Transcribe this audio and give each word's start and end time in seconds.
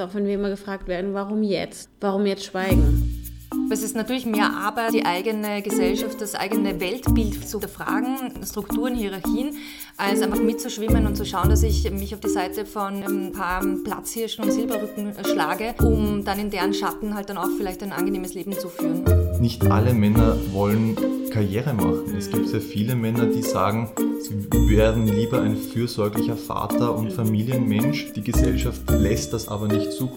Auch 0.00 0.14
wenn 0.14 0.26
wir 0.26 0.34
immer 0.34 0.48
gefragt 0.48 0.88
werden, 0.88 1.12
warum 1.12 1.42
jetzt? 1.42 1.90
Warum 2.00 2.24
jetzt 2.24 2.44
schweigen? 2.44 3.26
Es 3.70 3.82
ist 3.82 3.94
natürlich 3.94 4.26
mehr 4.26 4.50
Arbeit, 4.50 4.94
die 4.94 5.04
eigene 5.04 5.60
Gesellschaft, 5.62 6.20
das 6.20 6.34
eigene 6.34 6.80
Weltbild 6.80 7.46
zu 7.46 7.60
hinterfragen, 7.60 8.44
Strukturen, 8.44 8.94
Hierarchien, 8.94 9.56
als 9.96 10.22
einfach 10.22 10.40
mitzuschwimmen 10.40 11.06
und 11.06 11.16
zu 11.16 11.24
schauen, 11.24 11.50
dass 11.50 11.62
ich 11.62 11.88
mich 11.90 12.14
auf 12.14 12.20
die 12.20 12.30
Seite 12.30 12.64
von 12.64 13.02
ein 13.02 13.32
paar 13.32 13.62
Platzhirschen 13.84 14.44
und 14.44 14.52
Silberrücken 14.52 15.12
schlage, 15.24 15.74
um 15.82 16.24
dann 16.24 16.38
in 16.38 16.50
deren 16.50 16.72
Schatten 16.72 17.14
halt 17.14 17.28
dann 17.28 17.38
auch 17.38 17.50
vielleicht 17.56 17.82
ein 17.82 17.92
angenehmes 17.92 18.34
Leben 18.34 18.52
zu 18.52 18.68
führen. 18.68 19.04
Nicht 19.40 19.64
alle 19.66 19.92
Männer 19.92 20.36
wollen 20.52 20.96
Karriere 21.30 21.72
machen. 21.72 22.14
Es 22.16 22.30
gibt 22.30 22.48
sehr 22.48 22.60
viele 22.60 22.94
Männer, 22.94 23.26
die 23.26 23.42
sagen, 23.42 23.90
sie 24.20 24.50
werden 24.68 25.06
lieber 25.06 25.40
ein 25.40 25.56
fürsorglicher 25.56 26.36
Vater 26.36 26.96
und 26.96 27.12
Familienmensch. 27.12 28.12
Die 28.12 28.22
Gesellschaft 28.22 28.82
lässt 28.90 29.32
das 29.32 29.48
aber 29.48 29.68
nicht 29.68 29.92
zu 29.92 30.10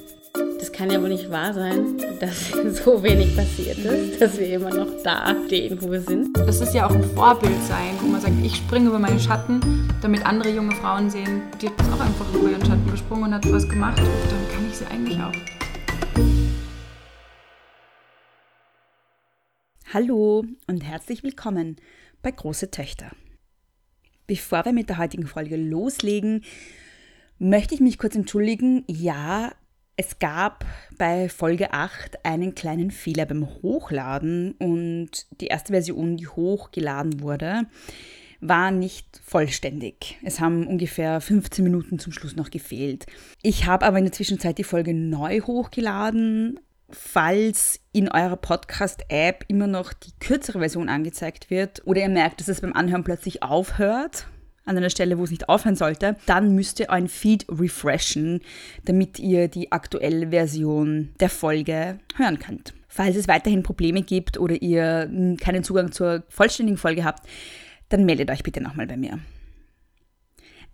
das 0.63 0.71
kann 0.71 0.89
ja 0.89 1.01
wohl 1.01 1.09
nicht 1.09 1.29
wahr 1.29 1.53
sein, 1.53 1.97
dass 2.21 2.51
so 2.85 3.03
wenig 3.03 3.35
passiert 3.35 3.79
ist, 3.79 4.21
dass 4.21 4.37
wir 4.37 4.47
immer 4.47 4.73
noch 4.73 4.87
da 5.03 5.35
stehen, 5.45 5.77
wo 5.81 5.91
wir 5.91 5.99
sind. 5.99 6.37
Das 6.37 6.61
ist 6.61 6.73
ja 6.73 6.87
auch 6.87 6.95
ein 6.95 7.03
Vorbild 7.03 7.61
sein, 7.67 7.95
wo 8.01 8.07
man 8.07 8.21
sagt, 8.21 8.33
ich 8.41 8.55
springe 8.55 8.87
über 8.87 8.97
meinen 8.97 9.19
Schatten, 9.19 9.59
damit 10.01 10.25
andere 10.25 10.51
junge 10.51 10.73
Frauen 10.75 11.09
sehen, 11.09 11.41
die 11.61 11.67
hat 11.67 11.73
auch 11.93 11.99
einfach 11.99 12.33
über 12.33 12.49
ihren 12.49 12.65
Schatten 12.65 12.89
gesprungen 12.89 13.25
und 13.25 13.33
hat 13.33 13.51
was 13.51 13.67
gemacht 13.67 13.99
und 13.99 14.07
dann 14.07 14.55
kann 14.55 14.65
ich 14.69 14.77
sie 14.77 14.85
eigentlich 14.85 15.19
auch. 15.19 16.52
Hallo 19.93 20.43
und 20.65 20.83
herzlich 20.83 21.21
willkommen 21.21 21.75
bei 22.23 22.31
Große 22.31 22.71
Töchter. 22.71 23.11
Bevor 24.25 24.65
wir 24.65 24.73
mit 24.73 24.89
der 24.89 24.97
heutigen 24.97 25.27
Folge 25.27 25.55
loslegen, 25.55 26.43
möchte 27.37 27.75
ich 27.75 27.79
mich 27.79 27.99
kurz 27.99 28.15
entschuldigen. 28.15 28.85
Ja, 28.87 29.51
es 29.95 30.17
gab 30.17 30.65
bei 30.97 31.29
Folge 31.29 31.73
8 31.73 32.25
einen 32.25 32.55
kleinen 32.55 32.89
Fehler 32.89 33.27
beim 33.27 33.47
Hochladen 33.47 34.53
und 34.53 35.27
die 35.39 35.47
erste 35.47 35.73
Version, 35.73 36.17
die 36.17 36.27
hochgeladen 36.27 37.19
wurde, 37.19 37.67
war 38.41 38.71
nicht 38.71 39.21
vollständig. 39.23 40.17
Es 40.23 40.39
haben 40.39 40.65
ungefähr 40.65 41.21
15 41.21 41.63
Minuten 41.63 41.99
zum 41.99 42.13
Schluss 42.13 42.35
noch 42.35 42.49
gefehlt. 42.49 43.05
Ich 43.43 43.67
habe 43.67 43.85
aber 43.85 43.99
in 43.99 44.05
der 44.05 44.13
Zwischenzeit 44.13 44.57
die 44.57 44.63
Folge 44.63 44.95
neu 44.95 45.41
hochgeladen. 45.41 46.59
Falls 46.93 47.79
in 47.91 48.09
eurer 48.09 48.35
Podcast-App 48.35 49.45
immer 49.47 49.67
noch 49.67 49.93
die 49.93 50.11
kürzere 50.19 50.59
Version 50.59 50.89
angezeigt 50.89 51.49
wird 51.49 51.81
oder 51.85 52.01
ihr 52.01 52.09
merkt, 52.09 52.39
dass 52.39 52.47
es 52.47 52.61
beim 52.61 52.73
Anhören 52.73 53.03
plötzlich 53.03 53.43
aufhört, 53.43 54.27
an 54.65 54.77
einer 54.77 54.89
Stelle, 54.89 55.17
wo 55.17 55.23
es 55.23 55.31
nicht 55.31 55.49
aufhören 55.49 55.75
sollte, 55.75 56.15
dann 56.25 56.55
müsst 56.55 56.79
ihr 56.79 56.89
euren 56.89 57.09
Feed 57.09 57.45
refreshen, 57.49 58.41
damit 58.85 59.19
ihr 59.19 59.47
die 59.47 59.71
aktuelle 59.71 60.29
Version 60.29 61.13
der 61.19 61.29
Folge 61.29 61.99
hören 62.15 62.39
könnt. 62.39 62.73
Falls 62.87 63.15
es 63.15 63.27
weiterhin 63.27 63.63
Probleme 63.63 64.03
gibt 64.03 64.37
oder 64.37 64.61
ihr 64.61 65.09
keinen 65.41 65.63
Zugang 65.63 65.91
zur 65.91 66.23
vollständigen 66.29 66.77
Folge 66.77 67.03
habt, 67.03 67.27
dann 67.89 68.05
meldet 68.05 68.31
euch 68.31 68.43
bitte 68.43 68.61
nochmal 68.61 68.87
bei 68.87 68.97
mir. 68.97 69.19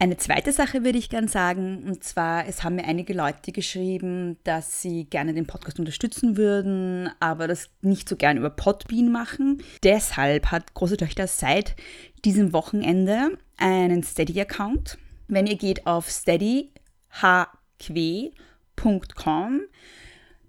Eine 0.01 0.15
zweite 0.15 0.53
Sache 0.53 0.85
würde 0.85 0.97
ich 0.97 1.09
gerne 1.09 1.27
sagen, 1.27 1.83
und 1.85 2.05
zwar, 2.05 2.47
es 2.47 2.63
haben 2.63 2.75
mir 2.75 2.85
einige 2.85 3.11
Leute 3.13 3.51
geschrieben, 3.51 4.37
dass 4.45 4.81
sie 4.81 5.03
gerne 5.03 5.33
den 5.33 5.45
Podcast 5.45 5.77
unterstützen 5.77 6.37
würden, 6.37 7.09
aber 7.19 7.49
das 7.49 7.69
nicht 7.81 8.07
so 8.07 8.15
gern 8.15 8.37
über 8.37 8.49
Podbean 8.49 9.11
machen. 9.11 9.61
Deshalb 9.83 10.51
hat 10.51 10.73
Große 10.73 10.95
Töchter 10.95 11.27
seit 11.27 11.75
diesem 12.23 12.53
Wochenende 12.53 13.37
einen 13.57 14.01
Steady-Account. 14.01 14.97
Wenn 15.27 15.47
ihr 15.47 15.57
geht 15.57 15.85
auf 15.85 16.09
steadyhq.com 16.09 16.71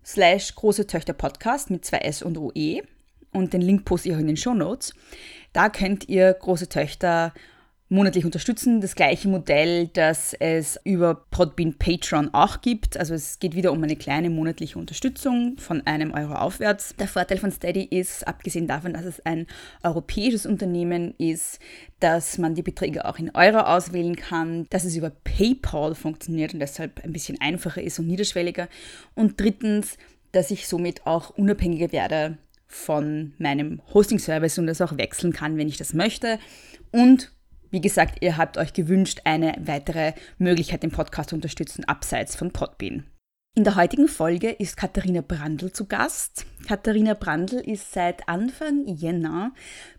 slash 0.04 0.54
große 0.54 0.86
Töchter 0.86 1.12
Podcast 1.12 1.70
mit 1.70 1.84
zwei 1.84 1.98
S 1.98 2.22
und 2.22 2.38
OE 2.38 2.82
und 3.32 3.52
den 3.52 3.62
Link 3.62 3.84
poste 3.84 4.10
ich 4.10 4.14
auch 4.14 4.20
in 4.20 4.28
den 4.28 4.36
Show 4.36 4.54
Notes. 4.54 4.94
Da 5.52 5.70
könnt 5.70 6.08
ihr 6.08 6.32
große 6.32 6.68
Töchter 6.68 7.34
monatlich 7.90 8.24
unterstützen. 8.24 8.80
Das 8.80 8.94
gleiche 8.94 9.28
Modell, 9.28 9.88
das 9.88 10.32
es 10.32 10.80
über 10.84 11.26
Podbean 11.30 11.74
Patreon 11.74 12.32
auch 12.32 12.60
gibt. 12.60 12.96
Also 12.96 13.14
es 13.14 13.40
geht 13.40 13.56
wieder 13.56 13.72
um 13.72 13.82
eine 13.82 13.96
kleine 13.96 14.30
monatliche 14.30 14.78
Unterstützung 14.78 15.56
von 15.58 15.84
einem 15.86 16.14
Euro 16.14 16.34
aufwärts. 16.34 16.94
Der 16.98 17.08
Vorteil 17.08 17.38
von 17.38 17.50
Steady 17.50 17.82
ist, 17.82 18.26
abgesehen 18.26 18.68
davon, 18.68 18.94
dass 18.94 19.04
es 19.04 19.26
ein 19.26 19.48
europäisches 19.82 20.46
Unternehmen 20.46 21.14
ist, 21.18 21.58
dass 21.98 22.38
man 22.38 22.54
die 22.54 22.62
Beträge 22.62 23.04
auch 23.04 23.18
in 23.18 23.34
Euro 23.34 23.58
auswählen 23.58 24.14
kann, 24.14 24.66
dass 24.70 24.84
es 24.84 24.94
über 24.94 25.10
PayPal 25.10 25.96
funktioniert 25.96 26.54
und 26.54 26.60
deshalb 26.60 27.02
ein 27.04 27.12
bisschen 27.12 27.40
einfacher 27.40 27.82
ist 27.82 27.98
und 27.98 28.06
niederschwelliger. 28.06 28.68
Und 29.16 29.40
drittens, 29.40 29.98
dass 30.30 30.52
ich 30.52 30.68
somit 30.68 31.06
auch 31.06 31.30
unabhängiger 31.30 31.90
werde 31.90 32.38
von 32.68 33.32
meinem 33.38 33.82
Hosting-Service 33.92 34.58
und 34.58 34.68
das 34.68 34.80
auch 34.80 34.96
wechseln 34.96 35.32
kann, 35.32 35.56
wenn 35.56 35.66
ich 35.66 35.76
das 35.76 35.92
möchte. 35.92 36.38
Und 36.92 37.32
wie 37.70 37.80
gesagt, 37.80 38.18
ihr 38.20 38.36
habt 38.36 38.58
euch 38.58 38.72
gewünscht, 38.72 39.20
eine 39.24 39.54
weitere 39.60 40.12
Möglichkeit, 40.38 40.82
den 40.82 40.90
Podcast 40.90 41.30
zu 41.30 41.36
unterstützen, 41.36 41.84
abseits 41.84 42.36
von 42.36 42.52
Podbean. 42.52 43.04
In 43.56 43.64
der 43.64 43.74
heutigen 43.74 44.06
Folge 44.06 44.48
ist 44.48 44.76
Katharina 44.76 45.22
Brandl 45.22 45.72
zu 45.72 45.86
Gast. 45.86 46.46
Katharina 46.68 47.14
Brandl 47.14 47.56
ist 47.56 47.92
seit 47.92 48.28
Anfang 48.28 48.86
Jänner 48.86 49.52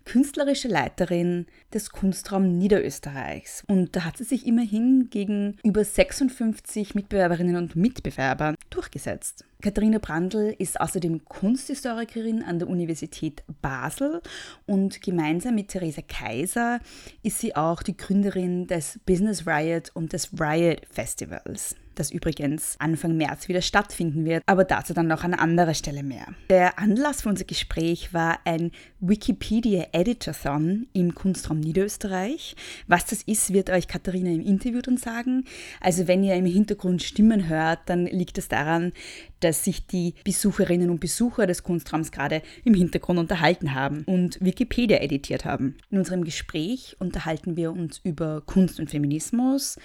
künstlerische 0.05 0.69
Leiterin 0.69 1.47
des 1.73 1.89
Kunstraum 1.89 2.57
Niederösterreichs. 2.57 3.65
Und 3.67 3.93
da 3.93 4.05
hat 4.05 4.15
sie 4.15 4.23
sich 4.23 4.47
immerhin 4.47 5.09
gegen 5.09 5.57
über 5.65 5.83
56 5.83 6.95
Mitbewerberinnen 6.95 7.57
und 7.57 7.75
Mitbewerber 7.75 8.55
durchgesetzt. 8.69 9.43
Katharina 9.61 9.97
Brandl 9.97 10.55
ist 10.57 10.79
außerdem 10.79 11.25
Kunsthistorikerin 11.25 12.43
an 12.43 12.57
der 12.57 12.69
Universität 12.69 13.43
Basel 13.61 14.21
und 14.65 15.01
gemeinsam 15.01 15.55
mit 15.55 15.67
Theresa 15.67 16.01
Kaiser 16.01 16.79
ist 17.21 17.39
sie 17.39 17.53
auch 17.53 17.83
die 17.83 17.97
Gründerin 17.97 18.67
des 18.67 18.97
Business 19.05 19.45
Riot 19.45 19.91
und 19.93 20.13
des 20.13 20.31
Riot 20.39 20.83
Festivals 20.89 21.75
das 21.95 22.11
übrigens 22.11 22.75
Anfang 22.79 23.17
März 23.17 23.47
wieder 23.47 23.61
stattfinden 23.61 24.25
wird, 24.25 24.43
aber 24.45 24.63
dazu 24.63 24.93
dann 24.93 25.07
noch 25.07 25.23
an 25.23 25.33
anderer 25.33 25.73
Stelle 25.73 26.03
mehr. 26.03 26.27
Der 26.49 26.79
Anlass 26.79 27.21
für 27.21 27.29
unser 27.29 27.45
Gespräch 27.45 28.13
war 28.13 28.39
ein 28.45 28.71
Wikipedia 28.99 29.87
Editathon 29.91 30.87
im 30.93 31.15
Kunstraum 31.15 31.59
Niederösterreich. 31.59 32.55
Was 32.87 33.05
das 33.05 33.23
ist, 33.23 33.53
wird 33.53 33.69
euch 33.69 33.87
Katharina 33.87 34.29
im 34.29 34.41
Interview 34.41 34.81
dann 34.81 34.97
sagen. 34.97 35.45
Also 35.79 36.07
wenn 36.07 36.23
ihr 36.23 36.35
im 36.35 36.45
Hintergrund 36.45 37.03
Stimmen 37.03 37.47
hört, 37.47 37.79
dann 37.87 38.05
liegt 38.05 38.37
es 38.37 38.47
daran, 38.47 38.93
dass 39.39 39.63
sich 39.63 39.85
die 39.87 40.13
Besucherinnen 40.23 40.89
und 40.89 40.99
Besucher 40.99 41.47
des 41.47 41.63
Kunstraums 41.63 42.11
gerade 42.11 42.41
im 42.63 42.73
Hintergrund 42.73 43.19
unterhalten 43.19 43.73
haben 43.73 44.03
und 44.05 44.39
Wikipedia 44.39 45.01
editiert 45.01 45.45
haben. 45.45 45.75
In 45.89 45.97
unserem 45.97 46.23
Gespräch 46.23 46.95
unterhalten 46.99 47.57
wir 47.57 47.71
uns 47.71 47.99
über 48.03 48.41
Kunst 48.45 48.79
und 48.79 48.89
Feminismus, 48.89 49.77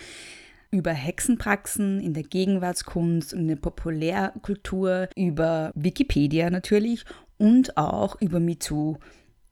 über 0.76 0.92
Hexenpraxen 0.92 2.00
in 2.00 2.14
der 2.14 2.22
Gegenwartskunst 2.22 3.32
und 3.32 3.40
in 3.40 3.48
der 3.48 3.56
Populärkultur, 3.56 5.08
über 5.16 5.72
Wikipedia 5.74 6.50
natürlich 6.50 7.04
und 7.38 7.76
auch 7.76 8.20
über 8.20 8.40
MeToo, 8.40 8.98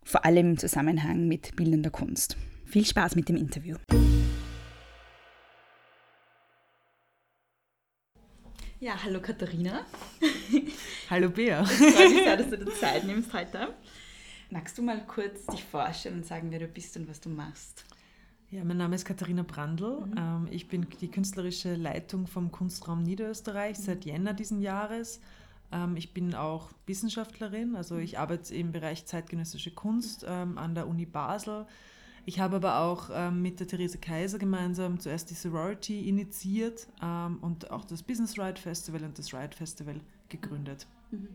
vor 0.02 0.24
allem 0.24 0.50
im 0.50 0.58
Zusammenhang 0.58 1.26
mit 1.26 1.56
bildender 1.56 1.90
Kunst. 1.90 2.36
Viel 2.66 2.84
Spaß 2.84 3.16
mit 3.16 3.28
dem 3.28 3.36
Interview. 3.36 3.76
Ja, 8.80 9.02
hallo 9.02 9.20
Katharina. 9.20 9.86
Hallo 11.08 11.30
Bea. 11.30 11.62
Ich 11.62 11.70
freue 11.70 12.10
mich 12.10 12.22
sehr, 12.22 12.36
dass 12.36 12.50
du 12.50 12.58
dir 12.58 12.74
Zeit 12.74 13.04
nimmst 13.04 13.32
heute. 13.32 13.74
Magst 14.50 14.76
du 14.76 14.82
mal 14.82 15.06
kurz 15.06 15.46
dich 15.46 15.64
vorstellen 15.64 16.16
und 16.16 16.26
sagen, 16.26 16.50
wer 16.50 16.58
du 16.58 16.68
bist 16.68 16.94
und 16.98 17.08
was 17.08 17.20
du 17.20 17.30
machst? 17.30 17.84
Ja, 18.50 18.62
mein 18.62 18.76
Name 18.76 18.94
ist 18.94 19.04
Katharina 19.04 19.42
Brandl. 19.42 20.06
Mhm. 20.06 20.14
Ähm, 20.16 20.48
ich 20.50 20.68
bin 20.68 20.86
die 21.00 21.08
künstlerische 21.08 21.74
Leitung 21.74 22.26
vom 22.26 22.52
Kunstraum 22.52 23.02
Niederösterreich 23.02 23.76
seit 23.78 24.04
Jänner 24.04 24.32
diesen 24.32 24.60
Jahres. 24.60 25.20
Ähm, 25.72 25.96
ich 25.96 26.14
bin 26.14 26.34
auch 26.34 26.70
Wissenschaftlerin, 26.86 27.74
also 27.74 27.96
ich 27.96 28.18
arbeite 28.18 28.54
im 28.54 28.70
Bereich 28.70 29.06
zeitgenössische 29.06 29.72
Kunst 29.72 30.24
ähm, 30.28 30.56
an 30.58 30.74
der 30.74 30.86
Uni 30.86 31.06
Basel. 31.06 31.66
Ich 32.26 32.40
habe 32.40 32.56
aber 32.56 32.78
auch 32.78 33.30
mit 33.32 33.60
der 33.60 33.66
Therese 33.66 33.98
Kaiser 33.98 34.38
gemeinsam 34.38 34.98
zuerst 34.98 35.28
die 35.28 35.34
Sorority 35.34 36.08
initiiert 36.08 36.88
und 37.42 37.70
auch 37.70 37.84
das 37.84 38.02
Business 38.02 38.38
Ride 38.38 38.58
Festival 38.58 39.04
und 39.04 39.18
das 39.18 39.34
Ride 39.34 39.54
Festival 39.54 40.00
gegründet. 40.30 40.86
Mhm. 41.10 41.28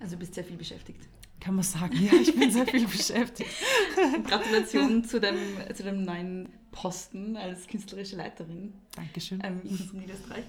Also 0.00 0.16
du 0.16 0.18
bist 0.18 0.34
sehr 0.34 0.42
viel 0.42 0.56
beschäftigt. 0.56 1.08
Kann 1.40 1.54
man 1.54 1.64
sagen, 1.64 1.96
ja, 2.00 2.12
ich 2.20 2.34
bin 2.34 2.50
sehr 2.50 2.66
viel 2.66 2.86
beschäftigt. 2.86 3.50
Gratulation 4.26 5.04
zu 5.04 5.20
dem, 5.20 5.36
zu 5.74 5.82
dem 5.82 6.02
neuen 6.02 6.48
Posten 6.72 7.36
als 7.36 7.66
künstlerische 7.66 8.16
Leiterin. 8.16 8.72
Dankeschön. 8.96 9.40
Ähm, 9.44 9.60
in 9.64 10.00
Niederösterreich. 10.00 10.44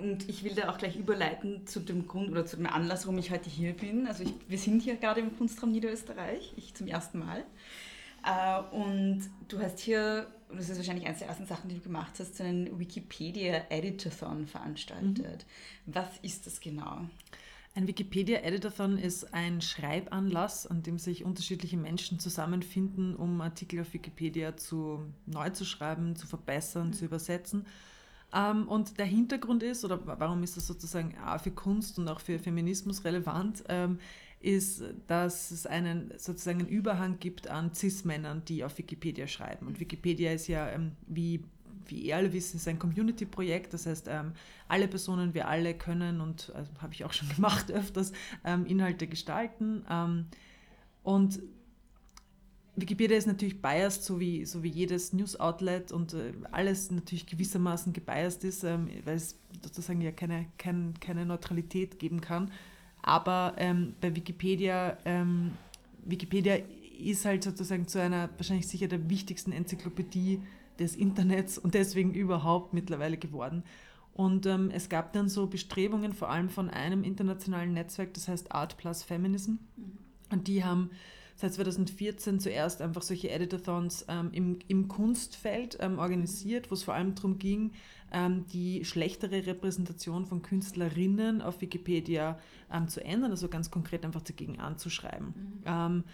Und 0.00 0.28
ich 0.28 0.42
will 0.42 0.54
da 0.54 0.70
auch 0.70 0.78
gleich 0.78 0.96
überleiten 0.96 1.66
zu 1.66 1.80
dem 1.80 2.08
Grund 2.08 2.30
oder 2.30 2.44
zu 2.46 2.56
dem 2.56 2.66
Anlass, 2.66 3.06
warum 3.06 3.18
ich 3.18 3.30
heute 3.30 3.48
hier 3.48 3.74
bin. 3.74 4.06
Also 4.06 4.24
ich, 4.24 4.32
wir 4.48 4.58
sind 4.58 4.82
hier 4.82 4.96
gerade 4.96 5.20
im 5.20 5.36
Kunstraum 5.36 5.70
Niederösterreich, 5.70 6.52
ich 6.56 6.74
zum 6.74 6.88
ersten 6.88 7.20
Mal. 7.20 7.44
Äh, 8.24 8.60
und 8.74 9.22
du 9.48 9.60
hast 9.60 9.78
hier, 9.78 10.26
und 10.48 10.58
das 10.58 10.68
ist 10.68 10.78
wahrscheinlich 10.78 11.06
eines 11.06 11.20
der 11.20 11.28
ersten 11.28 11.46
Sachen, 11.46 11.68
die 11.68 11.76
du 11.76 11.82
gemacht 11.82 12.14
hast, 12.18 12.36
so 12.36 12.42
einen 12.42 12.78
Wikipedia-Editathon 12.78 14.46
veranstaltet. 14.46 15.46
Mhm. 15.86 15.94
Was 15.94 16.08
ist 16.22 16.46
das 16.46 16.60
genau? 16.60 17.02
Ein 17.76 17.88
Wikipedia-Editathon 17.88 18.98
ist 18.98 19.34
ein 19.34 19.60
Schreibanlass, 19.60 20.64
an 20.68 20.84
dem 20.84 20.98
sich 21.00 21.24
unterschiedliche 21.24 21.76
Menschen 21.76 22.20
zusammenfinden, 22.20 23.16
um 23.16 23.40
Artikel 23.40 23.80
auf 23.80 23.92
Wikipedia 23.92 24.56
zu, 24.56 25.04
neu 25.26 25.50
zu 25.50 25.64
schreiben, 25.64 26.14
zu 26.14 26.28
verbessern, 26.28 26.88
mhm. 26.88 26.92
zu 26.92 27.04
übersetzen. 27.04 27.66
Ähm, 28.32 28.68
und 28.68 28.96
der 28.98 29.06
Hintergrund 29.06 29.64
ist, 29.64 29.84
oder 29.84 29.98
warum 30.04 30.44
ist 30.44 30.56
das 30.56 30.68
sozusagen 30.68 31.16
auch 31.18 31.40
für 31.40 31.50
Kunst 31.50 31.98
und 31.98 32.06
auch 32.08 32.20
für 32.20 32.38
Feminismus 32.38 33.04
relevant, 33.04 33.64
ähm, 33.68 33.98
ist, 34.38 34.84
dass 35.08 35.50
es 35.50 35.66
einen 35.66 36.12
sozusagen 36.16 36.60
einen 36.60 36.68
Überhang 36.68 37.18
gibt 37.18 37.48
an 37.48 37.74
Cis-Männern, 37.74 38.44
die 38.44 38.62
auf 38.62 38.78
Wikipedia 38.78 39.26
schreiben. 39.26 39.66
Und 39.66 39.80
Wikipedia 39.80 40.32
ist 40.32 40.46
ja, 40.46 40.68
ähm, 40.68 40.92
wie, 41.08 41.42
wie 41.86 42.00
ihr 42.00 42.16
alle 42.16 42.32
wissen, 42.32 42.56
ist 42.56 42.68
ein 42.68 42.78
Community-Projekt. 42.78 43.74
Das 43.74 43.86
heißt, 43.86 44.08
ähm, 44.08 44.32
alle 44.68 44.88
Personen, 44.88 45.34
wir 45.34 45.48
alle 45.48 45.74
können, 45.74 46.20
und 46.20 46.52
also, 46.54 46.70
habe 46.80 46.94
ich 46.94 47.04
auch 47.04 47.12
schon 47.12 47.28
gemacht 47.34 47.70
öfters, 47.70 48.12
ähm, 48.44 48.66
Inhalte 48.66 49.06
gestalten. 49.06 49.84
Ähm, 49.90 50.26
und 51.02 51.40
Wikipedia 52.76 53.16
ist 53.16 53.26
natürlich 53.26 53.62
biased, 53.62 54.02
so 54.02 54.18
wie, 54.18 54.44
so 54.44 54.62
wie 54.62 54.68
jedes 54.68 55.12
News-Outlet 55.12 55.92
und 55.92 56.14
äh, 56.14 56.32
alles 56.50 56.90
natürlich 56.90 57.26
gewissermaßen 57.26 57.92
gebiased 57.92 58.42
ist, 58.42 58.64
weil 58.64 59.14
es 59.14 59.36
sozusagen 59.62 60.00
ja 60.00 60.10
keine, 60.10 60.46
kein, 60.58 60.94
keine 60.98 61.24
Neutralität 61.24 61.98
geben 62.00 62.20
kann. 62.20 62.50
Aber 63.00 63.54
ähm, 63.58 63.94
bei 64.00 64.16
Wikipedia, 64.16 64.96
ähm, 65.04 65.52
Wikipedia 66.04 66.56
ist 66.98 67.24
halt 67.24 67.44
sozusagen 67.44 67.86
zu 67.86 68.00
einer 68.00 68.30
wahrscheinlich 68.36 68.66
sicher 68.66 68.88
der 68.88 69.10
wichtigsten 69.10 69.52
Enzyklopädie 69.52 70.40
des 70.78 70.96
Internets 70.96 71.58
und 71.58 71.74
deswegen 71.74 72.12
überhaupt 72.12 72.72
mittlerweile 72.72 73.16
geworden. 73.16 73.62
Und 74.12 74.46
ähm, 74.46 74.70
es 74.72 74.88
gab 74.88 75.12
dann 75.12 75.28
so 75.28 75.48
Bestrebungen, 75.48 76.12
vor 76.12 76.30
allem 76.30 76.48
von 76.48 76.70
einem 76.70 77.02
internationalen 77.02 77.72
Netzwerk, 77.72 78.14
das 78.14 78.28
heißt 78.28 78.52
Art 78.52 78.76
Plus 78.76 79.02
Feminism. 79.02 79.52
Mhm. 79.76 79.98
Und 80.30 80.48
die 80.48 80.64
haben 80.64 80.90
seit 81.36 81.52
2014 81.54 82.38
zuerst 82.38 82.80
einfach 82.80 83.02
solche 83.02 83.30
Editathons 83.30 84.04
ähm, 84.08 84.30
im, 84.32 84.58
im 84.68 84.86
Kunstfeld 84.86 85.78
ähm, 85.80 85.98
organisiert, 85.98 86.70
wo 86.70 86.74
es 86.74 86.84
vor 86.84 86.94
allem 86.94 87.16
darum 87.16 87.38
ging, 87.38 87.72
ähm, 88.12 88.46
die 88.52 88.84
schlechtere 88.84 89.46
Repräsentation 89.46 90.26
von 90.26 90.42
Künstlerinnen 90.42 91.42
auf 91.42 91.60
Wikipedia 91.60 92.38
ähm, 92.72 92.86
zu 92.86 93.04
ändern, 93.04 93.32
also 93.32 93.48
ganz 93.48 93.70
konkret 93.72 94.04
einfach 94.04 94.22
dagegen 94.22 94.60
anzuschreiben. 94.60 95.62
Mhm. 95.66 96.04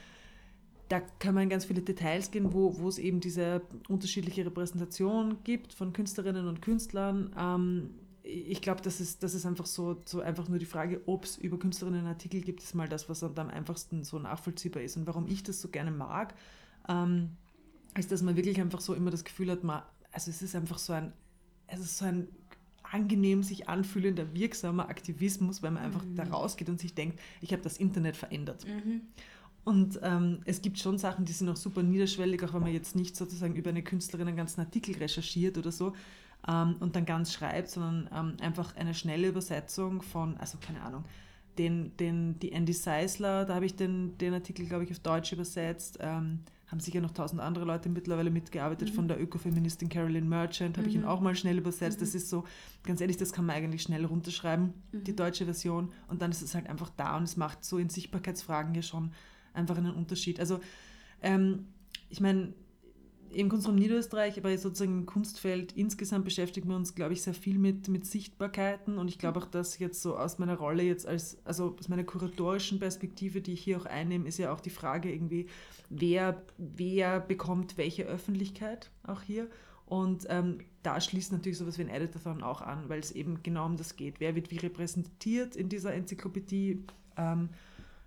Da 0.90 1.00
kann 1.00 1.34
man 1.34 1.44
in 1.44 1.48
ganz 1.48 1.64
viele 1.64 1.80
Details 1.80 2.30
gehen, 2.30 2.52
wo, 2.52 2.78
wo 2.78 2.88
es 2.88 2.98
eben 2.98 3.20
diese 3.20 3.62
unterschiedliche 3.88 4.44
Repräsentation 4.44 5.38
gibt 5.44 5.72
von 5.72 5.94
Künstlerinnen 5.94 6.46
und 6.46 6.60
Künstlern 6.60 7.34
ähm, 7.38 7.90
ich 8.22 8.60
glaube, 8.60 8.82
das 8.82 9.00
ist, 9.00 9.22
das 9.22 9.34
ist 9.34 9.46
einfach 9.46 9.66
so, 9.66 10.00
so 10.04 10.20
einfach 10.20 10.48
nur 10.48 10.58
die 10.58 10.66
Frage, 10.66 11.00
ob 11.06 11.24
es 11.24 11.38
über 11.38 11.58
Künstlerinnen 11.58 12.06
Artikel 12.06 12.40
gibt, 12.40 12.62
ist 12.62 12.74
mal 12.74 12.88
das, 12.88 13.08
was 13.08 13.22
am 13.22 13.48
einfachsten 13.48 14.04
so 14.04 14.18
nachvollziehbar 14.18 14.82
ist. 14.82 14.96
Und 14.96 15.06
warum 15.06 15.26
ich 15.26 15.42
das 15.42 15.60
so 15.60 15.68
gerne 15.68 15.90
mag, 15.90 16.34
ähm, 16.88 17.30
ist, 17.98 18.12
dass 18.12 18.22
man 18.22 18.36
wirklich 18.36 18.60
einfach 18.60 18.80
so 18.80 18.94
immer 18.94 19.10
das 19.10 19.24
Gefühl 19.24 19.50
hat, 19.50 19.64
man, 19.64 19.82
also 20.12 20.30
es 20.30 20.42
ist 20.42 20.54
einfach 20.54 20.78
so 20.78 20.92
ein, 20.92 21.12
es 21.66 21.80
ist 21.80 21.98
so 21.98 22.04
ein 22.04 22.28
angenehm 22.82 23.42
sich 23.42 23.68
anfühlender, 23.68 24.34
wirksamer 24.34 24.88
Aktivismus, 24.88 25.62
weil 25.62 25.70
man 25.70 25.84
einfach 25.84 26.04
mhm. 26.04 26.16
da 26.16 26.24
rausgeht 26.24 26.68
und 26.68 26.80
sich 26.80 26.94
denkt, 26.94 27.20
ich 27.40 27.52
habe 27.52 27.62
das 27.62 27.78
Internet 27.78 28.16
verändert. 28.16 28.66
Mhm. 28.66 29.02
Und 29.64 30.00
ähm, 30.02 30.40
es 30.46 30.62
gibt 30.62 30.78
schon 30.78 30.98
Sachen, 30.98 31.24
die 31.24 31.32
sind 31.32 31.48
auch 31.48 31.56
super 31.56 31.82
niederschwellig, 31.82 32.42
auch 32.42 32.54
wenn 32.54 32.62
man 32.62 32.72
jetzt 32.72 32.96
nicht 32.96 33.14
sozusagen 33.14 33.54
über 33.54 33.70
eine 33.70 33.82
Künstlerin 33.82 34.28
einen 34.28 34.36
ganzen 34.36 34.60
Artikel 34.60 34.96
recherchiert 34.96 35.58
oder 35.58 35.70
so, 35.70 35.92
ähm, 36.48 36.76
und 36.80 36.96
dann 36.96 37.04
ganz 37.04 37.32
schreibt, 37.32 37.68
sondern 37.68 38.08
ähm, 38.14 38.36
einfach 38.40 38.74
eine 38.76 38.94
schnelle 38.94 39.28
Übersetzung 39.28 40.02
von, 40.02 40.36
also 40.38 40.58
keine 40.58 40.82
Ahnung, 40.82 41.04
den, 41.58 41.96
den, 41.98 42.38
die 42.38 42.52
Andy 42.52 42.72
Seisler, 42.72 43.44
da 43.44 43.54
habe 43.54 43.66
ich 43.66 43.76
den, 43.76 44.16
den 44.18 44.32
Artikel, 44.32 44.66
glaube 44.66 44.84
ich, 44.84 44.90
auf 44.90 45.00
Deutsch 45.00 45.32
übersetzt. 45.32 45.98
Ähm, 46.00 46.40
haben 46.68 46.80
sicher 46.80 47.00
noch 47.00 47.10
tausend 47.10 47.40
andere 47.40 47.64
Leute 47.64 47.88
mittlerweile 47.88 48.30
mitgearbeitet. 48.30 48.90
Mhm. 48.90 48.94
Von 48.94 49.08
der 49.08 49.20
Ökofeministin 49.20 49.88
Carolyn 49.88 50.28
Merchant 50.28 50.78
habe 50.78 50.86
mhm. 50.86 50.88
ich 50.88 50.94
ihn 51.00 51.04
auch 51.04 51.20
mal 51.20 51.34
schnell 51.34 51.58
übersetzt. 51.58 51.98
Mhm. 51.98 52.04
Das 52.04 52.14
ist 52.14 52.30
so, 52.30 52.44
ganz 52.84 53.00
ehrlich, 53.00 53.16
das 53.16 53.32
kann 53.32 53.44
man 53.44 53.56
eigentlich 53.56 53.82
schnell 53.82 54.04
runterschreiben, 54.04 54.72
die 54.92 55.10
mhm. 55.10 55.16
deutsche 55.16 55.44
Version. 55.44 55.90
Und 56.06 56.22
dann 56.22 56.30
ist 56.30 56.42
es 56.42 56.54
halt 56.54 56.68
einfach 56.68 56.90
da 56.96 57.16
und 57.16 57.24
es 57.24 57.36
macht 57.36 57.64
so 57.64 57.78
in 57.78 57.88
Sichtbarkeitsfragen 57.88 58.74
ja 58.74 58.82
schon 58.82 59.10
einfach 59.52 59.76
einen 59.76 59.94
Unterschied. 59.94 60.40
Also, 60.40 60.60
ähm, 61.22 61.66
ich 62.08 62.20
meine, 62.20 62.52
im 63.32 63.48
Kunstraum 63.48 63.76
Niederösterreich, 63.76 64.38
aber 64.38 64.56
sozusagen 64.58 65.00
im 65.00 65.06
Kunstfeld 65.06 65.72
insgesamt 65.72 66.24
beschäftigen 66.24 66.68
wir 66.68 66.76
uns, 66.76 66.94
glaube 66.94 67.12
ich, 67.12 67.22
sehr 67.22 67.34
viel 67.34 67.58
mit, 67.58 67.88
mit 67.88 68.04
Sichtbarkeiten 68.04 68.98
und 68.98 69.08
ich 69.08 69.18
glaube 69.18 69.38
auch, 69.38 69.46
dass 69.46 69.78
jetzt 69.78 70.02
so 70.02 70.16
aus 70.16 70.38
meiner 70.38 70.56
Rolle 70.56 70.82
jetzt 70.82 71.06
als, 71.06 71.38
also 71.44 71.76
aus 71.78 71.88
meiner 71.88 72.04
kuratorischen 72.04 72.80
Perspektive, 72.80 73.40
die 73.40 73.52
ich 73.52 73.62
hier 73.62 73.78
auch 73.78 73.86
einnehme, 73.86 74.26
ist 74.26 74.38
ja 74.38 74.52
auch 74.52 74.60
die 74.60 74.70
Frage 74.70 75.12
irgendwie, 75.12 75.46
wer, 75.90 76.42
wer 76.58 77.20
bekommt 77.20 77.78
welche 77.78 78.04
Öffentlichkeit 78.04 78.90
auch 79.04 79.22
hier 79.22 79.48
und 79.86 80.26
ähm, 80.28 80.58
da 80.82 81.00
schließt 81.00 81.32
natürlich 81.32 81.58
sowas 81.58 81.78
wie 81.78 81.82
ein 81.82 81.88
Editathon 81.88 82.42
auch 82.42 82.60
an, 82.62 82.88
weil 82.88 83.00
es 83.00 83.12
eben 83.12 83.42
genau 83.42 83.66
um 83.66 83.76
das 83.76 83.96
geht. 83.96 84.18
Wer 84.18 84.34
wird 84.34 84.50
wie 84.50 84.58
repräsentiert 84.58 85.56
in 85.56 85.68
dieser 85.68 85.94
Enzyklopädie? 85.94 86.84
Ähm, 87.16 87.50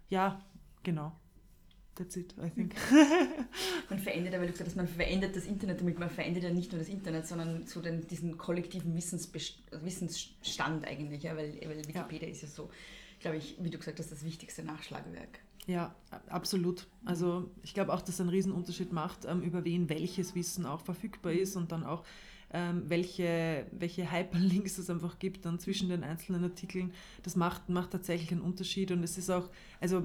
ja, 0.10 0.40
genau. 0.84 1.14
That's 1.96 2.16
it, 2.18 2.34
I 2.44 2.50
think. 2.50 2.74
man 3.90 4.00
verändert, 4.00 4.34
weil 4.34 4.48
du 4.48 4.52
gesagt 4.52 4.70
hast, 4.70 4.76
man 4.76 4.88
verändert 4.88 5.36
das 5.36 5.46
Internet 5.46 5.80
damit, 5.80 6.00
man 6.00 6.10
verändert 6.10 6.44
ja 6.44 6.50
nicht 6.50 6.72
nur 6.72 6.80
das 6.80 6.90
Internet, 6.90 7.28
sondern 7.28 7.68
so 7.68 7.82
den, 7.82 8.08
diesen 8.08 8.38
kollektiven 8.38 8.96
Wissensstand 8.96 10.88
eigentlich, 10.88 11.24
ja, 11.24 11.38
weil, 11.38 11.60
weil 11.62 11.88
Wikipedia 11.88 12.28
ja. 12.28 12.34
ist 12.34 12.42
ja 12.42 12.48
so, 12.48 12.72
glaube 13.20 13.38
ich, 13.38 13.58
wie 13.60 13.70
du 13.70 13.78
gesagt 13.78 14.00
hast, 14.00 14.12
das 14.12 14.26
wichtigste 14.26 14.64
Nachschlagewerk. 14.64 15.40
Ja, 15.68 15.96
absolut. 16.30 16.88
Also 17.06 17.52
ich 17.62 17.74
glaube 17.74 17.94
auch, 17.94 18.02
dass 18.02 18.16
es 18.16 18.22
einen 18.22 18.30
Riesenunterschied 18.30 18.92
macht, 18.92 19.26
ähm, 19.26 19.42
über 19.42 19.64
wen 19.64 19.88
welches 19.88 20.36
Wissen 20.36 20.66
auch 20.66 20.82
verfügbar 20.82 21.34
ist 21.34 21.56
und 21.56 21.72
dann 21.72 21.84
auch 21.84 22.04
ähm, 22.54 22.84
welche, 22.88 23.66
welche 23.72 24.12
Hyperlinks 24.12 24.78
es 24.78 24.90
einfach 24.90 25.20
gibt 25.20 25.46
dann 25.46 25.60
zwischen 25.60 25.90
den 25.90 26.04
einzelnen 26.04 26.44
Artikeln. 26.44 26.94
Das 27.24 27.36
macht, 27.36 27.68
macht 27.70 27.92
tatsächlich 27.92 28.32
einen 28.32 28.42
Unterschied 28.42 28.92
und 28.92 29.04
es 29.04 29.18
ist 29.18 29.30
auch, 29.30 29.50
also 29.82 30.04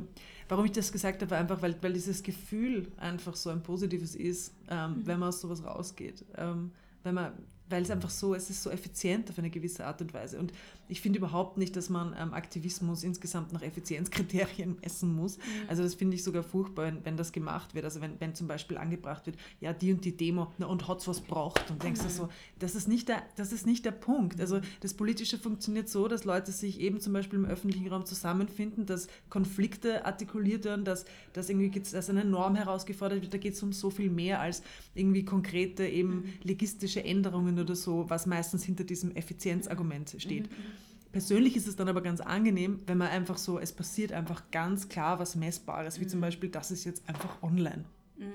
warum 0.49 0.65
ich 0.65 0.73
das 0.73 0.91
gesagt 0.91 1.23
habe, 1.23 1.37
einfach 1.37 1.61
weil, 1.62 1.77
weil 1.83 1.93
dieses 1.93 2.23
Gefühl 2.23 2.91
einfach 2.97 3.37
so 3.37 3.50
ein 3.50 3.62
positives 3.62 4.15
ist, 4.15 4.55
ähm, 4.71 4.91
mhm. 4.91 5.06
wenn 5.06 5.19
man 5.21 5.29
aus 5.29 5.41
sowas 5.41 5.62
rausgeht. 5.62 6.25
Ähm, 6.37 6.73
wenn 7.05 7.15
man 7.15 7.33
weil 7.71 7.83
es 7.83 7.91
einfach 7.91 8.11
so, 8.11 8.35
es 8.35 8.51
ist 8.51 8.62
so 8.62 8.71
effizient 8.71 9.29
auf 9.31 9.39
eine 9.39 9.51
gewisse 9.51 9.85
Art 9.87 10.01
und 10.01 10.15
Weise. 10.15 10.39
Und 10.39 10.53
ich 10.88 11.00
finde 11.00 11.19
überhaupt 11.19 11.58
nicht, 11.58 11.76
dass 11.76 11.90
man 11.90 12.14
ähm, 12.19 12.32
Aktivismus 12.32 13.05
insgesamt 13.05 13.53
nach 13.53 13.63
Effizienzkriterien 13.63 14.79
messen 14.82 15.15
muss. 15.15 15.36
Mhm. 15.39 15.43
Also 15.69 15.82
das 15.82 15.94
finde 15.94 16.17
ich 16.17 16.24
sogar 16.24 16.43
furchtbar, 16.43 16.86
wenn, 16.86 17.05
wenn, 17.05 17.17
das 17.17 17.32
gemacht 17.32 17.74
wird. 17.74 17.84
Also 17.84 18.01
wenn, 18.01 18.19
wenn 18.20 18.34
zum 18.34 18.48
Beispiel 18.48 18.79
angebracht 18.79 19.27
wird, 19.27 19.36
ja, 19.60 19.72
die 19.72 19.93
und 19.93 20.05
die 20.05 20.17
Demo, 20.17 20.53
na, 20.58 20.67
und 20.67 20.89
hat's 20.89 21.06
was 21.06 21.20
braucht. 21.20 21.70
Und 21.70 21.82
denkst 21.82 22.01
mhm. 22.01 22.05
du 22.05 22.10
so, 22.10 22.29
das 22.58 22.74
ist, 22.74 22.89
nicht 22.89 23.08
der, 23.08 23.22
das 23.36 23.53
ist 23.53 23.67
nicht 23.67 23.84
der 23.84 23.91
Punkt. 23.93 24.41
Also 24.41 24.60
das 24.81 24.94
Politische 24.94 25.39
funktioniert 25.39 25.89
so, 25.89 26.08
dass 26.08 26.24
Leute 26.24 26.53
sich 26.53 26.81
eben 26.81 27.01
zum 27.01 27.13
Beispiel 27.13 27.39
im 27.39 27.44
öffentlichen 27.44 27.89
Raum 27.89 28.06
zusammenfinden, 28.06 28.86
dass 28.86 29.08
Konflikte 29.29 30.06
artikuliert 30.06 30.65
werden, 30.65 30.84
dass, 30.84 31.05
dass 31.34 31.51
irgendwie 31.51 31.79
dass 31.79 32.08
eine 32.08 32.24
Norm 32.24 32.55
herausgefordert 32.55 33.22
wird. 33.22 33.34
Da 33.34 33.39
geht 33.39 33.55
es 33.55 33.63
um 33.63 33.72
so 33.72 33.91
viel 33.91 34.10
mehr 34.10 34.41
als 34.41 34.63
irgendwie 34.94 35.24
konkrete, 35.24 35.86
eben 35.86 36.08
mhm. 36.08 36.24
legistische 36.43 37.05
Änderungen 37.05 37.58
oder 37.58 37.77
so, 37.77 38.08
was 38.08 38.27
meistens 38.27 38.65
hinter 38.65 38.84
diesem 38.84 39.15
Effizienzargument 39.15 40.17
steht. 40.19 40.51
Mhm, 40.51 40.56
mhm. 40.56 40.78
Persönlich 41.12 41.56
ist 41.56 41.67
es 41.67 41.77
dann 41.77 41.88
aber 41.88 42.03
ganz 42.03 42.20
angenehm, 42.20 42.81
wenn 42.86 42.98
man 42.98 43.08
einfach 43.08 43.38
so, 43.38 43.58
es 43.58 43.72
passiert 43.72 44.12
einfach 44.12 44.50
ganz 44.50 44.88
klar 44.88 45.19
was 45.19 45.36
Messbares, 45.36 46.00
wie 46.00 46.06
zum 46.06 46.20
mhm. 46.20 46.22
Beispiel, 46.22 46.50
das 46.50 46.70
ist 46.70 46.84
jetzt 46.84 47.08
einfach 47.08 47.43
online. 47.43 47.84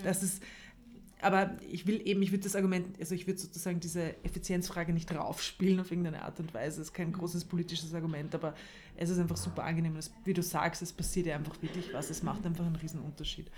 Das 0.03 0.24
ist, 0.24 0.42
aber 1.22 1.58
ich 1.70 1.88
will 1.88 2.01
eben, 2.06 2.22
ich 2.22 2.32
würde 2.32 2.44
das 2.44 2.56
Argument, 2.56 3.00
also 3.00 3.15
ich 3.15 3.27
würde 3.27 3.39
sozusagen 3.39 3.80
diese 3.80 4.15
Effizienzfrage 4.24 4.94
nicht 4.94 5.13
raufspielen 5.13 5.80
auf 5.80 5.92
irgendeine 5.92 6.24
Art 6.24 6.39
und 6.39 6.53
Weise. 6.53 6.82
Es 6.82 6.88
ist 6.88 6.94
kein 6.94 7.12
großes 7.12 7.46
politisches 7.46 7.94
Argument, 7.94 8.34
aber 8.36 8.56
es 8.96 9.10
ist 9.10 9.20
einfach 9.20 9.38
super 9.38 9.63
angenehm. 9.63 9.96
Das, 9.96 10.12
wie 10.25 10.34
du 10.34 10.44
sagst, 10.44 10.82
es 10.82 10.92
passiert 10.92 11.27
ja 11.27 11.36
einfach 11.36 11.62
wirklich 11.62 11.94
was. 11.94 12.10
Es 12.10 12.24
macht 12.24 12.46
einfach 12.46 12.65
einen 12.65 12.75
riesen 12.75 13.01
Unterschied. 13.01 13.50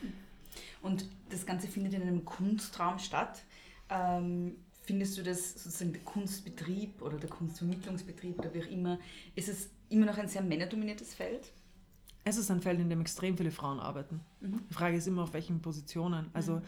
Und 0.82 1.08
das 1.30 1.46
Ganze 1.46 1.68
findet 1.68 1.94
in 1.94 2.02
einem 2.02 2.24
Kunstraum 2.26 3.00
statt. 3.00 3.44
Ähm, 3.90 4.56
Findest 4.86 5.18
du 5.18 5.24
das 5.24 5.54
sozusagen 5.54 5.94
der 5.94 6.02
Kunstbetrieb 6.04 7.02
oder 7.02 7.18
der 7.18 7.30
Kunstvermittlungsbetrieb 7.30 8.38
oder 8.38 8.54
wie 8.54 8.62
auch 8.62 8.70
immer, 8.70 9.00
ist 9.36 9.50
es 9.50 9.70
immer 9.90 10.06
noch 10.06 10.18
ein 10.18 10.28
sehr 10.28 10.44
männerdominiertes 10.44 11.16
Feld? 11.16 11.52
Es 12.24 12.38
ist 12.38 12.52
ein 12.52 12.62
Feld, 12.62 12.80
in 12.80 12.90
dem 12.90 13.02
extrem 13.02 13.36
viele 13.36 13.52
Frauen 13.52 13.80
arbeiten. 13.80 14.22
Mhm. 14.42 14.62
Die 14.70 14.74
Frage 14.74 14.98
ist 14.98 15.08
immer, 15.08 15.24
auf 15.24 15.34
welchen 15.34 15.60
Positionen. 15.60 16.28
Also 16.34 16.58
mhm. 16.58 16.62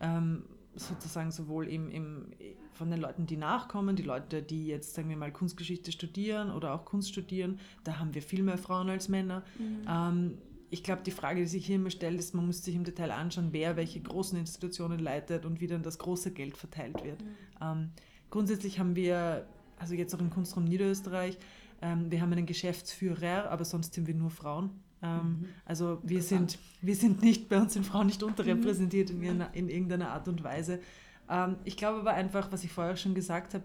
ähm, 0.00 0.42
sozusagen 0.76 1.32
sowohl 1.32 1.68
im, 1.68 1.90
im, 1.90 2.26
von 2.74 2.90
den 2.90 3.00
Leuten, 3.00 3.26
die 3.26 3.36
nachkommen, 3.36 3.96
die 3.96 4.02
Leute, 4.02 4.42
die 4.42 4.66
jetzt, 4.66 4.94
sagen 4.94 5.08
wir 5.08 5.16
mal, 5.16 5.32
Kunstgeschichte 5.32 5.90
studieren 5.90 6.52
oder 6.52 6.74
auch 6.74 6.84
Kunst 6.84 7.10
studieren, 7.10 7.58
da 7.82 7.98
haben 7.98 8.14
wir 8.14 8.22
viel 8.22 8.42
mehr 8.42 8.58
Frauen 8.58 8.90
als 8.90 9.08
Männer. 9.08 9.42
Mhm. 9.58 9.86
Ähm, 9.88 10.38
ich 10.70 10.82
glaube, 10.82 11.02
die 11.04 11.10
Frage, 11.10 11.40
die 11.40 11.46
sich 11.46 11.66
hier 11.66 11.76
immer 11.76 11.90
stellt, 11.90 12.18
ist, 12.18 12.34
man 12.34 12.46
muss 12.46 12.64
sich 12.64 12.74
im 12.74 12.84
Detail 12.84 13.10
anschauen, 13.10 13.48
wer 13.52 13.76
welche 13.76 14.00
großen 14.00 14.38
Institutionen 14.38 14.98
leitet 14.98 15.44
und 15.44 15.60
wie 15.60 15.66
dann 15.66 15.82
das 15.82 15.98
große 15.98 16.32
Geld 16.32 16.56
verteilt 16.56 17.04
wird. 17.04 17.22
Mhm. 17.22 17.28
Ähm, 17.60 17.90
grundsätzlich 18.30 18.78
haben 18.78 18.96
wir, 18.96 19.46
also 19.78 19.94
jetzt 19.94 20.14
auch 20.14 20.20
im 20.20 20.30
Kunstraum 20.30 20.64
Niederösterreich, 20.64 21.38
ähm, 21.82 22.10
wir 22.10 22.20
haben 22.20 22.32
einen 22.32 22.46
Geschäftsführer, 22.46 23.50
aber 23.50 23.64
sonst 23.64 23.94
sind 23.94 24.06
wir 24.06 24.14
nur 24.14 24.30
Frauen. 24.30 24.70
Ähm, 25.02 25.18
mhm. 25.18 25.48
Also 25.64 25.98
wir 26.02 26.22
sind, 26.22 26.58
wir 26.80 26.96
sind 26.96 27.22
nicht, 27.22 27.48
bei 27.48 27.58
uns 27.58 27.74
sind 27.74 27.84
Frauen 27.86 28.06
nicht 28.06 28.22
unterrepräsentiert 28.22 29.12
mhm. 29.12 29.22
in, 29.22 29.40
in, 29.52 29.68
irgendeiner 29.68 30.10
Art 30.10 30.26
und 30.28 30.42
Weise. 30.42 30.80
Ähm, 31.28 31.56
ich 31.64 31.76
glaube 31.76 32.00
aber 32.00 32.14
einfach, 32.14 32.50
was 32.50 32.64
ich 32.64 32.72
vorher 32.72 32.96
schon 32.96 33.14
gesagt 33.14 33.54
habe, 33.54 33.64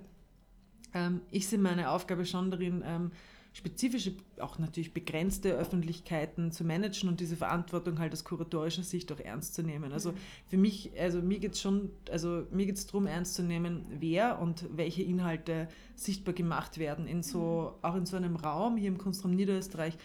ähm, 0.94 1.22
ich 1.32 1.48
sehe 1.48 1.60
meine 1.60 1.90
Aufgabe 1.90 2.26
schon 2.26 2.52
darin, 2.52 2.84
ähm, 2.86 3.12
spezifische, 3.54 4.14
auch 4.40 4.60
natürlich 4.60 4.94
begrenzte 4.94 5.54
Öffentlichkeiten 5.54 6.52
zu 6.52 6.64
managen 6.64 7.10
und 7.10 7.20
diese 7.20 7.36
Verantwortung 7.36 8.00
halt 8.00 8.14
aus 8.14 8.24
kuratorischer 8.24 8.84
Sicht 8.84 9.12
auch 9.12 9.20
ernst 9.20 9.56
zu 9.56 9.62
nehmen. 9.62 9.92
Also 9.92 10.14
mhm. 10.14 10.18
für 10.48 10.58
mich, 10.58 10.92
also 10.98 11.22
mir 11.22 11.40
geht 11.40 11.54
es 11.54 11.62
schon, 11.62 11.90
also 12.10 12.48
mir 12.52 12.66
geht 12.66 12.78
es 12.78 12.88
darum, 12.88 13.08
ernst 13.08 13.36
zu 13.36 13.44
nehmen, 13.44 13.86
wer 14.00 14.40
und 14.40 14.66
welche 14.72 15.04
Inhalte 15.04 15.68
sichtbar 15.96 16.34
gemacht 16.34 16.78
werden 16.78 17.08
in 17.08 17.24
so, 17.24 17.74
mhm. 17.76 17.86
auch 17.86 17.96
in 17.96 18.06
so 18.06 18.16
einem 18.16 18.38
Raum 18.38 18.78
hier 18.78 18.88
im 18.88 18.98
Kunstraum 18.98 19.32
Niederösterreich, 19.36 19.98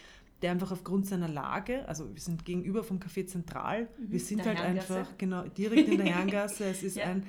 der 0.43 0.51
einfach 0.51 0.73
aufgrund 0.73 1.07
seiner 1.07 1.29
Lage, 1.29 1.87
also 1.89 2.13
wir 2.13 2.21
sind 2.21 2.45
gegenüber 2.45 2.83
vom 2.83 2.99
Café 2.99 3.27
Zentral, 3.27 3.83
mhm. 3.83 4.13
wir 4.13 4.21
sind 4.21 4.45
halt 4.45 4.59
Herrengasse. 4.59 4.99
einfach 4.99 5.19
genau 5.19 5.43
direkt 5.45 5.89
in 5.89 5.99
der 5.99 6.07
Herrengasse. 6.15 6.65
Es 6.65 6.83
ist 6.83 6.97
ja. 6.97 7.05
ein 7.05 7.23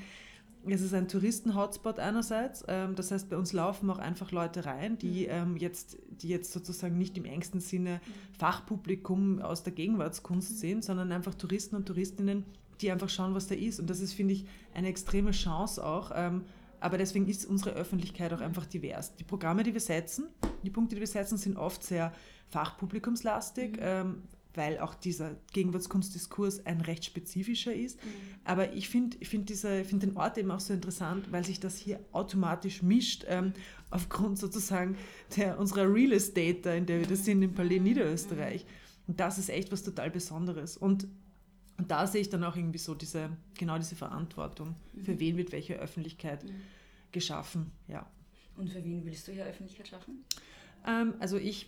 es 0.74 0.82
ist 0.82 0.94
ein 0.94 1.08
Touristen-Hotspot 1.08 2.00
einerseits. 2.00 2.64
Ähm, 2.68 2.96
das 2.96 3.12
heißt, 3.12 3.30
bei 3.30 3.38
uns 3.38 3.54
laufen 3.54 3.90
auch 3.90 4.00
einfach 4.00 4.32
Leute 4.32 4.66
rein, 4.66 4.98
die, 4.98 5.24
mhm. 5.24 5.32
ähm, 5.32 5.58
jetzt, 5.58 5.98
die 6.10 6.30
jetzt 6.30 6.52
sozusagen 6.52 6.98
nicht 6.98 7.18
im 7.18 7.26
engsten 7.26 7.60
Sinne 7.60 8.02
Fachpublikum 8.38 9.42
aus 9.42 9.64
der 9.64 9.74
Gegenwartskunst 9.74 10.52
mhm. 10.52 10.56
sehen, 10.56 10.82
sondern 10.82 11.12
einfach 11.12 11.36
Touristen 11.36 11.76
und 11.76 11.86
Touristinnen, 11.86 12.46
die 12.82 12.92
einfach 12.92 13.10
schauen, 13.10 13.36
was 13.36 13.48
da 13.48 13.56
ist. 13.56 13.80
Und 13.80 13.90
das 13.90 14.00
ist, 14.00 14.14
finde 14.14 14.34
ich, 14.34 14.46
eine 14.74 14.88
extreme 14.88 15.32
Chance 15.32 15.86
auch. 15.86 16.12
Ähm, 16.14 16.44
aber 16.80 16.98
deswegen 16.98 17.28
ist 17.28 17.46
unsere 17.46 17.72
Öffentlichkeit 17.72 18.32
auch 18.34 18.42
einfach 18.42 18.66
divers. 18.66 19.16
Die 19.16 19.24
Programme, 19.24 19.64
die 19.64 19.74
wir 19.74 19.82
setzen, 19.82 20.28
die 20.64 20.70
Punkte, 20.70 20.96
die 20.96 21.02
wir 21.02 21.08
setzen, 21.08 21.38
sind 21.38 21.58
oft 21.58 21.84
sehr 21.84 22.14
fachpublikumslastig. 22.50 23.78
Mhm 23.78 24.22
weil 24.58 24.80
auch 24.80 24.96
dieser 24.96 25.36
Gegenwartskunstdiskurs 25.54 26.66
ein 26.66 26.82
recht 26.82 27.06
spezifischer 27.06 27.74
ist. 27.74 28.04
Mhm. 28.04 28.10
Aber 28.44 28.74
ich 28.74 28.90
finde 28.90 29.16
ich 29.20 29.30
find 29.30 29.50
find 29.50 30.04
den 30.04 30.18
Ort 30.18 30.38
eben 30.38 30.52
auch 30.52 30.60
so 30.60 30.74
interessant, 30.74 31.32
weil 31.32 31.46
sich 31.46 31.60
das 31.60 31.78
hier 31.78 32.00
automatisch 32.12 32.82
mischt, 32.82 33.24
ähm, 33.28 33.54
aufgrund 33.92 34.40
sozusagen 34.40 34.98
der, 35.38 35.60
unserer 35.60 35.94
Real 35.94 36.12
Estate, 36.12 36.60
da, 36.62 36.74
in 36.74 36.86
der 36.86 37.00
wir 37.00 37.08
das 37.08 37.24
sind, 37.24 37.42
im 37.42 37.54
Palais 37.54 37.80
Niederösterreich. 37.80 38.66
Und 39.08 39.20
das 39.20 39.38
ist 39.38 39.50
echt 39.50 39.72
was 39.72 39.84
total 39.84 40.12
Besonderes. 40.12 40.76
Und, 40.76 41.08
und 41.78 41.90
da 41.90 42.08
sehe 42.08 42.22
ich 42.22 42.30
dann 42.30 42.44
auch 42.44 42.56
irgendwie 42.56 42.80
so 42.80 42.96
diese, 42.96 43.30
genau 43.58 43.78
diese 43.78 43.96
Verantwortung. 43.96 44.76
Mhm. 44.94 45.04
Für 45.04 45.20
wen 45.20 45.38
wird 45.38 45.52
welche 45.52 45.76
Öffentlichkeit 45.76 46.44
mhm. 46.44 46.56
geschaffen, 47.12 47.72
ja. 47.88 48.10
Und 48.58 48.72
für 48.72 48.84
wen 48.84 49.06
willst 49.06 49.28
du 49.28 49.32
hier 49.32 49.46
Öffentlichkeit 49.46 49.88
schaffen? 49.88 50.26
Ähm, 50.86 51.14
also 51.20 51.38
ich 51.38 51.68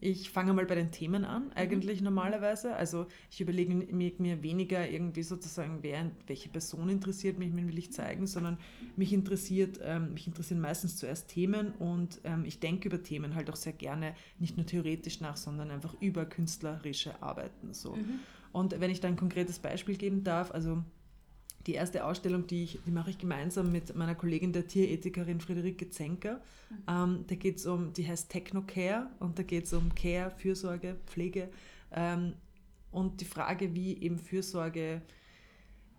ich 0.00 0.30
fange 0.30 0.52
mal 0.52 0.66
bei 0.66 0.74
den 0.74 0.90
Themen 0.90 1.24
an, 1.24 1.52
eigentlich 1.54 2.00
mhm. 2.00 2.04
normalerweise. 2.04 2.74
Also 2.76 3.06
ich 3.30 3.40
überlege 3.40 3.74
mir, 3.74 4.42
weniger 4.42 4.88
irgendwie 4.88 5.22
sozusagen, 5.22 5.78
wer, 5.82 6.10
welche 6.26 6.48
Person 6.48 6.88
interessiert 6.88 7.38
mich, 7.38 7.54
wen 7.54 7.68
will 7.68 7.78
ich 7.78 7.92
zeigen, 7.92 8.26
sondern 8.26 8.58
mich 8.96 9.12
interessiert, 9.12 9.80
ähm, 9.82 10.14
mich 10.14 10.26
interessieren 10.26 10.60
meistens 10.60 10.96
zuerst 10.96 11.28
Themen 11.28 11.72
und 11.72 12.20
ähm, 12.24 12.44
ich 12.44 12.60
denke 12.60 12.88
über 12.88 13.02
Themen 13.02 13.34
halt 13.34 13.50
auch 13.50 13.56
sehr 13.56 13.72
gerne, 13.72 14.14
nicht 14.38 14.56
nur 14.56 14.66
theoretisch 14.66 15.20
nach, 15.20 15.36
sondern 15.36 15.70
einfach 15.70 15.94
über 16.00 16.24
künstlerische 16.24 17.22
Arbeiten. 17.22 17.72
So. 17.72 17.96
Mhm. 17.96 18.20
Und 18.52 18.80
wenn 18.80 18.90
ich 18.90 19.00
da 19.00 19.08
ein 19.08 19.16
konkretes 19.16 19.58
Beispiel 19.58 19.96
geben 19.96 20.22
darf, 20.22 20.52
also 20.52 20.84
die 21.66 21.74
erste 21.74 22.04
Ausstellung, 22.04 22.46
die, 22.46 22.64
ich, 22.64 22.78
die 22.86 22.90
mache 22.90 23.10
ich 23.10 23.18
gemeinsam 23.18 23.72
mit 23.72 23.94
meiner 23.94 24.14
Kollegin, 24.14 24.52
der 24.52 24.66
Tierethikerin 24.66 25.40
Friederike 25.40 25.88
Zenker. 25.90 26.40
Mhm. 26.70 26.76
Ähm, 26.88 27.24
da 27.26 27.34
geht 27.34 27.56
es 27.56 27.66
um, 27.66 27.92
die 27.92 28.06
heißt 28.06 28.30
Technocare 28.30 29.08
und 29.20 29.38
da 29.38 29.42
geht 29.42 29.64
es 29.64 29.72
um 29.72 29.94
Care, 29.94 30.30
Fürsorge, 30.30 30.96
Pflege 31.06 31.48
ähm, 31.92 32.34
und 32.90 33.20
die 33.20 33.24
Frage, 33.24 33.74
wie 33.74 33.98
eben 33.98 34.18
Fürsorge 34.18 35.02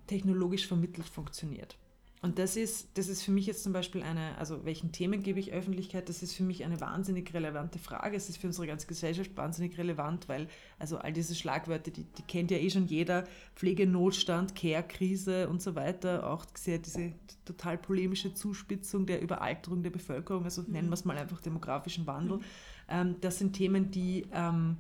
technologisch 0.07 0.67
vermittelt 0.67 1.07
funktioniert. 1.07 1.77
Und 2.25 2.39
das 2.39 2.55
ist, 2.55 2.87
das 2.95 3.07
ist 3.07 3.21
für 3.21 3.29
mich 3.29 3.45
jetzt 3.45 3.61
zum 3.61 3.71
Beispiel 3.71 4.01
eine, 4.01 4.35
also 4.39 4.65
welchen 4.65 4.91
Themen 4.91 5.21
gebe 5.21 5.39
ich 5.39 5.53
Öffentlichkeit, 5.53 6.09
das 6.09 6.23
ist 6.23 6.33
für 6.33 6.41
mich 6.41 6.65
eine 6.65 6.81
wahnsinnig 6.81 7.31
relevante 7.35 7.77
Frage. 7.77 8.17
Es 8.17 8.29
ist 8.29 8.37
für 8.37 8.47
unsere 8.47 8.65
ganze 8.65 8.87
Gesellschaft 8.87 9.37
wahnsinnig 9.37 9.77
relevant, 9.77 10.27
weil 10.27 10.47
also 10.79 10.97
all 10.97 11.13
diese 11.13 11.35
Schlagwörter, 11.35 11.91
die, 11.91 12.03
die 12.03 12.23
kennt 12.23 12.49
ja 12.49 12.57
eh 12.57 12.71
schon 12.71 12.87
jeder, 12.87 13.25
Pflegenotstand, 13.55 14.55
Care-Krise 14.55 15.47
und 15.47 15.61
so 15.61 15.75
weiter, 15.75 16.27
auch 16.27 16.47
sehr 16.55 16.79
diese 16.79 17.13
total 17.45 17.77
polemische 17.77 18.33
Zuspitzung 18.33 19.05
der 19.05 19.21
Überalterung 19.21 19.83
der 19.83 19.91
Bevölkerung, 19.91 20.45
also 20.45 20.63
mhm. 20.63 20.71
nennen 20.71 20.89
wir 20.89 20.95
es 20.95 21.05
mal 21.05 21.19
einfach 21.19 21.41
demografischen 21.41 22.07
Wandel. 22.07 22.37
Mhm. 22.39 22.43
Ähm, 22.89 23.15
das 23.21 23.37
sind 23.37 23.53
Themen, 23.53 23.91
die... 23.91 24.25
Ähm, 24.33 24.77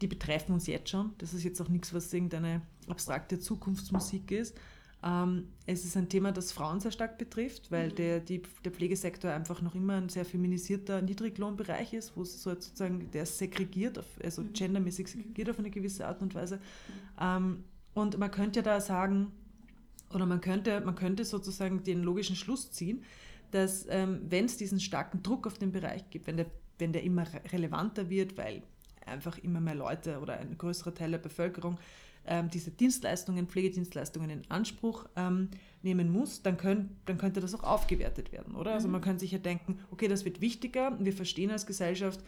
die 0.00 0.08
betreffen 0.08 0.52
uns 0.52 0.66
jetzt 0.66 0.90
schon. 0.90 1.12
Das 1.18 1.32
ist 1.32 1.44
jetzt 1.44 1.62
auch 1.62 1.68
nichts, 1.68 1.94
was 1.94 2.12
irgendeine 2.12 2.62
abstrakte 2.88 3.38
Zukunftsmusik 3.38 4.32
ist. 4.32 4.54
Ähm, 5.04 5.48
es 5.66 5.84
ist 5.84 5.96
ein 5.96 6.08
Thema, 6.08 6.32
das 6.32 6.50
Frauen 6.52 6.80
sehr 6.80 6.90
stark 6.90 7.18
betrifft, 7.18 7.70
weil 7.70 7.90
mhm. 7.90 7.94
der, 7.96 8.20
die, 8.20 8.42
der 8.64 8.72
Pflegesektor 8.72 9.30
einfach 9.30 9.60
noch 9.60 9.74
immer 9.74 9.94
ein 9.94 10.08
sehr 10.08 10.24
feminisierter 10.24 11.02
Niedriglohnbereich 11.02 11.92
ist, 11.92 12.16
wo 12.16 12.24
sozusagen 12.24 13.10
der 13.10 13.26
segregiert, 13.26 13.98
auf, 13.98 14.06
also 14.22 14.42
mhm. 14.42 14.52
gendermäßig 14.54 15.08
segregiert 15.08 15.50
auf 15.50 15.58
eine 15.58 15.70
gewisse 15.70 16.06
Art 16.06 16.22
und 16.22 16.34
Weise. 16.34 16.58
Ähm, 17.20 17.64
und 17.92 18.18
man 18.18 18.30
könnte 18.30 18.60
ja 18.60 18.62
da 18.62 18.80
sagen, 18.80 19.30
oder 20.10 20.24
man 20.24 20.40
könnte, 20.40 20.80
man 20.80 20.94
könnte 20.94 21.24
sozusagen 21.24 21.82
den 21.82 22.02
logischen 22.02 22.36
Schluss 22.36 22.70
ziehen, 22.70 23.02
dass 23.50 23.86
ähm, 23.90 24.22
wenn 24.28 24.46
es 24.46 24.56
diesen 24.56 24.80
starken 24.80 25.22
Druck 25.22 25.46
auf 25.46 25.58
den 25.58 25.70
Bereich 25.70 26.08
gibt, 26.08 26.26
wenn 26.26 26.38
der, 26.38 26.46
wenn 26.78 26.92
der 26.92 27.02
immer 27.02 27.26
relevanter 27.52 28.08
wird, 28.08 28.38
weil 28.38 28.62
einfach 29.06 29.38
immer 29.38 29.60
mehr 29.60 29.74
Leute 29.74 30.18
oder 30.20 30.38
ein 30.38 30.56
größerer 30.56 30.94
Teil 30.94 31.10
der 31.10 31.18
Bevölkerung 31.18 31.78
ähm, 32.26 32.48
diese 32.50 32.70
Dienstleistungen, 32.70 33.46
Pflegedienstleistungen 33.46 34.30
in 34.30 34.42
Anspruch 34.50 35.06
ähm, 35.16 35.50
nehmen 35.82 36.10
muss, 36.10 36.42
dann, 36.42 36.56
können, 36.56 36.96
dann 37.06 37.18
könnte 37.18 37.40
das 37.40 37.54
auch 37.54 37.62
aufgewertet 37.62 38.32
werden, 38.32 38.54
oder? 38.54 38.72
Also 38.72 38.88
mhm. 38.88 38.92
man 38.92 39.00
könnte 39.02 39.20
sich 39.20 39.32
ja 39.32 39.38
denken, 39.38 39.78
okay, 39.90 40.08
das 40.08 40.24
wird 40.24 40.40
wichtiger. 40.40 40.96
Wir 40.98 41.12
verstehen 41.12 41.50
als 41.50 41.66
Gesellschaft, 41.66 42.20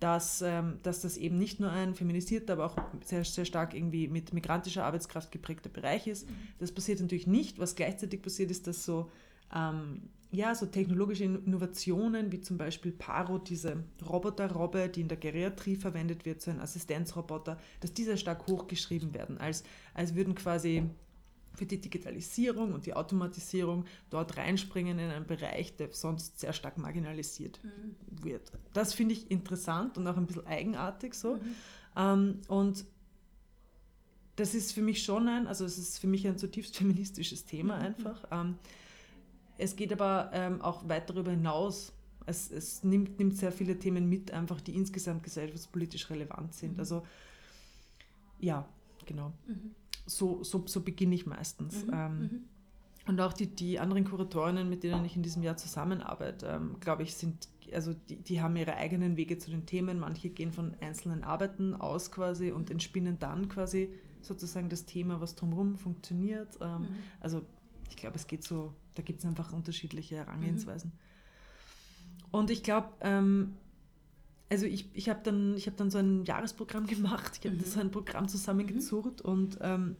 dass, 0.00 0.42
ähm, 0.42 0.78
dass 0.82 1.00
das 1.00 1.16
eben 1.16 1.38
nicht 1.38 1.60
nur 1.60 1.70
ein 1.70 1.94
feminisierter, 1.94 2.54
aber 2.54 2.66
auch 2.66 2.76
sehr, 3.04 3.24
sehr 3.24 3.44
stark 3.44 3.74
irgendwie 3.74 4.08
mit 4.08 4.32
migrantischer 4.32 4.84
Arbeitskraft 4.84 5.30
geprägter 5.30 5.70
Bereich 5.70 6.06
ist. 6.06 6.28
Mhm. 6.28 6.34
Das 6.58 6.72
passiert 6.72 7.00
natürlich 7.00 7.26
nicht. 7.26 7.58
Was 7.58 7.76
gleichzeitig 7.76 8.22
passiert, 8.22 8.50
ist, 8.50 8.66
dass 8.66 8.84
so 8.84 9.10
ähm, 9.54 10.08
ja, 10.34 10.54
so 10.54 10.66
technologische 10.66 11.24
Innovationen 11.24 12.32
wie 12.32 12.40
zum 12.40 12.58
Beispiel 12.58 12.92
Paro, 12.92 13.38
diese 13.38 13.84
Roboter-Robbe, 14.04 14.88
die 14.88 15.02
in 15.02 15.08
der 15.08 15.16
Geriatrie 15.16 15.76
verwendet 15.76 16.24
wird, 16.24 16.42
so 16.42 16.50
ein 16.50 16.60
Assistenzroboter, 16.60 17.58
dass 17.80 17.92
diese 17.92 18.18
stark 18.18 18.46
hochgeschrieben 18.46 19.14
werden, 19.14 19.38
als, 19.38 19.62
als 19.94 20.14
würden 20.14 20.34
quasi 20.34 20.82
für 21.54 21.66
die 21.66 21.80
Digitalisierung 21.80 22.72
und 22.72 22.84
die 22.86 22.94
Automatisierung 22.94 23.84
dort 24.10 24.36
reinspringen 24.36 24.98
in 24.98 25.10
einen 25.10 25.26
Bereich, 25.26 25.76
der 25.76 25.92
sonst 25.92 26.40
sehr 26.40 26.52
stark 26.52 26.78
marginalisiert 26.78 27.60
mhm. 27.62 28.24
wird. 28.24 28.50
Das 28.72 28.92
finde 28.92 29.14
ich 29.14 29.30
interessant 29.30 29.96
und 29.96 30.06
auch 30.08 30.16
ein 30.16 30.26
bisschen 30.26 30.46
eigenartig 30.46 31.14
so. 31.14 31.34
Mhm. 31.36 31.40
Ähm, 31.96 32.40
und 32.48 32.84
das 34.34 34.54
ist 34.54 34.72
für 34.72 34.82
mich 34.82 35.04
schon 35.04 35.28
ein, 35.28 35.46
also 35.46 35.64
es 35.64 35.78
ist 35.78 35.98
für 35.98 36.08
mich 36.08 36.26
ein 36.26 36.38
zutiefst 36.38 36.76
feministisches 36.78 37.44
Thema 37.44 37.76
mhm. 37.76 37.82
einfach. 37.82 38.24
Ähm, 38.32 38.58
es 39.58 39.76
geht 39.76 39.92
aber 39.92 40.30
ähm, 40.32 40.60
auch 40.60 40.88
weit 40.88 41.08
darüber 41.10 41.30
hinaus. 41.30 41.92
Es, 42.26 42.50
es 42.50 42.82
nimmt, 42.82 43.18
nimmt, 43.18 43.36
sehr 43.36 43.52
viele 43.52 43.78
Themen 43.78 44.08
mit, 44.08 44.32
einfach 44.32 44.60
die 44.60 44.74
insgesamt 44.74 45.22
gesellschaftspolitisch 45.22 46.08
relevant 46.10 46.54
sind. 46.54 46.74
Mhm. 46.74 46.80
Also 46.80 47.02
ja, 48.40 48.66
genau. 49.06 49.32
Mhm. 49.46 49.74
So, 50.06 50.42
so, 50.42 50.66
so 50.66 50.80
beginne 50.80 51.14
ich 51.14 51.26
meistens. 51.26 51.86
Mhm. 51.86 51.92
Ähm, 51.94 52.18
mhm. 52.18 52.40
und 53.08 53.20
auch 53.20 53.32
die, 53.32 53.46
die 53.46 53.78
anderen 53.78 54.04
Kuratorinnen, 54.04 54.68
mit 54.68 54.82
denen 54.82 55.04
ich 55.04 55.16
in 55.16 55.22
diesem 55.22 55.42
Jahr 55.42 55.56
zusammenarbeite, 55.56 56.46
ähm, 56.46 56.76
glaube 56.80 57.02
ich, 57.02 57.14
sind, 57.14 57.48
also 57.72 57.94
die, 57.94 58.16
die 58.16 58.40
haben 58.40 58.56
ihre 58.56 58.74
eigenen 58.76 59.16
Wege 59.16 59.38
zu 59.38 59.50
den 59.50 59.66
Themen. 59.66 59.98
Manche 59.98 60.30
gehen 60.30 60.52
von 60.52 60.74
einzelnen 60.80 61.24
Arbeiten 61.24 61.74
aus 61.74 62.10
quasi 62.10 62.50
und 62.52 62.70
entspinnen 62.70 63.18
dann 63.18 63.48
quasi 63.48 63.90
sozusagen 64.20 64.70
das 64.70 64.86
Thema, 64.86 65.20
was 65.20 65.34
drumherum 65.34 65.76
funktioniert. 65.76 66.58
Ähm, 66.60 66.80
mhm. 66.80 66.88
Also 67.20 67.42
ich 67.94 68.00
glaube, 68.00 68.16
es 68.16 68.26
geht 68.26 68.42
so, 68.42 68.74
da 68.94 69.02
gibt 69.02 69.20
es 69.20 69.24
einfach 69.24 69.52
unterschiedliche 69.52 70.16
Herangehensweisen. 70.16 70.90
Mhm. 70.90 72.28
Und 72.32 72.50
ich 72.50 72.64
glaube, 72.64 72.88
ähm, 73.00 73.54
also 74.50 74.66
ich, 74.66 74.88
ich 74.94 75.08
habe 75.08 75.20
dann, 75.22 75.56
hab 75.56 75.76
dann 75.76 75.90
so 75.90 75.98
ein 75.98 76.24
Jahresprogramm 76.24 76.86
gemacht, 76.88 77.38
ich 77.40 77.46
habe 77.46 77.56
mhm. 77.56 77.64
so 77.64 77.80
ein 77.80 77.90
Programm 77.90 78.28
zusammengezurrt 78.28 79.24
mhm. 79.24 79.30
und 79.30 79.58
ähm, 79.60 79.96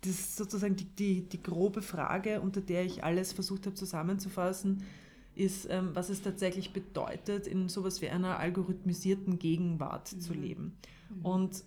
das 0.00 0.12
ist 0.12 0.36
sozusagen 0.36 0.76
die, 0.76 0.84
die, 0.84 1.28
die 1.28 1.42
grobe 1.42 1.80
Frage, 1.80 2.40
unter 2.40 2.60
der 2.60 2.84
ich 2.84 3.04
alles 3.04 3.32
versucht 3.32 3.66
habe 3.66 3.74
zusammenzufassen, 3.74 4.82
ist, 5.34 5.66
ähm, 5.70 5.90
was 5.94 6.10
es 6.10 6.22
tatsächlich 6.22 6.72
bedeutet, 6.72 7.46
in 7.46 7.68
sowas 7.68 8.00
wie 8.02 8.08
einer 8.08 8.38
algorithmisierten 8.38 9.38
Gegenwart 9.38 10.12
mhm. 10.12 10.20
zu 10.20 10.32
leben. 10.32 10.76
Mhm. 11.10 11.24
Und 11.24 11.64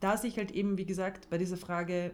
da 0.00 0.16
sich 0.16 0.36
halt 0.36 0.50
eben, 0.50 0.78
wie 0.78 0.86
gesagt, 0.86 1.28
bei 1.30 1.38
dieser 1.38 1.56
Frage, 1.56 2.12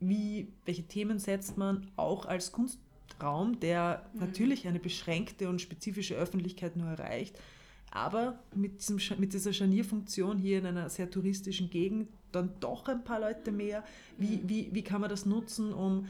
wie, 0.00 0.48
welche 0.64 0.84
Themen 0.84 1.18
setzt 1.18 1.56
man 1.56 1.86
auch 1.96 2.26
als 2.26 2.52
Kunstraum, 2.52 3.58
der 3.60 4.08
mhm. 4.12 4.20
natürlich 4.20 4.66
eine 4.66 4.78
beschränkte 4.78 5.48
und 5.48 5.60
spezifische 5.60 6.14
Öffentlichkeit 6.14 6.76
nur 6.76 6.88
erreicht, 6.88 7.38
aber 7.90 8.38
mit, 8.54 8.80
diesem, 8.80 8.98
mit 9.18 9.32
dieser 9.32 9.52
Scharnierfunktion 9.52 10.38
hier 10.38 10.58
in 10.58 10.66
einer 10.66 10.90
sehr 10.90 11.10
touristischen 11.10 11.70
Gegend 11.70 12.08
dann 12.32 12.50
doch 12.60 12.86
ein 12.88 13.04
paar 13.04 13.20
Leute 13.20 13.52
mehr. 13.52 13.84
Wie, 14.18 14.36
mhm. 14.36 14.48
wie, 14.48 14.68
wie 14.72 14.82
kann 14.82 15.00
man 15.00 15.08
das 15.10 15.24
nutzen, 15.24 15.72
um, 15.72 16.06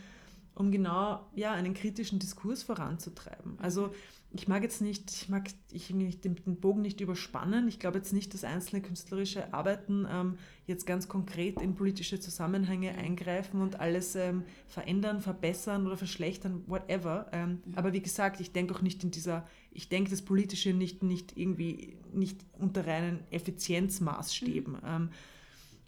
um 0.54 0.72
genau 0.72 1.20
ja, 1.34 1.52
einen 1.52 1.74
kritischen 1.74 2.18
Diskurs 2.18 2.62
voranzutreiben? 2.62 3.58
Also 3.60 3.94
ich 4.40 4.48
mag 4.48 4.62
jetzt 4.62 4.80
nicht, 4.80 5.10
ich 5.10 5.28
mag 5.28 5.48
ich 5.70 5.90
nicht 5.90 6.24
den, 6.24 6.36
den, 6.36 6.56
Bogen 6.56 6.82
nicht 6.82 7.00
überspannen. 7.00 7.68
Ich 7.68 7.78
glaube 7.78 7.98
jetzt 7.98 8.12
nicht, 8.12 8.34
dass 8.34 8.44
einzelne 8.44 8.82
künstlerische 8.82 9.52
Arbeiten 9.54 10.06
ähm, 10.10 10.38
jetzt 10.66 10.86
ganz 10.86 11.08
konkret 11.08 11.60
in 11.60 11.74
politische 11.74 12.20
Zusammenhänge 12.20 12.96
eingreifen 12.96 13.60
und 13.60 13.80
alles 13.80 14.14
ähm, 14.14 14.44
verändern, 14.66 15.20
verbessern 15.20 15.86
oder 15.86 15.96
verschlechtern, 15.96 16.64
whatever. 16.66 17.28
Ähm, 17.32 17.62
mhm. 17.64 17.74
Aber 17.76 17.92
wie 17.92 18.02
gesagt, 18.02 18.40
ich 18.40 18.52
denke 18.52 18.74
auch 18.74 18.82
nicht 18.82 19.04
in 19.04 19.10
dieser, 19.10 19.46
ich 19.70 19.88
denke 19.88 20.10
das 20.10 20.22
Politische 20.22 20.72
nicht, 20.72 21.02
nicht 21.02 21.36
irgendwie, 21.36 21.96
nicht 22.12 22.38
unter 22.58 22.86
reinen 22.86 23.20
Effizienzmaßstäben. 23.30 24.74
Mhm. 24.74 24.80
Ähm, 24.84 25.10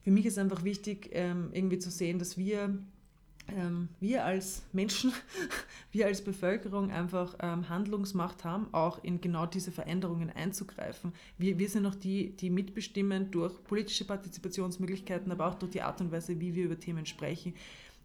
für 0.02 0.10
mich 0.10 0.26
ist 0.26 0.38
einfach 0.38 0.64
wichtig, 0.64 1.10
ähm, 1.12 1.50
irgendwie 1.52 1.78
zu 1.78 1.90
sehen, 1.90 2.18
dass 2.18 2.38
wir 2.38 2.78
ähm, 3.56 3.88
wir 4.00 4.24
als 4.24 4.62
Menschen, 4.72 5.12
wir 5.92 6.06
als 6.06 6.22
Bevölkerung 6.22 6.90
einfach 6.90 7.36
ähm, 7.40 7.68
Handlungsmacht 7.68 8.44
haben, 8.44 8.72
auch 8.72 9.02
in 9.02 9.20
genau 9.20 9.46
diese 9.46 9.72
Veränderungen 9.72 10.30
einzugreifen. 10.30 11.12
Wir, 11.38 11.58
wir 11.58 11.68
sind 11.68 11.86
auch 11.86 11.94
die, 11.94 12.36
die 12.36 12.50
mitbestimmen 12.50 13.30
durch 13.30 13.62
politische 13.64 14.04
Partizipationsmöglichkeiten, 14.04 15.32
aber 15.32 15.48
auch 15.48 15.54
durch 15.54 15.72
die 15.72 15.82
Art 15.82 16.00
und 16.00 16.12
Weise, 16.12 16.40
wie 16.40 16.54
wir 16.54 16.64
über 16.64 16.78
Themen 16.78 17.06
sprechen, 17.06 17.54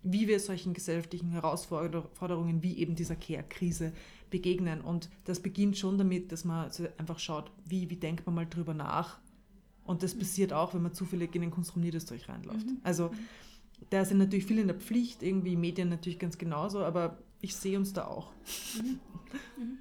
wie 0.03 0.27
wir 0.27 0.39
solchen 0.39 0.73
gesellschaftlichen 0.73 1.31
Herausforderungen 1.31 2.61
wie 2.61 2.77
eben 2.77 2.95
dieser 2.95 3.15
Care-Krise 3.15 3.93
begegnen. 4.29 4.81
Und 4.81 5.09
das 5.25 5.39
beginnt 5.39 5.77
schon 5.77 5.97
damit, 5.97 6.31
dass 6.31 6.43
man 6.43 6.69
einfach 6.97 7.19
schaut, 7.19 7.51
wie, 7.65 7.89
wie 7.89 7.95
denkt 7.95 8.25
man 8.25 8.35
mal 8.35 8.45
drüber 8.45 8.73
nach. 8.73 9.19
Und 9.85 10.03
das 10.03 10.17
passiert 10.17 10.53
auch, 10.53 10.73
wenn 10.73 10.81
man 10.81 10.93
zufällig 10.93 11.35
in 11.35 11.41
den 11.41 11.51
Kunstraum 11.51 11.83
Niederösterreich 11.83 12.27
reinläuft. 12.29 12.65
Mhm. 12.65 12.77
Also 12.83 13.11
da 13.89 14.05
sind 14.05 14.17
natürlich 14.17 14.45
viele 14.45 14.61
in 14.61 14.67
der 14.67 14.77
Pflicht, 14.77 15.23
irgendwie 15.23 15.55
Medien 15.55 15.89
natürlich 15.89 16.19
ganz 16.19 16.37
genauso, 16.37 16.83
aber 16.83 17.17
ich 17.41 17.55
sehe 17.55 17.77
uns 17.77 17.93
da 17.93 18.07
auch. 18.07 18.31
Mhm. 18.81 18.99
Mhm. 19.57 19.77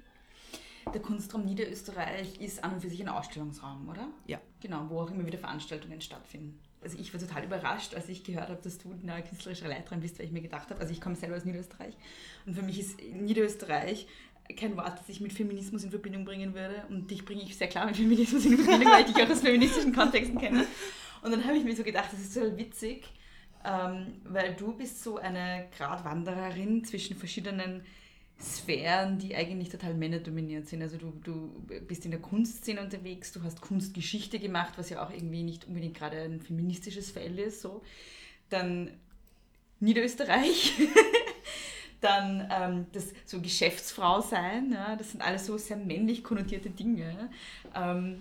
Der 0.93 1.01
Kunstraum 1.01 1.45
Niederösterreich 1.45 2.41
ist 2.41 2.63
an 2.63 2.73
und 2.73 2.81
für 2.81 2.89
sich 2.89 3.01
ein 3.01 3.07
Ausstellungsraum, 3.07 3.87
oder? 3.87 4.09
Ja. 4.27 4.39
Genau, 4.59 4.85
wo 4.89 4.99
auch 4.99 5.11
immer 5.11 5.25
wieder 5.25 5.37
Veranstaltungen 5.37 6.01
stattfinden. 6.01 6.59
Also 6.81 6.97
ich 6.99 7.13
war 7.13 7.21
total 7.21 7.45
überrascht, 7.45 7.95
als 7.95 8.09
ich 8.09 8.25
gehört 8.25 8.49
habe, 8.49 8.61
dass 8.61 8.77
du 8.77 8.91
eine 8.91 9.23
künstlerische 9.23 9.67
Leiterin 9.67 10.01
bist, 10.01 10.19
weil 10.19 10.25
ich 10.25 10.33
mir 10.33 10.41
gedacht 10.41 10.69
habe, 10.69 10.81
also 10.81 10.91
ich 10.91 10.99
komme 10.99 11.15
selber 11.15 11.37
aus 11.37 11.45
Niederösterreich 11.45 11.95
und 12.45 12.55
für 12.55 12.61
mich 12.61 12.79
ist 12.79 13.01
Niederösterreich 13.01 14.07
kein 14.57 14.75
Wort, 14.75 14.99
das 14.99 15.07
ich 15.07 15.21
mit 15.21 15.31
Feminismus 15.31 15.85
in 15.85 15.91
Verbindung 15.91 16.25
bringen 16.25 16.53
würde 16.53 16.83
und 16.89 17.09
dich 17.09 17.23
bringe 17.23 17.43
ich 17.43 17.55
sehr 17.55 17.69
klar 17.69 17.85
mit 17.85 17.95
Feminismus 17.95 18.43
in 18.45 18.57
Verbindung, 18.57 18.91
weil 18.91 19.05
ich 19.05 19.13
dich 19.13 19.23
auch 19.23 19.29
aus 19.29 19.39
feministischen 19.39 19.93
Kontexten 19.93 20.37
kenne. 20.37 20.65
Und 21.21 21.31
dann 21.31 21.45
habe 21.45 21.55
ich 21.55 21.63
mir 21.63 21.73
so 21.75 21.83
gedacht, 21.83 22.11
das 22.11 22.19
ist 22.19 22.33
so 22.33 22.57
witzig, 22.57 23.05
ähm, 23.65 24.13
weil 24.25 24.55
du 24.55 24.73
bist 24.73 25.03
so 25.03 25.17
eine 25.17 25.67
Gratwandererin 25.77 26.83
zwischen 26.83 27.15
verschiedenen 27.15 27.83
Sphären, 28.39 29.19
die 29.19 29.35
eigentlich 29.35 29.69
total 29.69 29.93
männerdominiert 29.93 30.67
sind. 30.67 30.81
Also 30.81 30.97
du, 30.97 31.13
du 31.23 31.49
bist 31.87 32.03
in 32.05 32.11
der 32.11 32.19
Kunstszene 32.19 32.81
unterwegs, 32.81 33.31
du 33.31 33.41
hast 33.43 33.61
Kunstgeschichte 33.61 34.39
gemacht, 34.39 34.73
was 34.75 34.89
ja 34.89 35.05
auch 35.05 35.11
irgendwie 35.11 35.43
nicht 35.43 35.65
unbedingt 35.65 35.95
gerade 35.95 36.21
ein 36.21 36.41
feministisches 36.41 37.11
Feld 37.11 37.39
ist. 37.39 37.61
So. 37.61 37.83
Dann 38.49 38.91
Niederösterreich, 39.79 40.73
dann 42.01 42.49
ähm, 42.51 42.85
das 42.91 43.13
so 43.25 43.41
Geschäftsfrau 43.41 44.21
sein, 44.21 44.71
ja, 44.73 44.95
das 44.95 45.11
sind 45.11 45.21
alles 45.21 45.45
so 45.45 45.57
sehr 45.57 45.77
männlich 45.77 46.23
konnotierte 46.23 46.69
Dinge. 46.69 47.29
Ähm, 47.75 48.19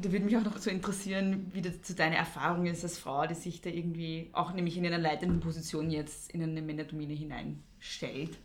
da 0.00 0.12
würde 0.12 0.24
mich 0.24 0.36
auch 0.36 0.44
noch 0.44 0.58
so 0.58 0.70
interessieren, 0.70 1.50
wie 1.52 1.62
das 1.62 1.82
zu 1.82 1.94
deiner 1.94 2.16
Erfahrung 2.16 2.66
ist 2.66 2.84
als 2.84 2.98
Frau, 2.98 3.26
die 3.26 3.34
sich 3.34 3.60
da 3.60 3.70
irgendwie 3.70 4.30
auch 4.32 4.52
nämlich 4.52 4.76
in 4.76 4.86
einer 4.86 4.98
leitenden 4.98 5.40
Position 5.40 5.90
jetzt 5.90 6.30
in 6.32 6.42
eine 6.42 6.62
Männerdomäne 6.62 7.14
hineinstellt. 7.14 8.38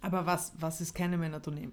Aber 0.00 0.26
was, 0.26 0.52
was 0.58 0.80
ist 0.80 0.94
keine 0.94 1.18
Männerdomäne? 1.18 1.72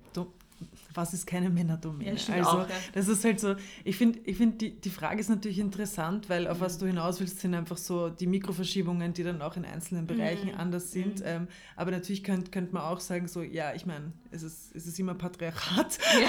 Was 0.93 1.13
ist 1.13 1.25
keine 1.25 1.49
Männerdomäne? 1.49 2.17
Ja, 2.17 2.33
also 2.35 2.49
auch, 2.49 2.69
ja. 2.69 2.75
das 2.93 3.07
ist 3.07 3.23
halt 3.23 3.39
so, 3.39 3.55
ich 3.83 3.95
finde, 3.95 4.19
ich 4.25 4.37
find, 4.37 4.61
die, 4.61 4.79
die 4.79 4.89
Frage 4.89 5.19
ist 5.19 5.29
natürlich 5.29 5.59
interessant, 5.59 6.29
weil 6.29 6.47
auf 6.47 6.57
mhm. 6.57 6.61
was 6.61 6.77
du 6.77 6.85
hinaus 6.85 7.19
willst, 7.19 7.39
sind 7.39 7.53
einfach 7.53 7.77
so 7.77 8.09
die 8.09 8.27
Mikroverschiebungen, 8.27 9.13
die 9.13 9.23
dann 9.23 9.41
auch 9.41 9.57
in 9.57 9.65
einzelnen 9.65 10.07
Bereichen 10.07 10.51
mhm. 10.51 10.59
anders 10.59 10.91
sind. 10.91 11.19
Mhm. 11.19 11.25
Ähm, 11.25 11.47
aber 11.75 11.91
natürlich 11.91 12.23
könnte 12.23 12.51
könnt 12.51 12.73
man 12.73 12.83
auch 12.83 12.99
sagen, 12.99 13.27
so, 13.27 13.41
ja, 13.41 13.73
ich 13.73 13.85
meine, 13.85 14.13
es 14.31 14.43
ist, 14.43 14.75
es 14.75 14.87
ist 14.87 14.99
immer 14.99 15.15
Patriarchat. 15.15 15.97
Ja. 16.19 16.27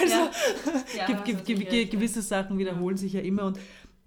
also 0.00 0.30
ja. 0.96 1.22
ge 1.44 1.54
ge 1.54 1.84
gewisse 1.84 2.22
Sachen 2.22 2.58
wiederholen 2.58 2.96
sich 2.96 3.12
ja 3.12 3.20
immer 3.20 3.44
und 3.44 3.58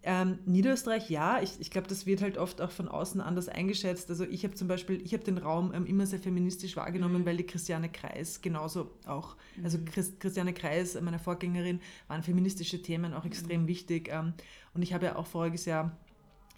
ähm, 0.06 0.39
Niederösterreich, 0.46 1.10
ja, 1.10 1.42
ich, 1.42 1.60
ich 1.60 1.72
glaube, 1.72 1.88
das 1.88 2.06
wird 2.06 2.22
halt 2.22 2.38
oft 2.38 2.60
auch 2.60 2.72
von 2.72 2.89
außen 2.89 3.22
anders 3.22 3.48
eingeschätzt. 3.48 4.10
Also 4.10 4.26
ich 4.26 4.44
habe 4.44 4.54
zum 4.54 4.68
Beispiel, 4.68 5.02
ich 5.02 5.13
habe 5.13 5.24
den 5.24 5.38
Raum 5.38 5.74
ähm, 5.74 5.86
immer 5.86 6.06
sehr 6.06 6.20
feministisch 6.20 6.76
wahrgenommen, 6.76 7.22
mhm. 7.22 7.26
weil 7.26 7.38
die 7.38 7.46
Christiane 7.46 7.89
Kreis 7.89 8.42
genauso 8.42 8.92
auch, 9.06 9.38
also 9.63 9.78
mhm. 9.78 9.86
Christ, 9.86 10.20
Christiane 10.20 10.54
Kreis, 10.54 11.00
meine 11.00 11.20
Vorgängerin, 11.20 11.80
waren 12.08 12.22
feministische 12.22 12.82
Themen 12.82 13.13
auch 13.13 13.24
extrem 13.24 13.63
mhm. 13.63 13.68
wichtig. 13.68 14.10
Ähm, 14.12 14.34
und 14.74 14.82
ich 14.82 14.94
habe 14.94 15.06
ja 15.06 15.16
auch 15.16 15.26
voriges 15.26 15.66
Jahr 15.66 15.96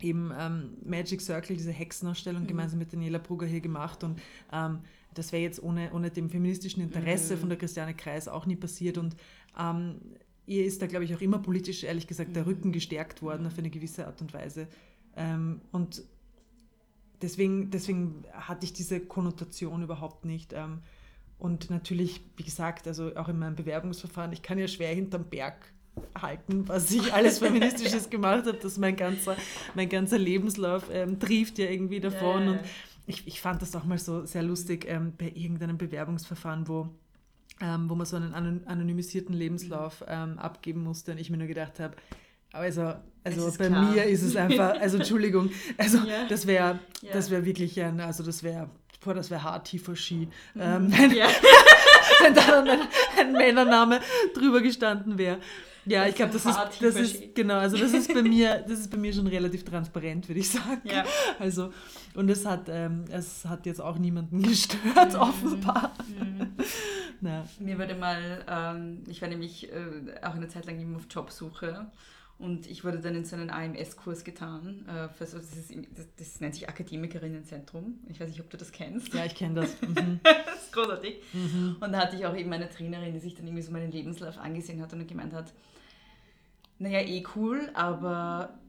eben 0.01 0.31
ähm, 0.37 0.77
Magic 0.83 1.21
Circle, 1.21 1.55
diese 1.55 1.71
Hexenausstellung 1.71 2.43
mhm. 2.43 2.47
gemeinsam 2.47 2.79
mit 2.79 2.91
Daniela 2.91 3.19
Brugger 3.19 3.45
hier 3.45 3.61
gemacht 3.61 4.03
und 4.03 4.19
ähm, 4.51 4.79
das 5.13 5.31
wäre 5.31 5.43
jetzt 5.43 5.63
ohne, 5.63 5.93
ohne 5.93 6.09
dem 6.09 6.29
feministischen 6.29 6.83
Interesse 6.83 7.35
mhm. 7.35 7.39
von 7.39 7.49
der 7.49 7.57
Christiane 7.57 7.93
Kreis 7.93 8.27
auch 8.27 8.45
nie 8.45 8.57
passiert 8.57 8.97
und 8.97 9.15
ähm, 9.57 10.01
ihr 10.47 10.65
ist 10.65 10.81
da, 10.81 10.87
glaube 10.87 11.05
ich, 11.05 11.15
auch 11.15 11.21
immer 11.21 11.39
politisch, 11.39 11.83
ehrlich 11.83 12.07
gesagt, 12.07 12.35
der 12.35 12.43
mhm. 12.43 12.49
Rücken 12.49 12.71
gestärkt 12.71 13.21
worden 13.21 13.47
auf 13.47 13.57
eine 13.57 13.69
gewisse 13.69 14.05
Art 14.05 14.21
und 14.21 14.33
Weise. 14.33 14.67
Ähm, 15.15 15.61
und 15.71 16.03
deswegen, 17.21 17.71
deswegen 17.71 18.23
hatte 18.33 18.65
ich 18.65 18.73
diese 18.73 18.99
Konnotation 18.99 19.83
überhaupt 19.83 20.25
nicht. 20.25 20.53
Ähm, 20.53 20.79
und 21.37 21.69
natürlich, 21.69 22.21
wie 22.37 22.43
gesagt, 22.43 22.87
also 22.87 23.15
auch 23.15 23.27
in 23.27 23.39
meinem 23.39 23.55
Bewerbungsverfahren, 23.55 24.31
ich 24.31 24.41
kann 24.41 24.57
ja 24.57 24.67
schwer 24.67 24.93
hinterm 24.93 25.25
Berg 25.25 25.73
halten, 26.19 26.67
was 26.67 26.91
ich 26.91 27.13
alles 27.13 27.39
Feministisches 27.39 28.09
gemacht 28.09 28.45
habe. 28.45 28.57
dass 28.57 28.77
mein 28.77 28.95
ganzer, 28.95 29.35
mein 29.73 29.89
ganzer 29.89 30.17
Lebenslauf 30.17 30.85
ähm, 30.91 31.19
trieft 31.19 31.57
ja 31.57 31.69
irgendwie 31.69 31.99
davon. 31.99 32.43
Yeah. 32.43 32.51
Und 32.51 32.59
ich, 33.07 33.27
ich 33.27 33.41
fand 33.41 33.61
das 33.61 33.75
auch 33.75 33.85
mal 33.85 33.97
so 33.97 34.25
sehr 34.25 34.43
lustig 34.43 34.85
ähm, 34.87 35.13
bei 35.17 35.31
irgendeinem 35.33 35.77
Bewerbungsverfahren, 35.77 36.67
wo 36.67 36.89
ähm, 37.61 37.89
wo 37.89 37.95
man 37.95 38.05
so 38.05 38.17
einen 38.17 38.65
anonymisierten 38.65 39.33
Lebenslauf 39.33 40.03
ähm, 40.07 40.37
abgeben 40.39 40.83
musste 40.83 41.11
und 41.11 41.17
ich 41.17 41.29
mir 41.29 41.37
nur 41.37 41.47
gedacht 41.47 41.79
habe, 41.79 41.95
also, 42.51 42.93
also 43.23 43.51
bei 43.57 43.67
klar. 43.67 43.91
mir 43.91 44.03
ist 44.05 44.23
es 44.23 44.35
einfach, 44.35 44.75
also 44.79 44.97
Entschuldigung, 44.97 45.49
also 45.77 45.97
ja. 45.99 46.25
das 46.29 46.47
wäre 46.47 46.79
ja. 47.01 47.11
das 47.11 47.29
wäre 47.29 47.45
wirklich 47.45 47.81
ein, 47.81 47.99
also 47.99 48.23
das 48.23 48.43
wäre, 48.43 48.69
boah, 49.03 49.13
das 49.13 49.29
wäre 49.29 49.43
hart 49.43 49.67
tiefer 49.67 49.95
Ski. 49.95 50.29
Mhm. 50.53 50.61
Ähm, 50.61 50.91
wenn, 50.97 51.11
ja. 51.11 51.27
wenn 52.21 52.33
da 52.33 52.41
dann 52.47 52.69
ein, 52.69 52.79
ein 53.17 53.31
Männername 53.33 53.99
drüber 54.33 54.61
gestanden 54.61 55.17
wäre. 55.17 55.39
Ja, 55.85 56.01
das 56.01 56.09
ich 56.09 56.15
glaube, 56.15 56.33
das 56.33 56.45
ist, 56.45 56.81
das 56.81 56.95
ist 56.95 57.35
genau, 57.35 57.55
also 57.55 57.77
das 57.77 57.93
ist 57.93 58.13
bei 58.13 58.21
mir, 58.23 58.63
das 58.67 58.79
ist 58.79 58.91
bei 58.91 58.97
mir 58.97 59.13
schon 59.13 59.27
relativ 59.27 59.63
transparent, 59.63 60.27
würde 60.27 60.39
ich 60.39 60.49
sagen. 60.49 60.81
Ja. 60.83 61.05
Also 61.39 61.71
und 62.15 62.29
es 62.29 62.45
hat, 62.45 62.67
ähm, 62.69 63.05
es 63.09 63.45
hat 63.45 63.65
jetzt 63.65 63.81
auch 63.81 63.97
niemanden 63.97 64.41
gestört, 64.43 65.13
mhm. 65.13 65.19
offenbar. 65.19 65.93
Mhm. 66.19 66.55
Mir 67.59 67.79
wurde 67.79 67.95
mal, 67.95 68.45
ähm, 68.47 69.03
ich 69.07 69.21
war 69.21 69.29
nämlich 69.29 69.71
äh, 69.71 70.15
auch 70.21 70.35
eine 70.35 70.47
Zeit 70.47 70.65
lang 70.65 70.79
immer 70.79 70.97
auf 70.97 71.07
Jobsuche 71.09 71.87
und 72.37 72.67
ich 72.67 72.83
wurde 72.83 72.99
dann 72.99 73.15
in 73.15 73.23
so 73.23 73.35
einen 73.35 73.49
AMS-Kurs 73.49 74.25
getan. 74.25 74.85
Äh, 74.87 75.07
für 75.09 75.25
so, 75.25 75.37
das, 75.37 75.55
ist, 75.55 75.73
das, 75.95 76.05
das, 76.17 76.41
nennt 76.41 76.53
sich 76.53 76.67
Akademikerinnenzentrum. 76.67 77.99
Ich 78.09 78.19
weiß 78.19 78.29
nicht, 78.29 78.41
ob 78.41 78.49
du 78.49 78.57
das 78.57 78.73
kennst. 78.73 79.13
Ja, 79.13 79.23
ich 79.25 79.35
kenne 79.35 79.61
das. 79.61 79.81
Mhm. 79.81 80.19
das 80.23 80.65
ist 80.65 80.73
großartig. 80.73 81.21
Mhm. 81.31 81.77
Und 81.79 81.91
da 81.93 81.99
hatte 81.99 82.17
ich 82.17 82.25
auch 82.25 82.35
eben 82.35 82.51
eine 82.51 82.69
Trainerin, 82.69 83.13
die 83.13 83.19
sich 83.19 83.35
dann 83.35 83.47
irgendwie 83.47 83.63
so 83.63 83.71
meinen 83.71 83.91
Lebenslauf 83.91 84.37
angesehen 84.37 84.81
hat 84.81 84.91
und 84.91 85.07
gemeint 85.07 85.33
hat, 85.33 85.53
naja, 86.77 86.99
eh 86.99 87.23
cool, 87.35 87.69
aber 87.73 88.59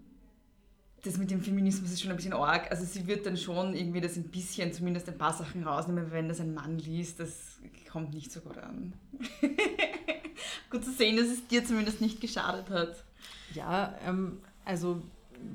das 1.02 1.18
mit 1.18 1.31
dem 1.31 1.40
Feminismus 1.40 1.90
ist 1.90 2.00
schon 2.00 2.11
ein 2.11 2.16
bisschen 2.16 2.33
arg. 2.33 2.70
Also 2.70 2.85
sie 2.85 3.07
wird 3.07 3.26
dann 3.26 3.37
schon 3.37 3.74
irgendwie 3.74 4.00
das 4.00 4.16
ein 4.16 4.29
bisschen, 4.29 4.72
zumindest 4.72 5.09
ein 5.09 5.18
paar 5.18 5.33
Sachen 5.33 5.64
rausnehmen, 5.64 6.12
wenn 6.12 6.29
das 6.29 6.40
ein 6.40 6.55
Mann 6.55 6.79
liest, 6.79 7.18
das 7.18 7.59
kommt 7.90 8.14
nicht 8.14 8.31
so 8.31 8.40
gut 8.40 8.59
an. 8.59 8.92
gut 10.70 10.85
zu 10.85 10.92
sehen, 10.92 11.16
dass 11.16 11.26
es 11.26 11.46
dir 11.48 11.64
zumindest 11.64 12.00
nicht 12.00 12.20
geschadet 12.20 12.70
hat. 12.70 13.05
Ja, 13.57 13.95
ähm, 14.07 14.38
also 14.64 15.03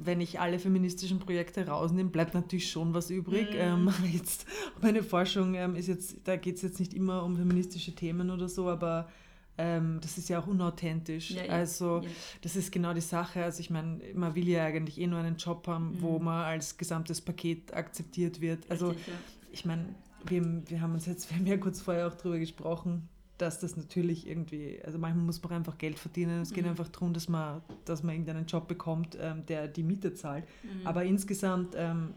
wenn 0.03 0.21
ich 0.21 0.39
alle 0.39 0.59
feministischen 0.59 1.19
Projekte 1.19 1.65
rausnehme, 1.67 2.09
bleibt 2.09 2.33
natürlich 2.33 2.69
schon 2.69 2.93
was 2.93 3.09
übrig. 3.09 3.53
Mhm. 3.53 3.59
Ähm, 3.59 3.93
jetzt, 4.13 4.45
meine 4.81 5.03
Forschung 5.03 5.53
ähm, 5.55 5.75
ist 5.75 5.87
jetzt, 5.87 6.17
da 6.25 6.35
geht 6.35 6.55
es 6.57 6.61
jetzt 6.61 6.79
nicht 6.79 6.93
immer 6.93 7.23
um 7.23 7.35
feministische 7.35 7.93
Themen 7.93 8.29
oder 8.29 8.47
so, 8.47 8.69
aber 8.69 9.09
ähm, 9.57 9.99
das 10.01 10.17
ist 10.17 10.29
ja 10.29 10.39
auch 10.39 10.47
unauthentisch. 10.47 11.31
Ja, 11.31 11.43
ja. 11.45 11.51
Also 11.51 12.01
Ja. 12.03 12.09
das 12.41 12.55
ist 12.55 12.71
genau 12.71 12.93
die 12.93 13.01
Sache. 13.01 13.43
Also 13.43 13.59
ich 13.59 13.69
meine, 13.69 13.99
man 14.13 14.33
will 14.35 14.47
ja 14.47 14.63
eigentlich 14.65 14.99
eh 14.99 15.07
nur 15.07 15.19
einen 15.19 15.35
Job 15.37 15.67
haben, 15.67 15.97
wo 16.01 16.19
Mhm. 16.19 16.25
man 16.25 16.43
als 16.45 16.77
gesamtes 16.77 17.19
Paket 17.21 17.73
akzeptiert 17.73 18.39
wird. 18.39 18.63
Also 18.69 18.89
Richtig, 18.89 19.13
ich 19.51 19.65
meine, 19.65 19.85
wir, 20.25 20.61
wir 20.69 20.79
haben 20.81 20.93
uns 20.93 21.05
jetzt, 21.07 21.29
wir 21.29 21.37
haben 21.37 21.47
ja 21.47 21.57
kurz 21.57 21.81
vorher 21.81 22.07
auch 22.07 22.13
darüber 22.13 22.37
gesprochen, 22.39 23.09
dass 23.41 23.59
das 23.59 23.75
natürlich 23.75 24.27
irgendwie, 24.27 24.79
also 24.85 24.97
manchmal 24.99 25.25
muss 25.25 25.41
man 25.43 25.53
einfach 25.53 25.77
Geld 25.77 25.97
verdienen. 25.97 26.41
Es 26.41 26.53
geht 26.53 26.63
Mhm. 26.63 26.71
einfach 26.71 26.87
darum, 26.89 27.13
dass 27.13 27.27
man, 27.27 27.61
dass 27.85 28.03
man 28.03 28.13
irgendeinen 28.13 28.45
Job 28.45 28.67
bekommt, 28.67 29.17
ähm, 29.19 29.45
der 29.47 29.67
die 29.67 29.83
Miete 29.83 30.13
zahlt. 30.13 30.45
Mhm. 30.63 30.85
Aber 30.87 31.03
insgesamt 31.03 31.73
ähm, 31.77 32.13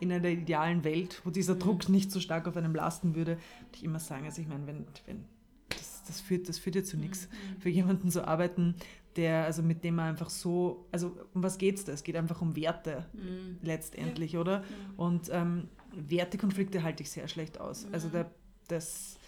in 0.00 0.10
einer 0.12 0.28
idealen 0.28 0.82
Welt, 0.84 1.20
wo 1.24 1.30
dieser 1.30 1.54
Mhm. 1.54 1.60
Druck 1.60 1.88
nicht 1.88 2.10
so 2.10 2.18
stark 2.20 2.48
auf 2.48 2.56
einem 2.56 2.74
lasten 2.74 3.14
würde, 3.14 3.32
würde 3.32 3.76
ich 3.76 3.84
immer 3.84 4.00
sagen, 4.00 4.24
also 4.24 4.42
ich 4.42 4.48
meine, 4.48 4.66
wenn, 4.66 4.84
wenn 5.06 5.24
das, 5.68 6.02
das, 6.06 6.20
führt, 6.20 6.48
das 6.48 6.58
führt 6.58 6.74
ja 6.76 6.82
zu 6.82 6.96
nichts. 6.96 7.28
Mhm. 7.28 7.60
Für 7.60 7.68
jemanden 7.68 8.10
zu 8.10 8.26
arbeiten, 8.26 8.74
der, 9.16 9.44
also 9.44 9.62
mit 9.62 9.84
dem 9.84 9.94
man 9.96 10.08
einfach 10.08 10.30
so, 10.30 10.86
also 10.90 11.16
um 11.34 11.42
was 11.42 11.58
geht 11.58 11.76
es 11.76 11.84
da? 11.84 11.92
Es 11.92 12.02
geht 12.02 12.16
einfach 12.16 12.40
um 12.42 12.56
Werte 12.56 13.06
Mhm. 13.12 13.58
letztendlich, 13.62 14.36
oder? 14.38 14.64
Und 14.96 15.28
ähm, 15.30 15.68
Wertekonflikte 15.94 16.82
halte 16.82 17.02
ich 17.02 17.10
sehr 17.10 17.28
schlecht 17.28 17.60
aus. 17.60 17.86
Also 17.92 18.08
Mhm. 18.08 18.12
der, 18.12 18.30
das, 18.68 19.18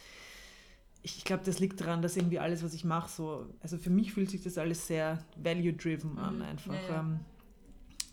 ich 1.07 1.23
glaube, 1.25 1.43
das 1.45 1.59
liegt 1.61 1.81
daran, 1.83 2.01
dass 2.03 2.17
irgendwie 2.17 2.39
alles, 2.39 2.65
was 2.65 2.73
ich 2.75 2.83
mache, 2.85 3.11
so, 3.11 3.47
also 3.61 3.77
für 3.79 3.91
mich 3.91 4.13
fühlt 4.15 4.31
sich 4.31 4.43
das 4.43 4.57
alles 4.59 4.87
sehr 4.87 5.19
value-driven 5.37 6.19
an 6.19 6.37
Mhm. 6.37 6.43
einfach. 6.43 6.73
Ja, 6.73 6.81
ja. 6.89 7.01
Ähm, 7.01 7.21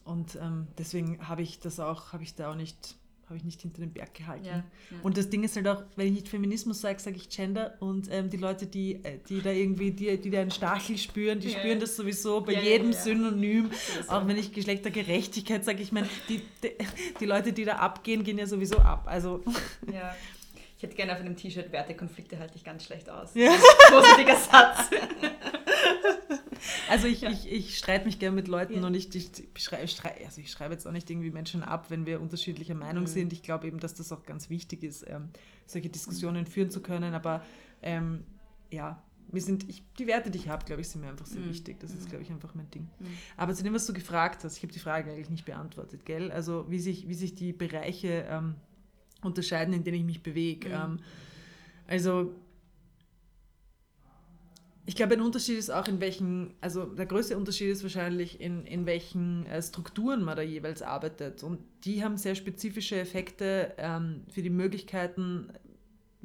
und 0.04 0.36
ähm, 0.42 0.68
deswegen 0.78 1.28
habe 1.28 1.42
ich 1.42 1.60
das 1.60 1.80
auch, 1.80 2.12
habe 2.12 2.24
ich 2.24 2.36
da 2.36 2.52
auch 2.52 2.56
nicht, 2.56 2.98
habe 3.28 3.38
ich 3.38 3.46
nicht 3.46 3.62
hinter 3.62 3.80
den 3.80 3.94
Berg 3.94 4.14
gehalten. 4.14 4.46
Ja. 4.46 4.64
Und 5.04 5.16
das 5.16 5.30
Ding 5.30 5.44
ist 5.44 5.56
halt 5.56 5.66
auch, 5.70 5.84
wenn 5.96 6.08
ich 6.08 6.14
nicht 6.14 6.28
Feminismus 6.28 6.82
sage, 6.82 7.00
sage 7.00 7.16
ich 7.16 7.30
Gender 7.30 7.76
und 7.80 8.10
ähm, 8.12 8.30
die 8.30 8.36
Leute, 8.36 8.66
die, 8.68 8.96
äh, 9.06 9.20
die 9.30 9.42
da 9.42 9.52
irgendwie, 9.52 9.92
die, 9.92 10.18
die 10.20 10.30
da 10.30 10.42
einen 10.42 10.52
Stachel 10.52 10.98
spüren, 10.98 11.40
die 11.40 11.50
spüren 11.52 11.80
das 11.80 11.96
sowieso 11.96 12.42
bei 12.42 12.62
jedem. 12.62 12.92
Synonym. 12.92 13.70
Auch 14.10 14.28
wenn 14.28 14.36
ich 14.38 14.52
Geschlechtergerechtigkeit 14.52 15.64
sage, 15.64 15.82
ich 15.82 15.94
meine, 15.94 16.10
die, 16.28 16.42
die, 16.62 16.72
die 17.22 17.26
Leute, 17.26 17.54
die 17.54 17.64
da 17.64 17.78
abgehen, 17.78 18.24
gehen 18.26 18.38
ja 18.38 18.48
sowieso 18.48 18.80
ab. 18.80 19.04
Also 19.06 19.42
Ja. 19.90 20.14
Ich 20.82 20.84
hätte 20.88 20.96
gerne 20.96 21.14
auf 21.14 21.20
einem 21.20 21.36
T-Shirt 21.36 21.72
Wertekonflikte 21.72 22.40
halte 22.40 22.56
ich 22.56 22.64
ganz 22.64 22.84
schlecht 22.84 23.08
aus. 23.08 23.36
Ja. 23.36 23.52
Positiver 23.92 24.36
Satz. 24.36 24.90
Also 26.90 27.06
ich, 27.06 27.22
ich, 27.22 27.52
ich 27.52 27.78
streite 27.78 28.06
mich 28.06 28.18
gerne 28.18 28.36
mit 28.36 28.48
Leuten 28.48 28.74
Ja. 28.82 28.88
und 28.88 28.96
ich, 28.96 29.14
ich, 29.16 29.30
schrei, 29.62 29.86
schrei, 29.86 30.16
also 30.26 30.42
ich 30.42 30.50
schreibe 30.52 30.74
jetzt 30.74 30.88
auch 30.88 30.92
nicht 30.92 31.08
irgendwie 31.12 31.30
Menschen 31.30 31.62
ab, 31.62 31.86
wenn 31.90 32.08
wir 32.08 32.20
unterschiedlicher 32.20 32.74
Meinung 32.74 33.04
Mhm. 33.04 33.08
sind. 33.10 33.32
Ich 33.34 33.44
glaube 33.44 33.68
eben, 33.68 33.80
dass 33.80 33.94
das 33.94 34.12
auch 34.12 34.24
ganz 34.26 34.50
wichtig 34.50 34.82
ist, 34.82 35.06
ähm, 35.08 35.30
solche 35.68 35.90
Diskussionen 35.90 36.48
führen 36.48 36.72
zu 36.72 36.82
können. 36.82 37.14
Aber 37.14 37.44
ähm, 37.84 38.24
ja, 38.72 39.04
wir 39.32 39.42
sind, 39.44 39.70
ich, 39.70 39.84
die 40.00 40.08
Werte, 40.08 40.32
die 40.32 40.40
ich 40.40 40.50
habe, 40.50 40.66
glaube 40.66 40.82
ich, 40.82 40.90
sind 40.90 41.02
mir 41.02 41.10
einfach 41.10 41.28
sehr 41.28 41.42
Mhm. 41.42 41.50
wichtig. 41.50 41.80
Das 41.80 41.92
ist, 41.92 42.10
glaube 42.10 42.24
ich, 42.24 42.32
einfach 42.32 42.56
mein 42.56 42.72
Ding. 42.72 42.90
Mhm. 43.00 43.06
Aber 43.38 43.54
zu 43.54 43.62
dem, 43.64 43.76
was 43.76 43.86
du 43.86 43.94
gefragt 43.94 44.44
hast, 44.44 44.58
ich 44.58 44.64
habe 44.64 44.74
die 44.74 44.80
Frage 44.80 45.12
eigentlich 45.12 45.30
nicht 45.30 45.46
beantwortet, 45.46 46.06
gell? 46.06 46.32
Also 46.32 46.66
wie 46.72 46.80
sich, 46.80 47.08
wie 47.08 47.14
sich 47.14 47.36
die 47.36 47.54
Bereiche 47.54 48.26
ähm, 48.28 48.56
unterscheiden, 49.22 49.74
in 49.74 49.84
denen 49.84 49.98
ich 49.98 50.06
mich 50.06 50.24
bewege. 50.24 50.70
Mhm. 50.70 50.76
Ähm, 50.76 51.00
also 51.88 52.36
ich 54.86 54.96
glaube, 54.96 55.14
ein 55.14 55.22
Unterschied 55.22 55.58
ist 55.58 55.70
auch 55.70 55.88
in 55.88 56.02
welchen, 56.02 56.54
also 56.60 56.86
der 56.86 57.06
größte 57.06 57.38
Unterschied 57.38 57.70
ist 57.70 57.84
wahrscheinlich 57.84 58.42
in, 58.42 58.66
in 58.66 58.86
welchen 58.86 59.46
äh, 59.46 59.62
Strukturen 59.62 60.24
man 60.24 60.36
da 60.36 60.42
jeweils 60.42 60.82
arbeitet. 60.82 61.44
Und 61.44 61.60
die 61.86 62.04
haben 62.04 62.18
sehr 62.18 62.36
spezifische 62.36 63.00
Effekte 63.00 63.74
ähm, 63.78 64.24
für 64.30 64.42
die 64.42 64.50
Möglichkeiten 64.50 65.54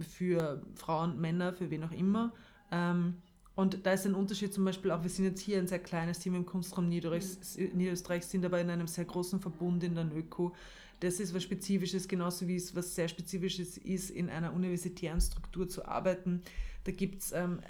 für 0.01 0.63
Frauen, 0.75 1.21
Männer, 1.21 1.53
für 1.53 1.71
wen 1.71 1.85
auch 1.85 1.93
immer. 1.93 2.33
Ähm, 2.73 3.19
und 3.55 3.87
da 3.87 3.93
ist 3.93 4.07
ein 4.07 4.15
Unterschied 4.15 4.53
zum 4.53 4.65
Beispiel 4.65 4.91
auch, 4.91 5.03
wir 5.03 5.11
sind 5.11 5.25
jetzt 5.25 5.41
hier 5.41 5.59
ein 5.59 5.67
sehr 5.67 5.79
kleines 5.79 6.19
Team 6.19 6.35
im 6.35 6.45
Kunstraum 6.45 6.89
Niederösterreich, 6.89 7.73
Niederösterreich 7.73 8.27
sind 8.27 8.45
aber 8.45 8.61
in 8.61 8.69
einem 8.69 8.87
sehr 8.87 9.07
großen 9.07 9.41
Verbund 9.41 9.83
in 9.83 9.95
der 9.95 10.05
NÖKO. 10.05 10.55
Das 11.01 11.21
ist 11.21 11.35
was 11.35 11.43
Spezifisches, 11.43 12.09
genauso 12.09 12.49
wie 12.49 12.57
es 12.57 12.75
was 12.75 12.95
sehr 12.95 13.09
Spezifisches 13.09 13.77
ist, 13.77 14.11
in 14.11 14.31
einer 14.31 14.53
universitären 14.53 15.21
Struktur 15.21 15.69
zu 15.69 15.87
arbeiten. 15.87 16.43
Da 16.85 16.93
gibt 16.93 17.23
es 17.23 17.33
ähm, 17.33 17.61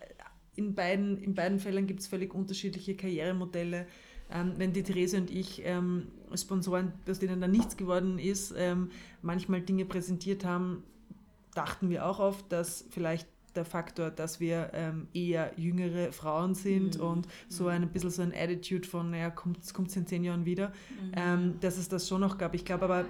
in, 0.55 0.75
beiden, 0.75 1.19
in 1.19 1.35
beiden 1.35 1.59
Fällen 1.59 1.87
gibt 1.87 2.03
völlig 2.05 2.35
unterschiedliche 2.35 2.97
Karrieremodelle. 2.97 3.87
Ähm, 4.31 4.55
wenn 4.57 4.73
die 4.73 4.83
Therese 4.83 5.19
und 5.19 5.31
ich 5.31 5.63
ähm, 5.65 6.09
Sponsoren, 6.35 6.93
aus 7.09 7.19
denen 7.19 7.41
da 7.41 7.47
nichts 7.47 7.77
geworden 7.77 8.19
ist, 8.19 8.53
ähm, 8.57 8.91
manchmal 9.23 9.61
Dinge 9.61 9.85
präsentiert 9.85 10.45
haben, 10.45 10.83
dachten 11.55 11.91
wir 11.91 12.07
auch 12.07 12.19
oft, 12.19 12.51
dass 12.51 12.85
vielleicht 12.91 13.29
der 13.57 13.65
Faktor, 13.65 14.11
dass 14.11 14.41
wir 14.41 14.71
ähm, 14.75 15.09
eher 15.13 15.53
jüngere 15.57 16.13
Frauen 16.13 16.55
sind 16.55 16.99
Mhm. 16.99 17.05
und 17.05 17.29
so 17.49 17.67
ein 17.69 17.89
bisschen 17.89 18.11
so 18.11 18.23
ein 18.23 18.33
Attitude 18.35 18.87
von, 18.87 19.11
naja, 19.11 19.31
kommt 19.31 19.59
es 19.65 19.97
in 19.97 20.07
zehn 20.07 20.25
Jahren 20.25 20.45
wieder, 20.45 20.69
Mhm. 20.69 21.13
ähm, 21.17 21.55
dass 21.61 21.79
es 21.79 21.89
das 21.89 22.09
schon 22.09 22.21
noch 22.21 22.39
gab. 22.39 22.55
Ich 22.55 22.65
glaube 22.65 22.85
aber, 22.85 23.05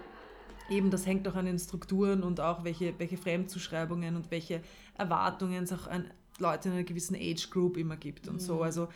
eben 0.71 0.91
das 0.91 1.07
hängt 1.07 1.27
auch 1.29 1.35
an 1.35 1.47
den 1.47 1.59
Strukturen 1.59 2.23
und 2.23 2.41
auch 2.41 2.65
welche, 2.65 2.95
welche 2.99 3.17
Fremdzuschreibungen 3.17 4.17
und 4.17 4.31
welche 4.31 4.61
Erwartungen 4.97 5.65
es 5.65 5.73
auch 5.73 5.87
an 5.87 6.07
Leute 6.39 6.69
in 6.69 6.75
einer 6.75 6.85
gewissen 6.85 7.17
Age 7.17 7.51
Group 7.51 7.77
immer 7.77 7.97
gibt 7.97 8.29
und 8.29 8.41
so. 8.43 8.57
Mhm. 8.57 8.63
Also 8.63 8.89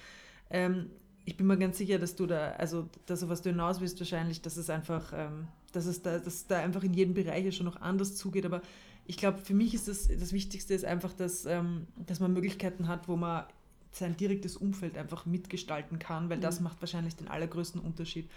ähm, 0.50 0.90
ich 1.24 1.36
bin 1.36 1.46
mir 1.46 1.56
ganz 1.58 1.78
sicher, 1.78 1.98
dass 1.98 2.16
du 2.16 2.26
da, 2.26 2.52
also 2.52 2.88
das, 3.06 3.28
was 3.28 3.42
du 3.42 3.50
hinaus 3.50 3.80
willst, 3.80 4.00
wahrscheinlich, 4.00 4.42
dass 4.42 4.56
es 4.56 4.68
einfach, 4.68 5.12
ähm, 5.14 5.46
dass 5.72 5.86
es 5.86 6.02
da, 6.02 6.18
dass 6.18 6.46
da 6.46 6.58
einfach 6.58 6.82
in 6.82 6.92
jedem 6.94 7.14
Bereich 7.14 7.44
ja 7.44 7.52
schon 7.52 7.66
noch 7.66 7.80
anders 7.80 8.16
zugeht. 8.16 8.44
Aber 8.46 8.62
ich 9.10 9.16
glaube, 9.16 9.38
für 9.38 9.54
mich 9.54 9.74
ist 9.74 9.88
das, 9.88 10.06
das 10.06 10.32
Wichtigste 10.32 10.72
ist 10.72 10.84
einfach, 10.84 11.12
dass, 11.12 11.44
ähm, 11.44 11.88
dass 11.96 12.20
man 12.20 12.32
Möglichkeiten 12.32 12.86
hat, 12.86 13.08
wo 13.08 13.16
man 13.16 13.44
sein 13.90 14.16
direktes 14.16 14.56
Umfeld 14.56 14.96
einfach 14.96 15.26
mitgestalten 15.26 15.98
kann, 15.98 16.30
weil 16.30 16.38
das 16.38 16.60
Mhm. 16.60 16.64
macht 16.64 16.80
wahrscheinlich 16.80 17.16
den 17.16 17.26
allergrößten 17.26 17.80
Unterschied. 17.80 18.30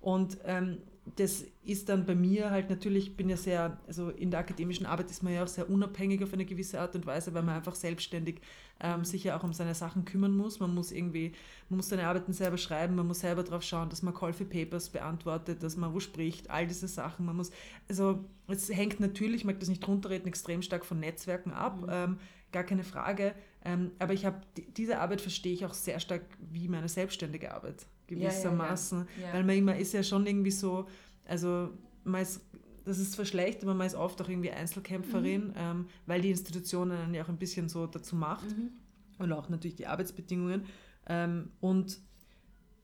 Und 0.00 0.38
ähm, 0.44 0.78
das 1.16 1.44
ist 1.64 1.88
dann 1.88 2.06
bei 2.06 2.14
mir 2.14 2.50
halt 2.50 2.70
natürlich, 2.70 3.08
ich 3.08 3.16
bin 3.16 3.28
ja 3.28 3.36
sehr, 3.36 3.78
also 3.86 4.10
in 4.10 4.30
der 4.30 4.40
akademischen 4.40 4.86
Arbeit 4.86 5.10
ist 5.10 5.22
man 5.22 5.32
ja 5.32 5.42
auch 5.42 5.48
sehr 5.48 5.68
unabhängig 5.68 6.22
auf 6.22 6.32
eine 6.32 6.44
gewisse 6.44 6.80
Art 6.80 6.94
und 6.94 7.06
Weise, 7.06 7.34
weil 7.34 7.42
man 7.42 7.56
einfach 7.56 7.74
selbstständig 7.74 8.40
ähm, 8.80 9.04
sich 9.04 9.24
ja 9.24 9.36
auch 9.36 9.42
um 9.42 9.52
seine 9.52 9.74
Sachen 9.74 10.04
kümmern 10.04 10.36
muss. 10.36 10.60
Man 10.60 10.74
muss 10.74 10.92
irgendwie, 10.92 11.32
man 11.68 11.78
muss 11.78 11.88
seine 11.88 12.06
Arbeiten 12.06 12.32
selber 12.32 12.58
schreiben, 12.58 12.94
man 12.94 13.06
muss 13.06 13.20
selber 13.20 13.42
darauf 13.42 13.62
schauen, 13.62 13.88
dass 13.88 14.02
man 14.02 14.14
Call 14.14 14.32
for 14.32 14.46
Papers 14.48 14.90
beantwortet, 14.90 15.62
dass 15.62 15.76
man 15.76 15.92
wo 15.92 16.00
spricht, 16.00 16.48
all 16.50 16.66
diese 16.66 16.88
Sachen. 16.88 17.26
Man 17.26 17.36
muss, 17.36 17.50
also 17.88 18.24
es 18.46 18.68
hängt 18.68 19.00
natürlich, 19.00 19.40
ich 19.40 19.44
mag 19.44 19.58
das 19.58 19.68
nicht 19.68 19.86
runterreden, 19.86 20.28
extrem 20.28 20.62
stark 20.62 20.84
von 20.84 21.00
Netzwerken 21.00 21.52
ab, 21.52 21.80
Mhm. 21.82 21.86
ähm, 21.90 22.18
gar 22.52 22.64
keine 22.64 22.84
Frage. 22.84 23.34
Ähm, 23.64 23.92
aber 23.98 24.12
ich 24.12 24.24
habe, 24.24 24.40
diese 24.76 24.98
Arbeit 24.98 25.20
verstehe 25.20 25.52
ich 25.52 25.64
auch 25.66 25.74
sehr 25.74 26.00
stark 26.00 26.22
wie 26.50 26.68
meine 26.68 26.88
selbstständige 26.88 27.54
Arbeit, 27.54 27.86
Ja, 28.10 28.16
ja, 28.16 28.22
ja. 28.24 28.28
gewissermaßen. 28.30 29.06
Weil 29.32 29.44
man 29.44 29.56
immer 29.56 29.76
ist 29.76 29.92
ja 29.94 30.02
schon 30.02 30.26
irgendwie 30.26 30.50
so, 30.50 30.86
also 31.26 31.70
man 32.04 32.22
ist, 32.22 32.40
das 32.84 32.98
ist 32.98 33.12
zwar 33.12 33.24
schlecht, 33.24 33.62
aber 33.62 33.74
man 33.74 33.86
ist 33.86 33.94
oft 33.94 34.20
auch 34.22 34.28
irgendwie 34.28 34.50
Einzelkämpferin, 34.50 35.52
ähm, 35.56 35.86
weil 36.06 36.20
die 36.22 36.30
Institution 36.30 36.90
einen 36.90 37.14
ja 37.14 37.24
auch 37.24 37.28
ein 37.28 37.38
bisschen 37.38 37.68
so 37.68 37.86
dazu 37.86 38.16
macht 38.16 38.50
Mhm. 38.56 38.70
und 39.18 39.32
auch 39.32 39.48
natürlich 39.48 39.76
die 39.76 39.86
Arbeitsbedingungen. 39.86 40.64
Ähm, 41.06 41.50
und, 41.60 41.98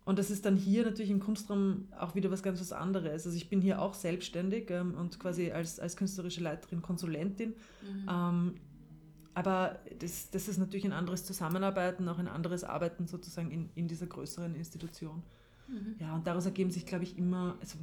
und 0.04 0.18
das 0.18 0.30
ist 0.30 0.44
dann 0.44 0.56
hier 0.56 0.84
natürlich 0.84 1.10
im 1.10 1.20
Kunstraum 1.20 1.88
auch 1.98 2.14
wieder 2.14 2.30
was 2.30 2.42
ganz 2.42 2.60
was 2.60 2.72
anderes. 2.72 3.26
Also 3.26 3.36
ich 3.36 3.48
bin 3.48 3.60
hier 3.60 3.80
auch 3.80 3.94
selbstständig 3.94 4.70
ähm, 4.70 4.94
und 4.94 5.18
quasi 5.18 5.50
als, 5.50 5.80
als 5.80 5.96
künstlerische 5.96 6.40
Leiterin 6.42 6.82
Konsulentin. 6.82 7.54
Mhm. 7.82 8.54
Aber 9.36 9.78
das, 9.98 10.30
das 10.30 10.48
ist 10.48 10.56
natürlich 10.56 10.86
ein 10.86 10.94
anderes 10.94 11.26
Zusammenarbeiten, 11.26 12.08
auch 12.08 12.18
ein 12.18 12.26
anderes 12.26 12.64
Arbeiten 12.64 13.06
sozusagen 13.06 13.50
in, 13.50 13.68
in 13.74 13.86
dieser 13.86 14.06
größeren 14.06 14.54
Institution. 14.54 15.22
Mhm. 15.68 15.96
Ja, 15.98 16.14
und 16.14 16.26
daraus 16.26 16.46
ergeben 16.46 16.70
sich, 16.70 16.86
glaube 16.86 17.04
ich, 17.04 17.18
immer, 17.18 17.58
also 17.60 17.76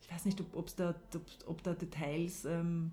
ich 0.00 0.10
weiß 0.10 0.24
nicht, 0.24 0.40
ob, 0.40 0.56
ob's 0.56 0.74
da, 0.74 0.94
ob, 1.14 1.26
ob 1.44 1.62
da 1.62 1.74
Details 1.74 2.46
ähm, 2.46 2.92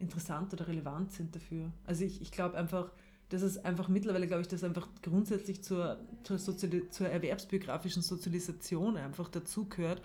interessant 0.00 0.52
oder 0.54 0.66
relevant 0.66 1.12
sind 1.12 1.32
dafür. 1.32 1.70
Also 1.86 2.04
ich, 2.04 2.20
ich 2.20 2.32
glaube 2.32 2.56
einfach, 2.56 2.90
dass 3.28 3.42
es 3.42 3.64
einfach 3.64 3.86
mittlerweile, 3.86 4.26
glaube 4.26 4.42
ich, 4.42 4.48
dass 4.48 4.64
einfach 4.64 4.88
grundsätzlich 5.00 5.62
zur, 5.62 6.00
zur, 6.24 6.36
Soziali 6.36 6.90
zur 6.90 7.10
erwerbsbiografischen 7.10 8.02
Sozialisation 8.02 8.96
einfach 8.96 9.28
dazugehört, 9.28 10.02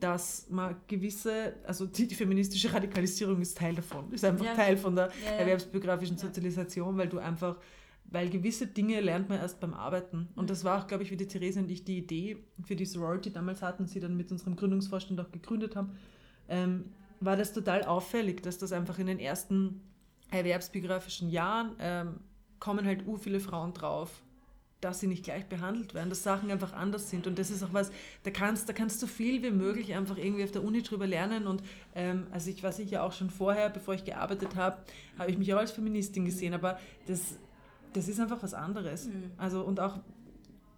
dass 0.00 0.48
man 0.50 0.76
gewisse, 0.86 1.54
also 1.66 1.86
die, 1.86 2.06
die 2.06 2.14
feministische 2.14 2.72
Radikalisierung 2.72 3.40
ist 3.40 3.56
Teil 3.58 3.74
davon, 3.74 4.10
ist 4.12 4.24
einfach 4.24 4.44
Ja. 4.44 4.54
Teil 4.54 4.76
von 4.76 4.94
der 4.96 5.06
Ja, 5.24 5.30
ja. 5.32 5.36
erwerbsbiografischen. 5.38 6.16
Sozialisation, 6.18 6.96
weil 6.96 7.08
du 7.08 7.18
einfach, 7.18 7.56
weil 8.04 8.30
gewisse 8.30 8.66
Dinge 8.66 9.00
lernt 9.00 9.28
man 9.28 9.38
erst 9.38 9.60
beim 9.60 9.74
Arbeiten. 9.74 10.28
Und 10.34 10.44
Mhm. 10.44 10.48
das 10.48 10.64
war 10.64 10.82
auch, 10.82 10.86
glaube 10.86 11.02
ich, 11.04 11.10
wie 11.10 11.16
die 11.16 11.26
Therese 11.26 11.60
und 11.60 11.70
ich 11.70 11.84
die 11.84 11.98
Idee 11.98 12.38
für 12.64 12.76
die 12.76 12.86
Sorority 12.86 13.32
damals 13.32 13.60
hatten, 13.62 13.86
sie 13.86 14.00
dann 14.00 14.16
mit 14.16 14.30
unserem 14.32 14.56
Gründungsvorstand 14.56 15.20
auch 15.20 15.30
gegründet 15.30 15.76
haben, 15.76 15.92
ähm, 16.48 16.86
war 17.20 17.36
das 17.36 17.52
total 17.52 17.82
auffällig, 17.84 18.42
dass 18.42 18.58
das 18.58 18.72
einfach 18.72 18.98
in 18.98 19.06
den 19.08 19.18
ersten 19.18 19.80
erwerbsbiografischen 20.30 21.30
Jahren 21.30 21.72
ähm, 21.80 22.20
kommen 22.60 22.84
halt 22.86 23.06
u 23.06 23.16
viele 23.16 23.40
Frauen 23.40 23.72
drauf, 23.74 24.22
dass 24.80 25.00
sie 25.00 25.08
nicht 25.08 25.24
gleich 25.24 25.46
behandelt 25.46 25.94
werden, 25.94 26.08
dass 26.08 26.22
Sachen 26.22 26.50
einfach 26.50 26.72
anders 26.72 27.10
sind. 27.10 27.26
Und 27.26 27.38
das 27.38 27.50
ist 27.50 27.62
auch 27.62 27.72
was, 27.72 27.90
da 28.22 28.30
kannst, 28.30 28.68
da 28.68 28.72
kannst 28.72 29.02
du 29.02 29.06
viel 29.06 29.42
wie 29.42 29.50
möglich 29.50 29.94
einfach 29.94 30.16
irgendwie 30.16 30.44
auf 30.44 30.52
der 30.52 30.62
Uni 30.62 30.82
drüber 30.82 31.06
lernen. 31.06 31.46
Und 31.46 31.62
ähm, 31.94 32.26
also 32.30 32.50
ich 32.50 32.62
weiß 32.62 32.78
ich 32.78 32.90
ja 32.90 33.02
auch 33.02 33.12
schon 33.12 33.30
vorher, 33.30 33.70
bevor 33.70 33.94
ich 33.94 34.04
gearbeitet 34.04 34.54
habe, 34.56 34.78
habe 35.18 35.30
ich 35.30 35.38
mich 35.38 35.52
auch 35.52 35.58
als 35.58 35.72
Feministin 35.72 36.24
gesehen. 36.24 36.54
Aber 36.54 36.78
das, 37.06 37.38
das 37.92 38.08
ist 38.08 38.20
einfach 38.20 38.42
was 38.42 38.54
anderes. 38.54 39.06
Mhm. 39.06 39.32
Also 39.36 39.62
und 39.62 39.80
auch 39.80 39.98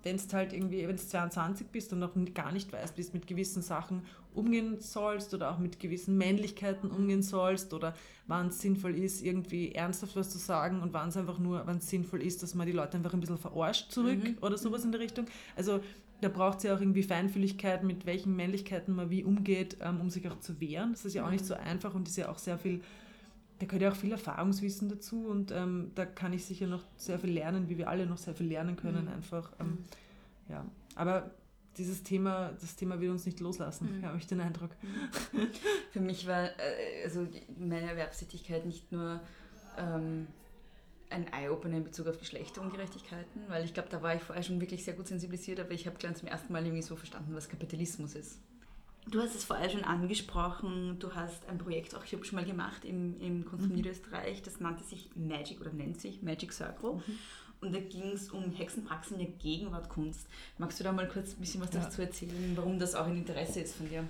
wenn 0.02 0.16
du 0.16 0.32
halt 0.32 0.52
irgendwie, 0.52 0.86
wenn 0.86 0.96
du 0.96 1.02
22 1.02 1.66
bist 1.68 1.92
und 1.92 1.98
noch 1.98 2.12
gar 2.34 2.52
nicht 2.52 2.72
weißt, 2.72 2.96
wie 2.96 3.02
du 3.02 3.08
mit 3.12 3.26
gewissen 3.26 3.62
Sachen 3.62 4.02
umgehen 4.34 4.80
sollst 4.80 5.34
oder 5.34 5.50
auch 5.50 5.58
mit 5.58 5.80
gewissen 5.80 6.16
Männlichkeiten 6.16 6.90
umgehen 6.90 7.22
sollst 7.22 7.74
oder 7.74 7.94
wann 8.26 8.48
es 8.48 8.60
sinnvoll 8.60 8.96
ist, 8.96 9.22
irgendwie 9.22 9.72
ernsthaft 9.72 10.16
was 10.16 10.30
zu 10.30 10.38
sagen 10.38 10.80
und 10.80 10.92
wann 10.92 11.08
es 11.08 11.16
einfach 11.16 11.38
nur, 11.38 11.62
wann 11.66 11.78
es 11.78 11.90
sinnvoll 11.90 12.22
ist, 12.22 12.42
dass 12.42 12.54
man 12.54 12.66
die 12.66 12.72
Leute 12.72 12.96
einfach 12.96 13.12
ein 13.12 13.20
bisschen 13.20 13.38
verarscht 13.38 13.90
zurück 13.90 14.22
mhm. 14.22 14.38
oder 14.40 14.56
sowas 14.56 14.84
in 14.84 14.92
der 14.92 15.00
Richtung. 15.00 15.26
Also 15.56 15.80
da 16.20 16.28
braucht 16.28 16.58
es 16.58 16.64
ja 16.64 16.74
auch 16.74 16.80
irgendwie 16.80 17.02
Feinfühligkeit, 17.02 17.82
mit 17.82 18.06
welchen 18.06 18.36
Männlichkeiten 18.36 18.94
man 18.94 19.10
wie 19.10 19.24
umgeht, 19.24 19.78
ähm, 19.80 20.00
um 20.00 20.10
sich 20.10 20.28
auch 20.28 20.38
zu 20.40 20.60
wehren. 20.60 20.92
Das 20.92 21.04
ist 21.04 21.14
ja 21.14 21.26
auch 21.26 21.30
nicht 21.30 21.46
so 21.46 21.54
einfach 21.54 21.94
und 21.94 22.08
ist 22.08 22.16
ja 22.16 22.28
auch 22.30 22.38
sehr 22.38 22.58
viel 22.58 22.82
da 23.60 23.66
gehört 23.66 23.82
ja 23.82 23.90
auch 23.90 23.96
viel 23.96 24.12
Erfahrungswissen 24.12 24.88
dazu 24.88 25.26
und 25.26 25.52
ähm, 25.52 25.92
da 25.94 26.06
kann 26.06 26.32
ich 26.32 26.44
sicher 26.46 26.66
noch 26.66 26.82
sehr 26.96 27.18
viel 27.18 27.30
lernen, 27.30 27.68
wie 27.68 27.76
wir 27.76 27.88
alle 27.88 28.06
noch 28.06 28.16
sehr 28.16 28.34
viel 28.34 28.46
lernen 28.46 28.76
können, 28.76 29.04
mhm. 29.04 29.12
einfach. 29.12 29.52
Ähm, 29.60 29.84
ja, 30.48 30.64
aber 30.94 31.30
dieses 31.76 32.02
Thema, 32.02 32.52
das 32.58 32.74
Thema 32.74 33.00
wird 33.00 33.12
uns 33.12 33.26
nicht 33.26 33.38
loslassen, 33.38 33.98
mhm. 33.98 34.06
habe 34.06 34.16
ich 34.16 34.26
den 34.26 34.40
Eindruck. 34.40 34.70
Mhm. 34.82 35.48
Für 35.92 36.00
mich 36.00 36.26
war 36.26 36.44
äh, 36.44 37.04
also 37.04 37.26
meine 37.58 37.90
Erwerbstätigkeit 37.90 38.64
nicht 38.64 38.90
nur 38.92 39.20
ähm, 39.76 40.26
ein 41.10 41.30
Eye-Opener 41.30 41.76
in 41.76 41.84
Bezug 41.84 42.06
auf 42.06 42.18
Geschlechterungerechtigkeiten, 42.18 43.42
weil 43.48 43.64
ich 43.64 43.74
glaube, 43.74 43.90
da 43.90 44.00
war 44.00 44.14
ich 44.14 44.22
vorher 44.22 44.42
schon 44.42 44.60
wirklich 44.60 44.84
sehr 44.84 44.94
gut 44.94 45.06
sensibilisiert, 45.06 45.60
aber 45.60 45.72
ich 45.72 45.86
habe 45.86 45.98
gleich 45.98 46.14
zum 46.14 46.28
ersten 46.28 46.50
Mal 46.50 46.64
irgendwie 46.64 46.82
so 46.82 46.96
verstanden, 46.96 47.34
was 47.34 47.48
Kapitalismus 47.48 48.14
ist. 48.14 48.38
Du 49.08 49.20
hast 49.20 49.34
es 49.34 49.44
vorher 49.44 49.70
schon 49.70 49.84
angesprochen, 49.84 50.98
du 50.98 51.14
hast 51.14 51.48
ein 51.48 51.58
Projekt 51.58 51.94
auch 51.94 52.04
schon 52.06 52.20
mal 52.32 52.44
gemacht 52.44 52.84
im, 52.84 53.18
im 53.20 53.44
Kunst 53.44 53.66
mhm. 53.68 53.82
Das 53.82 54.60
nannte 54.60 54.84
sich 54.84 55.10
Magic 55.16 55.60
oder 55.60 55.72
nennt 55.72 56.00
sich 56.00 56.22
Magic 56.22 56.52
Circle. 56.52 56.94
Mhm. 56.94 57.18
Und 57.60 57.74
da 57.74 57.80
ging 57.80 58.12
es 58.12 58.30
um 58.30 58.52
Hexenpraxen 58.52 59.18
der 59.18 59.26
Gegenwartkunst. 59.26 60.26
Magst 60.58 60.80
du 60.80 60.84
da 60.84 60.92
mal 60.92 61.08
kurz 61.08 61.32
ein 61.32 61.40
bisschen 61.40 61.60
was 61.60 61.72
ja. 61.72 61.80
dazu 61.80 62.02
erzählen, 62.02 62.52
warum 62.56 62.78
das 62.78 62.94
auch 62.94 63.06
ein 63.06 63.16
Interesse 63.16 63.60
ist 63.60 63.74
von 63.74 63.88
dir? 63.88 64.04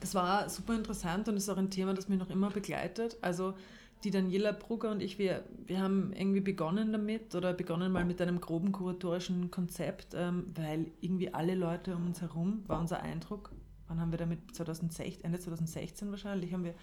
Das 0.00 0.14
war 0.14 0.50
super 0.50 0.74
interessant 0.74 1.28
und 1.28 1.36
ist 1.36 1.48
auch 1.48 1.56
ein 1.56 1.70
Thema, 1.70 1.94
das 1.94 2.08
mich 2.08 2.18
noch 2.18 2.28
immer 2.28 2.50
begleitet. 2.50 3.16
Also 3.22 3.54
die 4.02 4.10
Daniela 4.10 4.52
Brugger 4.52 4.90
und 4.90 5.00
ich, 5.00 5.18
wir, 5.18 5.44
wir 5.66 5.80
haben 5.80 6.12
irgendwie 6.12 6.40
begonnen 6.40 6.92
damit 6.92 7.34
oder 7.34 7.54
begonnen 7.54 7.90
mal 7.90 8.04
mit 8.04 8.20
einem 8.20 8.38
groben 8.38 8.70
kuratorischen 8.70 9.50
Konzept, 9.50 10.08
ähm, 10.14 10.52
weil 10.54 10.86
irgendwie 11.00 11.32
alle 11.32 11.54
Leute 11.54 11.96
um 11.96 12.08
uns 12.08 12.20
herum, 12.20 12.64
war 12.66 12.80
unser 12.80 13.00
Eindruck, 13.00 13.50
wann 13.88 14.00
haben 14.00 14.10
wir 14.10 14.18
damit, 14.18 14.54
2016, 14.54 15.24
Ende 15.24 15.38
2016 15.38 16.10
wahrscheinlich, 16.10 16.52
haben 16.52 16.64
wir, 16.64 16.74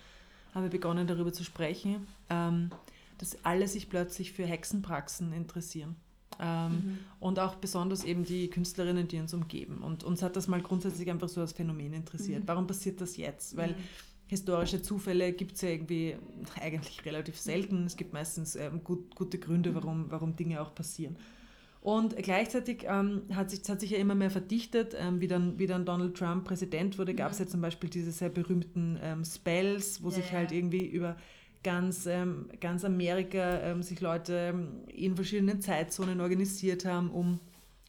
haben 0.54 0.64
wir 0.64 0.70
begonnen 0.70 1.08
darüber 1.08 1.34
zu 1.34 1.44
sprechen, 1.44 2.08
ähm, 2.30 2.70
dass 3.18 3.44
alle 3.46 3.68
sich 3.68 3.90
plötzlich 3.90 4.32
für 4.32 4.46
Hexenpraxen 4.46 5.34
interessieren. 5.34 5.96
Ähm, 6.40 6.72
mhm. 6.72 7.00
Und 7.20 7.40
auch 7.40 7.56
besonders 7.56 8.04
eben 8.04 8.24
die 8.24 8.50
Künstlerinnen, 8.50 9.08
die 9.08 9.20
uns 9.20 9.34
umgeben. 9.34 9.80
Und 9.84 10.04
uns 10.04 10.24
hat 10.24 10.36
das 10.36 10.48
mal 10.48 10.62
grundsätzlich 10.62 11.10
einfach 11.10 11.30
so 11.30 11.42
als 11.42 11.54
Phänomen 11.54 11.94
interessiert. 11.94 12.44
Mhm. 12.44 12.48
Warum 12.48 12.68
passiert 12.68 13.00
das 13.00 13.18
jetzt? 13.18 13.56
Weil 13.58 13.72
mhm. 13.72 13.76
historische 14.28 14.82
Zufälle 14.82 15.34
gibt 15.34 15.56
es 15.56 15.62
ja 15.62 15.70
irgendwie 15.70 16.16
eigentlich 16.60 17.06
relativ 17.06 17.40
selten. 17.40 17.86
Es 17.86 17.96
gibt 17.96 18.14
meistens 18.14 18.56
ähm, 18.56 18.84
gut, 18.84 19.16
gute 19.16 19.38
Gründe, 19.38 19.72
mhm. 19.72 19.76
warum, 19.76 20.06
warum 20.10 20.36
Dinge 20.36 20.62
auch 20.62 20.74
passieren. 20.74 21.16
Und 21.82 22.15
gleichzeitig 22.15 22.86
ähm, 22.88 23.24
hat, 23.34 23.50
sich, 23.50 23.67
hat 23.67 23.80
sich 23.80 23.89
ja 23.89 23.98
immer 23.98 24.13
mehr 24.13 24.30
verdichtet, 24.30 24.96
ähm, 24.98 25.20
wie, 25.20 25.28
dann, 25.28 25.58
wie 25.58 25.65
dann 25.65 25.84
Donald 25.84 26.15
Trump 26.15 26.46
Präsident 26.46 27.00
wurde, 27.00 27.15
gab 27.15 27.32
es 27.32 27.39
ja. 27.39 27.46
ja 27.46 27.52
zum 27.52 27.62
Beispiel 27.62 27.89
diese 27.89 28.12
sehr 28.12 28.30
berühmten 28.30 29.00
ähm, 29.02 29.26
Spells, 29.26 30.04
wo 30.04 30.10
ja, 30.10 30.15
sich 30.15 30.32
halt 30.32 30.52
irgendwie 30.52 30.86
über 30.86 31.17
ganz, 31.63 32.06
ähm, 32.06 32.50
ganz 32.60 32.86
Amerika 32.86 33.60
ähm, 33.62 33.82
sich 33.82 34.00
Leute 34.00 34.54
ähm, 34.54 34.84
in 34.88 35.15
verschiedenen 35.15 35.60
Zeitzonen 35.60 36.22
organisiert 36.22 36.86
haben, 36.86 37.10
um 37.10 37.39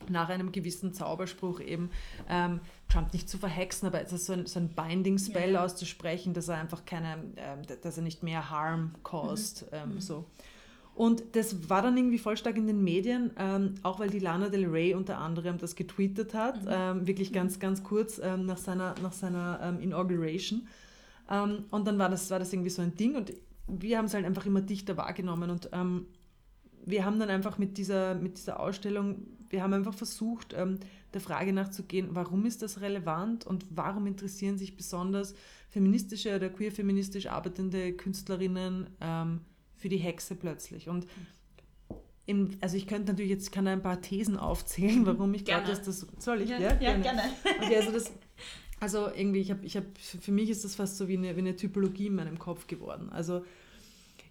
nach 0.09 0.31
einem 0.31 0.53
gewissen 0.53 0.95
Zauberspruch 0.95 1.61
eben 1.61 1.91
ähm, 2.29 2.61
Trump 2.89 3.13
nicht 3.13 3.29
zu 3.29 3.39
verhexen, 3.39 3.87
aber 3.87 4.03
es 4.03 4.13
ist 4.13 4.27
so 4.27 4.33
ein, 4.33 4.47
so 4.47 4.59
ein 4.59 4.69
Binding 4.71 5.19
Spell 5.19 5.53
ja. 5.53 5.65
auszusprechen, 5.65 6.35
dass 6.35 6.49
er 6.49 6.57
einfach 6.57 6.85
keine, 6.85 7.19
ähm, 7.37 7.61
dass 7.83 7.97
er 7.97 8.03
nicht 8.03 8.23
mehr 8.23 8.51
Harm 8.51 8.95
caused, 9.03 9.63
mhm. 9.63 9.69
ähm, 9.77 9.95
mhm. 9.95 10.01
so. 10.01 10.25
Und 10.95 11.23
das 11.33 11.71
war 11.71 11.81
dann 11.81 11.97
irgendwie 11.97 12.19
voll 12.19 12.37
stark 12.37 12.57
in 12.57 12.67
den 12.67 12.85
Medien, 12.85 13.31
ähm, 13.39 13.75
auch 13.83 13.99
weil 13.99 14.11
die 14.11 14.19
Lana 14.19 14.51
Del 14.51 14.67
Rey 14.67 14.95
unter 14.95 15.19
anderem 15.19 15.57
das 15.57 15.75
getweetet 15.75 16.35
hat, 16.35 16.63
mhm. 16.63 16.69
ähm, 16.71 17.07
wirklich 17.07 17.33
ganz, 17.33 17.59
ganz 17.59 17.83
kurz 17.83 18.21
ähm, 18.23 18.45
nach 18.45 18.59
seiner, 18.59 18.95
nach 19.03 19.13
seiner 19.13 19.59
ähm, 19.63 19.81
Inauguration. 19.81 20.69
Ähm, 21.31 21.65
und 21.71 21.87
dann 21.87 21.99
war 21.99 22.11
das, 22.11 22.31
war 22.31 22.39
das 22.39 22.53
irgendwie 22.53 22.71
so 22.71 22.83
ein 22.83 22.95
Ding 22.95 23.17
und 23.17 23.33
wir 23.67 23.97
haben 23.97 24.05
es 24.05 24.13
halt 24.13 24.27
einfach 24.27 24.45
immer 24.45 24.61
dichter 24.61 24.97
wahrgenommen 24.97 25.49
und 25.49 25.71
ähm, 25.73 26.07
wir 26.85 27.05
haben 27.07 27.19
dann 27.19 27.31
einfach 27.31 27.59
mit 27.59 27.79
dieser, 27.79 28.15
mit 28.15 28.37
dieser 28.37 28.61
Ausstellung, 28.61 29.23
wir 29.49 29.63
haben 29.63 29.73
einfach 29.73 29.95
versucht, 29.95 30.53
der 30.53 31.21
Frage 31.21 31.53
nachzugehen, 31.53 32.09
warum 32.11 32.45
ist 32.45 32.61
das 32.63 32.81
relevant 32.81 33.47
und 33.47 33.65
warum 33.71 34.09
interessieren 34.09 34.59
sich 34.59 34.77
besonders 34.77 35.37
feministische 35.69 36.35
oder 36.35 36.49
queer-feministisch 36.49 37.29
arbeitende 37.29 37.93
Künstlerinnen 37.93 38.89
für 39.83 39.89
die 39.89 39.99
Hexe 39.99 40.37
plötzlich. 40.37 40.89
Und 40.89 41.09
im, 42.25 42.51
also 42.61 42.77
ich 42.77 42.87
könnte 42.87 43.11
natürlich 43.11 43.33
jetzt 43.33 43.51
kann 43.51 43.67
ein 43.67 43.83
paar 43.83 44.01
Thesen 44.01 44.37
aufzählen, 44.37 45.05
warum 45.07 45.35
ich 45.35 45.45
glaube, 45.45 45.67
dass 45.67 45.83
das 45.83 46.07
soll 46.19 46.43
ich 46.43 46.51
ja, 46.51 46.59
ja, 46.59 46.69
ja 46.81 46.97
gerne. 46.97 47.03
gerne. 47.03 47.23
Okay, 47.61 47.77
also 47.77 47.91
das 47.91 48.13
also 48.79 49.09
irgendwie 49.09 49.41
ich 49.41 49.51
habe 49.51 49.67
ich 49.67 49.77
habe 49.77 49.87
für 49.97 50.31
mich 50.31 50.51
ist 50.51 50.65
das 50.65 50.77
fast 50.77 50.97
so 50.97 51.09
wie 51.09 51.17
eine, 51.17 51.35
wie 51.35 51.41
eine 51.41 51.57
Typologie 51.57 52.07
in 52.07 52.15
meinem 52.15 52.39
Kopf 52.39 52.69
geworden. 52.69 53.11
Also 53.11 53.45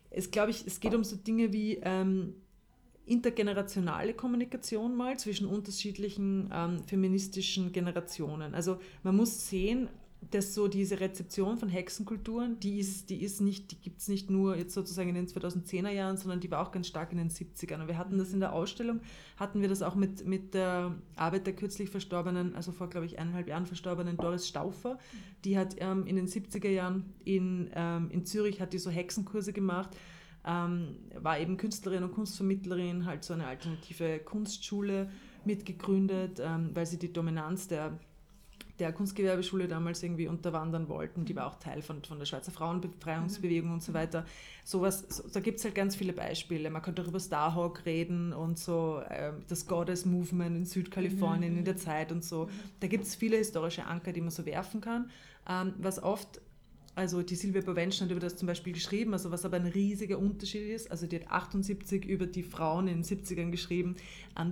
es 0.09 0.31
glaube 0.31 0.51
ich, 0.51 0.65
es 0.65 0.79
geht 0.79 0.95
um 0.95 1.03
so 1.03 1.17
Dinge 1.17 1.51
wie 1.51 1.79
ähm, 1.83 2.35
intergenerationale 3.05 4.13
Kommunikation 4.13 4.95
mal 4.95 5.19
zwischen 5.19 5.45
unterschiedlichen 5.45 6.49
ähm, 6.53 6.83
feministischen 6.85 7.73
Generationen. 7.73 8.55
Also 8.55 8.79
man 9.03 9.17
muss 9.17 9.49
sehen, 9.49 9.89
dass 10.29 10.53
so 10.53 10.67
diese 10.67 10.99
Rezeption 10.99 11.57
von 11.57 11.67
Hexenkulturen, 11.67 12.59
die 12.59 12.79
ist, 12.79 13.09
die 13.09 13.23
ist 13.23 13.41
nicht, 13.41 13.71
die 13.71 13.75
gibt 13.77 14.01
es 14.01 14.07
nicht 14.07 14.29
nur 14.29 14.55
jetzt 14.55 14.73
sozusagen 14.73 15.09
in 15.09 15.15
den 15.15 15.27
2010er 15.27 15.89
Jahren, 15.89 16.15
sondern 16.15 16.39
die 16.39 16.51
war 16.51 16.61
auch 16.61 16.71
ganz 16.71 16.87
stark 16.87 17.11
in 17.11 17.17
den 17.17 17.29
70ern. 17.29 17.81
Und 17.81 17.87
wir 17.87 17.97
hatten 17.97 18.19
das 18.19 18.31
in 18.31 18.39
der 18.39 18.53
Ausstellung, 18.53 19.01
hatten 19.37 19.61
wir 19.61 19.67
das 19.67 19.81
auch 19.81 19.95
mit, 19.95 20.27
mit 20.27 20.53
der 20.53 20.95
Arbeit 21.15 21.47
der 21.47 21.55
kürzlich 21.55 21.89
verstorbenen, 21.89 22.55
also 22.55 22.71
vor, 22.71 22.87
glaube 22.89 23.07
ich, 23.07 23.17
eineinhalb 23.17 23.47
Jahren 23.47 23.65
verstorbenen 23.65 24.15
Doris 24.15 24.47
Stauffer. 24.47 24.99
Die 25.43 25.57
hat 25.57 25.75
ähm, 25.79 26.05
in 26.05 26.15
den 26.15 26.27
70er 26.27 26.69
Jahren 26.69 27.13
in, 27.25 27.71
ähm, 27.73 28.11
in 28.11 28.23
Zürich, 28.23 28.61
hat 28.61 28.73
die 28.73 28.79
so 28.79 28.91
Hexenkurse 28.91 29.53
gemacht, 29.53 29.89
ähm, 30.45 30.97
war 31.19 31.39
eben 31.39 31.57
Künstlerin 31.57 32.03
und 32.03 32.11
Kunstvermittlerin, 32.11 33.05
halt 33.05 33.23
so 33.23 33.33
eine 33.33 33.47
alternative 33.47 34.19
Kunstschule 34.19 35.09
mitgegründet, 35.45 36.39
ähm, 36.39 36.69
weil 36.75 36.85
sie 36.85 36.99
die 36.99 37.11
Dominanz 37.11 37.67
der 37.67 37.99
der 38.81 38.91
Kunstgewerbeschule 38.91 39.67
damals 39.67 40.01
irgendwie 40.01 40.27
unterwandern 40.27 40.89
wollten. 40.89 41.23
Die 41.23 41.35
war 41.35 41.45
auch 41.45 41.55
Teil 41.59 41.83
von, 41.83 42.03
von 42.03 42.17
der 42.17 42.25
Schweizer 42.25 42.51
Frauenbefreiungsbewegung 42.51 43.69
mhm. 43.69 43.75
und 43.75 43.83
so 43.83 43.93
weiter. 43.93 44.25
Sowas, 44.63 45.05
so, 45.07 45.23
da 45.31 45.39
gibt 45.39 45.59
es 45.59 45.65
halt 45.65 45.75
ganz 45.75 45.95
viele 45.95 46.13
Beispiele. 46.13 46.69
Man 46.71 46.81
könnte 46.81 47.03
auch 47.03 47.07
über 47.07 47.19
Starhawk 47.19 47.85
reden 47.85 48.33
und 48.33 48.57
so 48.57 49.01
äh, 49.07 49.33
das 49.47 49.67
Goddess 49.67 50.05
Movement 50.05 50.57
in 50.57 50.65
Südkalifornien 50.65 51.53
mhm. 51.53 51.59
in 51.59 51.65
der 51.65 51.77
Zeit 51.77 52.11
und 52.11 52.23
so. 52.23 52.49
Da 52.79 52.87
gibt 52.87 53.05
es 53.05 53.15
viele 53.15 53.37
historische 53.37 53.85
Anker, 53.85 54.13
die 54.13 54.21
man 54.21 54.31
so 54.31 54.45
werfen 54.45 54.81
kann. 54.81 55.11
Ähm, 55.47 55.73
was 55.77 56.01
oft 56.01 56.41
also 56.93 57.21
die 57.21 57.35
Silvia 57.35 57.61
Bowenschen 57.61 58.05
hat 58.05 58.11
über 58.11 58.19
das 58.19 58.35
zum 58.35 58.47
Beispiel 58.47 58.73
geschrieben, 58.73 59.13
also 59.13 59.31
was 59.31 59.45
aber 59.45 59.57
ein 59.57 59.65
riesiger 59.65 60.19
Unterschied 60.19 60.69
ist. 60.69 60.91
Also 60.91 61.07
die 61.07 61.17
hat 61.17 61.31
78 61.31 62.05
über 62.05 62.25
die 62.25 62.43
Frauen 62.43 62.87
in 62.87 63.01
den 63.01 63.03
70ern 63.03 63.49
geschrieben, 63.49 63.95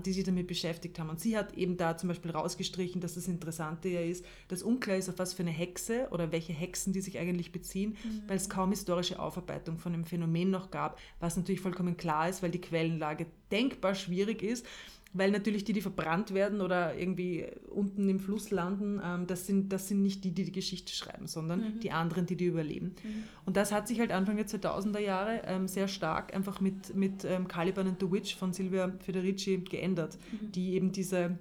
die 0.06 0.14
sich 0.14 0.24
damit 0.24 0.48
beschäftigt 0.48 1.00
haben. 1.00 1.10
Und 1.10 1.20
sie 1.20 1.38
hat 1.38 1.54
eben 1.56 1.76
da 1.76 1.98
zum 1.98 2.08
Beispiel 2.08 2.32
rausgestrichen, 2.32 3.02
dass 3.02 3.16
das 3.16 3.28
Interessante 3.28 3.90
ja 3.90 4.02
ist, 4.02 4.26
dass 4.48 4.64
unklar 4.64 4.98
ist, 4.98 5.10
auf 5.10 5.20
was 5.20 5.34
für 5.34 5.44
eine 5.44 5.52
Hexe 5.52 6.08
oder 6.12 6.32
welche 6.32 6.54
Hexen 6.54 6.94
die 6.94 7.02
sich 7.02 7.20
eigentlich 7.20 7.52
beziehen, 7.52 7.98
mhm. 8.04 8.24
weil 8.28 8.38
es 8.38 8.50
kaum 8.50 8.70
historische 8.70 9.20
Aufarbeitung 9.20 9.78
von 9.78 9.92
dem 9.92 10.06
Phänomen 10.06 10.50
noch 10.50 10.72
gab, 10.72 10.98
was 11.20 11.36
natürlich 11.36 11.62
vollkommen 11.62 11.98
klar 11.98 12.30
ist, 12.30 12.42
weil 12.42 12.52
die 12.52 12.62
Quellenlage 12.62 13.26
denkbar 13.52 13.96
schwierig 13.96 14.44
ist 14.44 14.66
weil 15.12 15.32
natürlich 15.32 15.64
die, 15.64 15.74
die 15.74 15.82
verbrannt 15.82 16.34
werden 16.34 16.62
oder 16.62 16.96
irgendwie 16.96 17.48
unten 17.68 18.08
im 18.10 18.20
Fluss 18.20 18.52
landen, 18.52 19.02
ähm, 19.04 19.26
das, 19.26 19.48
sind, 19.48 19.74
das 19.74 19.88
sind 19.88 20.04
nicht 20.04 20.24
die, 20.24 20.32
die 20.32 20.44
die 20.44 20.52
Geschichte 20.52 20.94
schreiben, 20.94 21.26
sondern 21.26 21.62
mhm. 21.62 21.80
die 21.80 21.92
anderen, 21.92 22.26
die 22.28 22.36
die 22.36 22.46
überleben. 22.46 22.96
Mhm. 23.04 23.24
Und 23.46 23.58
das 23.58 23.72
hat 23.72 23.88
sich 23.88 24.00
halt 24.00 24.12
Anfang 24.12 24.38
der 24.38 24.48
2000er 24.48 25.00
Jahre 25.00 25.42
ähm, 25.46 25.68
sehr 25.68 25.88
stark 25.88 26.36
einfach 26.36 26.62
mit, 26.62 26.96
mit 26.96 27.26
ähm, 27.26 27.48
Caliban 27.48 27.88
and 27.88 28.00
the 28.00 28.12
Witch 28.12 28.36
von 28.36 28.54
Silvia 28.54 28.92
Federici 29.00 29.58
geändert, 29.58 30.18
mhm. 30.32 30.52
die 30.52 30.74
eben 30.74 30.92
diese, 30.92 31.40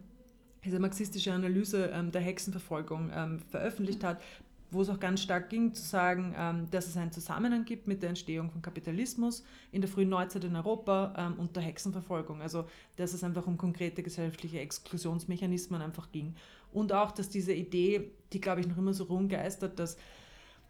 diese 0.65 0.79
marxistische 0.79 1.33
Analyse 1.33 1.91
ähm, 1.93 2.11
der 2.11 2.23
Hexenverfolgung 2.23 3.11
ähm, 3.15 3.41
veröffentlicht 3.51 4.03
hat, 4.03 4.23
wo 4.71 4.83
es 4.83 4.89
auch 4.89 5.01
ganz 5.01 5.23
stark 5.23 5.49
ging, 5.49 5.75
zu 5.75 5.83
sagen, 5.83 6.35
ähm, 6.37 6.71
dass 6.71 6.87
es 6.87 6.97
einen 6.97 7.13
Zusammenhang 7.13 7.65
gibt 7.65 7.87
mit 7.87 8.03
der 8.03 8.11
Entstehung 8.11 8.51
von 8.51 8.61
Kapitalismus 8.61 9.45
in 9.73 9.81
der 9.81 9.89
frühen 9.89 10.09
Neuzeit 10.09 10.45
in 10.45 10.57
Europa 10.57 11.15
ähm, 11.17 11.39
und 11.39 11.57
der 11.57 11.63
Hexenverfolgung. 11.63 12.43
Also, 12.43 12.67
dass 12.97 13.15
es 13.15 13.25
einfach 13.25 13.47
um 13.47 13.57
konkrete 13.57 14.03
gesellschaftliche 14.03 14.61
Exklusionsmechanismen 14.61 15.81
einfach 15.81 16.13
ging. 16.13 16.35
Und 16.73 16.93
auch, 16.93 17.13
dass 17.13 17.29
diese 17.29 17.53
Idee, 17.53 18.11
die 18.33 18.41
glaube 18.41 18.61
ich 18.61 18.67
noch 18.67 18.77
immer 18.77 18.93
so 18.93 19.05
rumgeistert, 19.05 19.79
dass 19.79 19.97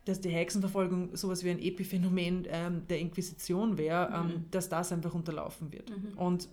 dass 0.04 0.22
die 0.22 0.30
Hexenverfolgung 0.30 1.14
sowas 1.16 1.44
wie 1.44 1.50
ein 1.50 1.58
Epiphänomen 1.58 2.46
ähm, 2.48 2.82
der 2.88 2.98
Inquisition 2.98 3.76
wäre, 3.76 4.24
mhm. 4.24 4.44
dass 4.50 4.70
das 4.70 4.90
einfach 4.90 5.12
unterlaufen 5.12 5.70
wird. 5.70 5.90
Mhm. 5.90 6.16
Und 6.16 6.48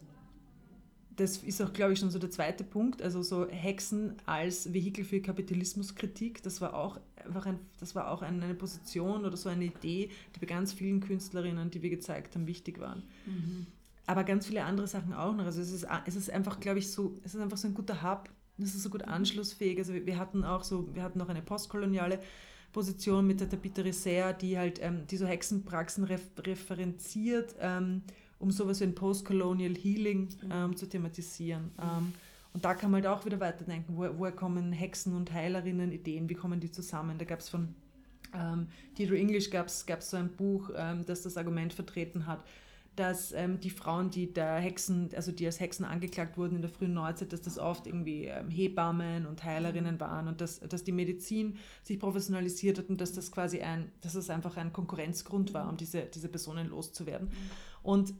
das 1.16 1.38
ist 1.38 1.62
auch, 1.62 1.72
glaube 1.72 1.94
ich, 1.94 2.00
schon 2.00 2.10
so 2.10 2.20
der 2.20 2.32
zweite 2.32 2.64
Punkt. 2.64 3.02
Also 3.02 3.22
so 3.22 3.48
Hexen 3.48 4.16
als 4.26 4.74
Vehikel 4.74 5.06
für 5.06 5.22
Kapitalismuskritik, 5.22 6.44
das 6.44 6.62
war 6.62 6.74
auch 6.74 7.00
einfach 7.24 7.46
ein, 7.46 7.60
das 7.80 7.96
war 7.96 8.12
auch 8.12 8.22
eine 8.22 8.54
Position 8.54 9.26
oder 9.26 9.38
so 9.38 9.50
eine 9.50 9.66
Idee, 9.66 10.10
die 10.36 10.40
bei 10.40 10.46
ganz 10.46 10.74
vielen 10.74 11.00
Künstlerinnen, 11.00 11.72
die 11.72 11.82
wir 11.82 11.90
gezeigt 11.90 12.36
haben, 12.36 12.48
wichtig 12.48 12.80
waren. 12.80 13.04
Mhm. 13.26 13.68
Aber 14.08 14.24
ganz 14.24 14.46
viele 14.46 14.64
andere 14.64 14.88
Sachen 14.88 15.14
auch 15.14 15.34
noch. 15.34 15.46
Also 15.46 15.62
es 15.62 15.72
ist, 15.72 15.88
es 16.06 16.16
ist 16.16 16.30
einfach, 16.30 16.60
glaube 16.60 16.80
ich, 16.80 16.92
so, 16.92 17.16
es 17.24 17.34
ist 17.34 17.42
einfach 17.42 17.58
so 17.58 17.68
ein 17.68 17.74
guter 17.74 18.04
Hub. 18.04 18.30
Es 18.58 18.76
ist 18.76 18.84
so 18.84 18.90
gut 18.90 19.04
anschlussfähig. 19.04 19.80
Also 19.80 19.94
wir 19.94 20.18
hatten 20.18 20.44
auch 20.44 20.64
so, 20.64 20.94
wir 20.94 21.04
hatten 21.04 21.22
auch 21.22 21.30
eine 21.30 21.42
postkoloniale 21.42 22.20
Position 22.72 23.26
mit 23.26 23.40
der 23.40 23.50
Tabitha 23.50 24.34
die 24.34 24.58
halt 24.58 24.80
ähm, 24.82 25.08
die 25.08 25.18
so 25.18 25.26
Hexenpraxen 25.26 26.04
ref 26.04 26.22
referenziert. 26.40 27.56
Ähm, 27.60 28.04
um 28.40 28.52
sowas 28.52 28.80
wie 28.80 28.86
ein 28.86 28.96
Post-Colonial 28.96 29.76
Healing 29.76 30.30
ähm, 30.52 30.76
zu 30.76 30.88
thematisieren. 30.88 31.72
Ähm, 31.82 32.14
und 32.54 32.64
da 32.64 32.74
kann 32.74 32.92
man 32.92 33.04
halt 33.04 33.20
auch 33.20 33.26
wieder 33.26 33.40
weiterdenken, 33.40 33.98
wo, 33.98 34.08
woher 34.18 34.32
kommen 34.32 34.72
Hexen 34.72 35.14
und 35.16 35.34
Heilerinnen 35.34 35.92
Ideen, 35.92 36.30
wie 36.30 36.36
kommen 36.36 36.60
die 36.60 36.72
zusammen? 36.72 37.18
Da 37.18 37.26
gab 37.26 37.40
es 37.40 37.50
von 37.50 37.76
ähm, 38.34 38.68
Deirdre 38.98 39.18
English 39.18 39.50
gab 39.50 39.68
es 39.68 39.86
so 40.10 40.18
ein 40.18 40.30
Buch, 40.30 40.70
ähm, 40.76 41.06
das 41.06 41.24
das 41.24 41.38
Argument 41.38 41.74
vertreten 41.74 42.28
hat, 42.28 42.44
dass 42.96 43.34
ähm, 43.34 43.60
die 43.60 43.70
Frauen, 43.70 44.10
die 44.10 44.32
der 44.32 44.56
Hexen, 44.56 45.10
also 45.16 45.32
die 45.32 45.46
als 45.46 45.60
Hexen 45.60 45.86
angeklagt 45.86 46.38
wurden 46.38 46.56
in 46.56 46.62
der 46.62 46.72
frühen 46.72 46.94
Neuzeit, 46.94 47.34
dass 47.34 47.42
das 47.42 47.60
oft 47.60 47.88
irgendwie 47.88 48.26
ähm, 48.26 48.50
Hebammen 48.50 49.26
und 49.26 49.44
Heilerinnen 49.44 50.00
waren 50.00 50.28
und 50.28 50.40
dass, 50.40 50.60
dass 50.62 50.84
die 50.84 50.94
Medizin 50.94 51.58
sich 51.84 52.00
professionalisiert 52.00 52.78
hat 52.78 52.90
und 52.90 53.02
dass 53.02 53.12
das 53.12 53.32
quasi 53.32 53.60
ein, 53.60 53.92
dass 54.02 54.16
es 54.16 54.30
einfach 54.30 54.56
ein 54.56 54.72
Konkurrenzgrund 54.72 55.54
war, 55.54 55.68
um 55.68 55.76
diese, 55.76 56.04
diese 56.04 56.30
Personen 56.30 56.70
loszuwerden. 56.70 57.30
Und 57.84 58.14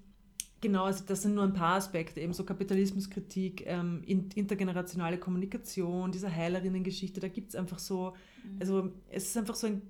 Genau, 0.66 0.86
also 0.86 1.04
das 1.06 1.22
sind 1.22 1.36
nur 1.36 1.44
ein 1.44 1.54
paar 1.54 1.76
Aspekte, 1.76 2.20
eben 2.20 2.34
so 2.34 2.44
Kapitalismuskritik, 2.44 3.68
ähm, 3.68 4.02
intergenerationale 4.04 5.20
Kommunikation, 5.20 6.12
diese 6.12 6.36
Heilerinnen-Geschichte, 6.36 7.20
da 7.20 7.28
gibt 7.28 7.50
es 7.50 7.56
einfach 7.56 7.78
so, 7.78 8.16
mhm. 8.44 8.58
also 8.60 8.92
es 9.12 9.26
ist 9.26 9.38
einfach 9.38 9.54
so 9.54 9.68
ein, 9.68 9.84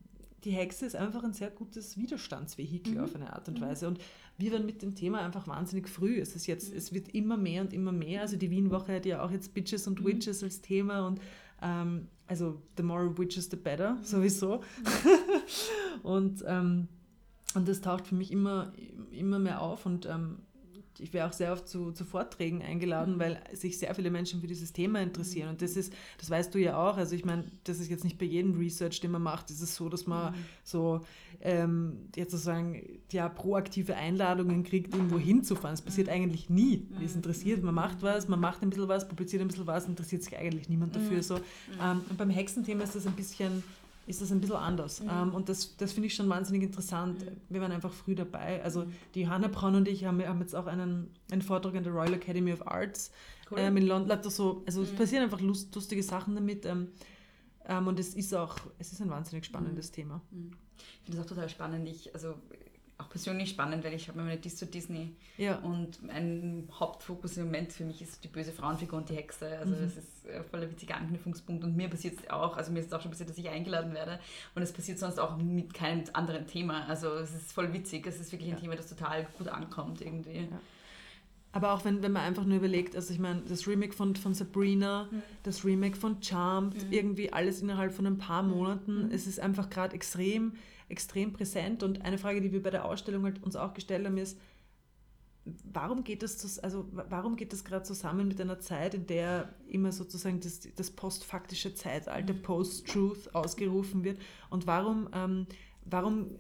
die 0.44 0.52
Hexe 0.52 0.86
ist 0.86 0.98
einfach 0.98 1.24
ein 1.24 1.32
sehr 1.32 1.50
gutes 1.50 1.98
Widerstandsvehikel 1.98 2.96
mhm. 2.96 3.00
auf 3.06 3.16
eine 3.16 3.32
Art 3.32 3.48
und 3.48 3.62
mhm. 3.62 3.64
Weise 3.64 3.88
und 3.88 4.00
wir 4.38 4.52
werden 4.52 4.66
mit 4.66 4.82
dem 4.82 4.96
Thema 4.96 5.22
einfach 5.22 5.48
wahnsinnig 5.48 5.88
früh, 5.88 6.20
es 6.20 6.36
ist 6.36 6.46
jetzt, 6.46 6.72
mhm. 6.72 6.78
es 6.78 6.92
wird 6.92 7.08
immer 7.16 7.38
mehr 7.38 7.62
und 7.62 7.72
immer 7.72 7.94
mehr, 7.94 8.20
also 8.20 8.36
die 8.36 8.52
Wien-Woche 8.52 8.96
hat 8.96 9.06
ja 9.06 9.24
auch 9.24 9.32
jetzt 9.32 9.54
Bitches 9.54 9.88
und 9.88 10.02
mhm. 10.02 10.08
Witches 10.08 10.44
als 10.44 10.60
Thema 10.60 11.08
und 11.08 11.22
ähm, 11.62 12.10
also 12.28 12.62
the 12.76 12.84
more 12.84 13.18
witches 13.18 13.50
the 13.50 13.56
better, 13.56 13.98
sowieso 14.04 14.60
und 16.04 16.44
ähm, 16.46 16.90
und 17.54 17.70
das 17.70 17.80
taucht 17.80 18.08
für 18.08 18.16
mich 18.16 18.34
immer, 18.34 18.74
immer 19.12 19.40
mehr 19.40 19.62
auf 19.62 19.86
und 19.86 20.06
ähm, 20.08 20.40
ich 21.00 21.14
wäre 21.14 21.28
auch 21.28 21.34
sehr 21.34 21.52
oft 21.52 21.68
zu, 21.68 21.92
zu 21.92 22.06
Vorträgen 22.06 22.62
eingeladen, 22.62 23.16
mhm. 23.16 23.20
weil 23.20 23.40
sich 23.54 23.78
sehr 23.78 23.94
viele 23.96 24.12
Menschen 24.12 24.42
für 24.42 24.48
dieses 24.48 24.74
Thema 24.74 25.02
interessieren. 25.02 25.50
Und 25.50 25.62
das 25.62 25.76
ist, 25.76 25.94
das 26.18 26.30
weißt 26.30 26.54
du 26.54 26.60
ja 26.60 26.78
auch. 26.78 26.98
Also 26.98 27.16
ich 27.16 27.26
meine, 27.26 27.46
das 27.64 27.80
ist 27.80 27.90
jetzt 27.90 28.04
nicht 28.04 28.18
bei 28.18 28.26
jedem 28.26 28.58
Research, 28.58 29.00
den 29.02 29.12
man 29.12 29.22
macht, 29.22 29.50
ist 29.52 29.62
es 29.62 29.76
so, 29.76 29.90
dass 29.90 30.08
man 30.08 30.34
mhm. 30.34 30.38
so 30.64 31.02
ähm, 31.42 32.10
jetzt 32.16 32.32
sozusagen 32.32 32.82
ja, 33.12 33.30
proaktive 33.30 33.96
Einladungen 33.96 34.64
kriegt, 34.64 34.94
irgendwo 34.94 35.20
hinzufahren. 35.20 35.74
Das 35.74 35.82
passiert 35.82 36.08
mhm. 36.08 36.14
eigentlich 36.14 36.50
nie. 36.50 36.88
Es 37.04 37.12
mhm. 37.12 37.18
interessiert, 37.18 37.64
man 37.64 37.76
macht 37.76 38.02
was, 38.02 38.28
man 38.28 38.40
macht 38.40 38.62
ein 38.62 38.70
bisschen 38.70 38.88
was, 38.88 39.08
publiziert 39.08 39.42
ein 39.42 39.48
bisschen 39.48 39.68
was, 39.68 39.88
interessiert 39.88 40.24
sich 40.24 40.38
eigentlich 40.38 40.70
niemand 40.70 40.96
dafür. 40.96 41.18
Mhm. 41.18 41.22
So. 41.22 41.36
Ähm, 41.82 42.02
und 42.10 42.18
beim 42.18 42.30
Hexenthema 42.30 42.84
ist 42.84 42.96
das 42.96 43.06
ein 43.06 43.14
bisschen 43.14 43.64
ist 44.08 44.22
das 44.22 44.32
ein 44.32 44.40
bisschen 44.40 44.56
anders. 44.56 45.02
Mhm. 45.02 45.10
Ähm, 45.12 45.34
und 45.34 45.50
das, 45.50 45.76
das 45.78 45.94
finde 45.94 46.08
ich 46.08 46.16
schon 46.16 46.30
wahnsinnig 46.30 46.64
interessant. 46.64 47.26
Mhm. 47.26 47.38
Wir 47.50 47.62
waren 47.62 47.72
einfach 47.72 47.92
früh 47.92 48.16
dabei. 48.16 48.64
Also 48.64 48.86
mhm. 48.86 48.94
die 49.14 49.22
Johanna 49.22 49.48
Braun 49.48 49.76
und 49.76 49.88
ich 49.88 50.06
haben, 50.06 50.26
haben 50.26 50.40
jetzt 50.42 50.56
auch 50.56 50.68
einen, 50.68 51.10
einen 51.32 51.42
Vortrag 51.42 51.76
an 51.76 51.84
der 51.84 51.94
Royal 51.94 52.14
Academy 52.14 52.54
of 52.54 52.68
Arts 52.68 53.12
cool. 53.52 53.60
ähm, 53.60 53.78
in 53.78 53.88
London. 53.88 54.20
So, 54.24 54.64
also 54.66 54.84
es 54.84 54.92
mhm. 54.92 54.96
passieren 54.96 55.24
einfach 55.24 55.42
lust, 55.42 55.74
lustige 55.74 56.04
Sachen 56.04 56.36
damit. 56.36 56.66
Ähm, 56.66 56.90
ähm, 57.68 57.88
und 57.88 58.00
es 58.00 58.14
ist 58.14 58.34
auch, 58.36 58.58
es 58.78 58.92
ist 58.92 59.02
ein 59.02 59.10
wahnsinnig 59.10 59.46
spannendes 59.46 59.90
mhm. 59.90 59.96
Thema. 59.96 60.22
Mhm. 60.32 60.52
Ich 60.78 61.06
finde 61.06 61.18
das 61.18 61.26
auch 61.26 61.30
total 61.30 61.50
spannend. 61.50 61.88
Ich, 61.88 62.14
also 62.14 62.36
auch 62.98 63.10
persönlich 63.10 63.50
spannend, 63.50 63.84
weil 63.84 63.94
ich 63.94 64.08
habe 64.08 64.20
mir 64.20 64.26
meine 64.26 64.38
Dis 64.38 64.56
zu 64.56 64.66
Disney 64.66 65.16
ja. 65.38 65.58
und 65.60 66.02
mein 66.02 66.68
Hauptfokus 66.80 67.36
im 67.38 67.46
Moment 67.46 67.74
für 67.74 67.84
mich 67.84 68.02
ist 68.02 68.24
die 68.24 68.30
böse 68.30 68.54
Frauenfigur 68.54 69.00
und 69.00 69.10
die 69.10 69.16
Hexe. 69.16 69.58
Also 69.58 69.76
mhm. 69.76 69.82
das 69.82 69.98
ist 69.98 70.30
ein 70.30 70.46
voller 70.46 70.70
witziger 70.72 70.96
Anknüpfungspunkt 70.96 71.64
und 71.64 71.76
mir 71.76 71.90
passiert 71.90 72.20
es 72.20 72.30
auch, 72.30 72.56
also 72.56 72.72
mir 72.72 72.80
ist 72.80 72.88
es 72.88 72.94
auch 72.94 73.02
schon 73.02 73.12
passiert, 73.12 73.30
dass 73.30 73.38
ich 73.38 73.50
eingeladen 73.50 73.94
werde 73.94 74.20
und 74.56 74.62
es 74.62 74.72
passiert 74.72 75.00
sonst 75.00 75.20
auch 75.20 75.36
mit 75.38 75.74
keinem 75.74 76.04
anderen 76.14 76.48
Thema. 76.48 76.88
Also 76.88 77.10
es 77.16 77.36
ist 77.36 77.52
voll 77.52 77.74
witzig, 77.74 78.08
es 78.08 78.20
ist 78.20 78.32
wirklich 78.32 78.50
ein 78.50 78.56
ja. 78.56 78.62
Thema, 78.62 78.76
das 78.76 78.88
total 78.88 79.28
gut 79.38 79.50
ankommt 79.50 80.02
irgendwie. 80.02 80.48
Ja. 80.50 80.62
Aber 81.56 81.74
auch 81.74 81.86
wenn, 81.86 82.04
wenn 82.04 82.12
man 82.12 82.24
einfach 82.24 82.46
nur 82.46 82.58
überlegt, 82.58 82.96
also 82.96 83.14
ich 83.14 83.20
meine, 83.20 83.42
das 83.48 83.66
Remake 83.66 83.94
von, 83.94 84.16
von 84.16 84.34
Sabrina, 84.34 85.08
mhm. 85.10 85.22
das 85.44 85.64
Remake 85.64 85.96
von 85.96 86.22
Charmed, 86.22 86.76
mhm. 86.76 86.92
irgendwie 86.92 87.32
alles 87.34 87.62
innerhalb 87.62 87.94
von 87.94 88.06
ein 88.06 88.18
paar 88.18 88.44
Monaten, 88.44 89.06
mhm. 89.06 89.12
es 89.12 89.26
ist 89.26 89.40
einfach 89.40 89.70
gerade 89.70 89.96
extrem 89.96 90.54
extrem 90.90 91.34
präsent. 91.34 91.84
Und 91.84 92.04
eine 92.04 92.18
Frage, 92.18 92.42
die 92.42 92.52
wir 92.52 92.62
bei 92.62 92.70
der 92.70 92.86
Ausstellung 92.86 93.24
halt 93.24 93.42
uns 93.44 93.56
auch 93.56 93.74
gestellt 93.74 94.06
haben, 94.06 94.18
ist, 94.18 94.38
warum 95.72 96.04
geht 96.04 96.24
das, 96.24 96.60
also 96.60 96.88
warum 96.92 97.36
geht 97.36 97.54
das 97.54 97.64
gerade 97.64 97.84
zusammen 97.84 98.28
mit 98.28 98.42
einer 98.42 98.60
Zeit, 98.60 98.96
in 98.96 99.06
der 99.06 99.54
immer 99.68 99.92
sozusagen 99.92 100.40
das, 100.40 100.62
das 100.76 100.92
postfaktische 100.92 101.76
Zeitalter, 101.76 102.34
mhm. 102.34 102.42
Post-Truth 102.42 103.34
ausgerufen 103.34 104.04
wird? 104.04 104.20
Und 104.50 104.68
warum, 104.68 105.10
ähm, 105.14 105.48
warum 105.86 106.40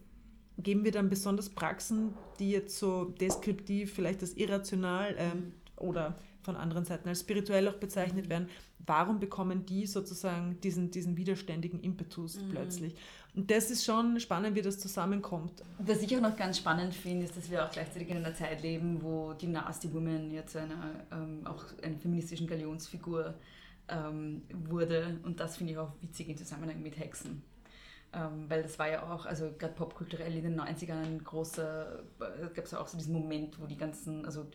geben 0.57 0.83
wir 0.83 0.91
dann 0.91 1.09
besonders 1.09 1.49
Praxen, 1.49 2.13
die 2.39 2.51
jetzt 2.51 2.77
so 2.79 3.05
deskriptiv, 3.05 3.93
vielleicht 3.93 4.21
als 4.21 4.33
irrational 4.33 5.15
ähm, 5.17 5.53
oder 5.77 6.15
von 6.41 6.55
anderen 6.55 6.85
Seiten 6.85 7.09
als 7.09 7.21
spirituell 7.21 7.67
auch 7.67 7.75
bezeichnet 7.75 8.29
werden, 8.29 8.49
warum 8.85 9.19
bekommen 9.19 9.65
die 9.65 9.87
sozusagen 9.87 10.59
diesen, 10.61 10.91
diesen 10.91 11.17
widerständigen 11.17 11.79
Impetus 11.81 12.39
mhm. 12.39 12.49
plötzlich? 12.49 12.95
Und 13.35 13.51
das 13.51 13.69
ist 13.69 13.83
schon 13.83 14.19
spannend, 14.19 14.55
wie 14.55 14.61
das 14.61 14.79
zusammenkommt. 14.79 15.63
Was 15.79 16.01
ich 16.01 16.15
auch 16.15 16.21
noch 16.21 16.37
ganz 16.37 16.57
spannend 16.57 16.93
finde, 16.93 17.25
ist, 17.25 17.35
dass 17.35 17.49
wir 17.49 17.65
auch 17.65 17.71
gleichzeitig 17.71 18.09
in 18.09 18.17
einer 18.17 18.33
Zeit 18.33 18.61
leben, 18.61 19.01
wo 19.01 19.33
die 19.33 19.47
Nasty 19.47 19.93
Woman 19.93 20.31
jetzt 20.31 20.53
zu 20.53 20.61
einer 20.61 21.05
ähm, 21.11 21.45
auch 21.45 21.65
einer 21.83 21.97
feministischen 21.97 22.47
Galionsfigur 22.47 23.33
ähm, 23.89 24.43
wurde. 24.53 25.19
Und 25.23 25.39
das 25.39 25.57
finde 25.57 25.73
ich 25.73 25.79
auch 25.79 25.91
witzig 26.01 26.29
im 26.29 26.37
Zusammenhang 26.37 26.81
mit 26.81 26.97
Hexen. 26.97 27.43
Ähm, 28.15 28.49
weil 28.49 28.63
das 28.63 28.80
war 28.80 28.89
ja 28.89 29.04
auch, 29.04 29.25
also 29.25 29.51
gerade 29.58 29.73
popkulturell 29.73 30.34
in 30.36 30.43
den 30.43 30.60
90ern 30.60 31.04
ein 31.04 31.23
großer, 31.23 31.99
äh, 32.19 32.47
gab 32.54 32.65
es 32.65 32.71
ja 32.71 32.80
auch 32.80 32.88
so 32.88 32.97
diesen 32.97 33.13
Moment, 33.13 33.60
wo 33.60 33.65
die 33.65 33.78
ganzen, 33.78 34.25
also 34.25 34.45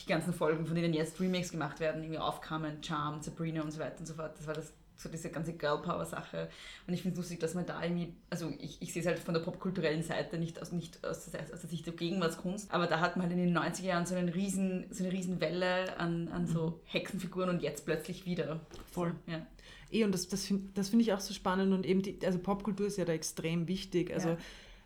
die 0.00 0.06
ganzen 0.06 0.32
Folgen, 0.32 0.64
von 0.64 0.76
denen 0.76 0.94
jetzt 0.94 1.20
Remakes 1.20 1.50
gemacht 1.50 1.80
werden, 1.80 2.02
irgendwie 2.02 2.20
aufkamen, 2.20 2.82
Charm, 2.82 3.20
Sabrina 3.20 3.62
und 3.62 3.72
so 3.72 3.80
weiter 3.80 3.98
und 3.98 4.06
so 4.06 4.14
fort. 4.14 4.38
Das 4.38 4.46
war 4.46 4.54
das 4.54 4.72
so 4.96 5.08
diese 5.08 5.30
ganze 5.30 5.54
Girl 5.54 5.80
Power 5.80 6.04
Sache. 6.04 6.48
Und 6.86 6.94
ich 6.94 7.02
finde 7.02 7.14
es 7.14 7.18
lustig, 7.18 7.40
dass 7.40 7.54
man 7.54 7.66
da 7.66 7.82
irgendwie, 7.82 8.14
also 8.28 8.52
ich, 8.58 8.80
ich 8.82 8.92
sehe 8.92 9.00
es 9.00 9.08
halt 9.08 9.18
von 9.18 9.34
der 9.34 9.40
popkulturellen 9.40 10.02
Seite, 10.02 10.38
nicht 10.38 10.60
aus, 10.60 10.72
nicht 10.72 11.04
aus, 11.04 11.30
der, 11.30 11.40
aus 11.52 11.60
der 11.60 11.70
Sicht 11.70 11.86
der 11.86 11.94
Gegenwartskunst, 11.94 12.72
aber 12.72 12.86
da 12.86 13.00
hat 13.00 13.16
man 13.16 13.26
halt 13.26 13.36
in 13.36 13.46
den 13.46 13.56
90er 13.56 13.84
Jahren 13.84 14.06
so, 14.06 14.14
einen 14.14 14.28
riesen, 14.28 14.86
so 14.90 15.02
eine 15.04 15.12
riesen 15.12 15.40
Welle 15.40 15.98
an, 15.98 16.28
an 16.28 16.46
so 16.46 16.66
mhm. 16.66 16.74
Hexenfiguren 16.84 17.48
und 17.48 17.62
jetzt 17.62 17.86
plötzlich 17.86 18.26
wieder. 18.26 18.60
Voll. 18.92 19.14
So, 19.26 19.32
ja. 19.32 19.46
Eh, 19.90 20.04
und 20.04 20.12
das, 20.12 20.28
das 20.28 20.46
finde 20.46 20.70
das 20.74 20.88
find 20.88 21.02
ich 21.02 21.12
auch 21.12 21.20
so 21.20 21.34
spannend 21.34 21.72
und 21.72 21.86
eben, 21.86 22.02
die, 22.02 22.18
also 22.24 22.38
Popkultur 22.38 22.86
ist 22.86 22.96
ja 22.96 23.04
da 23.04 23.12
extrem 23.12 23.68
wichtig. 23.68 24.12
Also, 24.12 24.30
ja. 24.30 24.36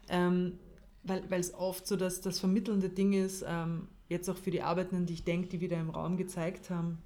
ähm, 0.09 0.59
weil 1.03 1.40
es 1.40 1.53
oft 1.53 1.87
so 1.87 1.97
das, 1.97 2.23
das 2.23 2.40
vermittelnde 2.40 2.88
Ding 2.88 3.12
ist, 3.12 3.45
ähm, 3.47 3.88
jetzt 4.09 4.29
auch 4.31 4.37
für 4.37 4.51
die 4.51 4.62
Arbeitenden, 4.62 5.07
die 5.07 5.14
ich 5.14 5.25
denke, 5.25 5.49
die 5.49 5.61
wieder 5.61 5.79
im 5.79 5.90
Raum 5.90 6.17
gezeigt 6.17 6.71
haben, 6.71 6.99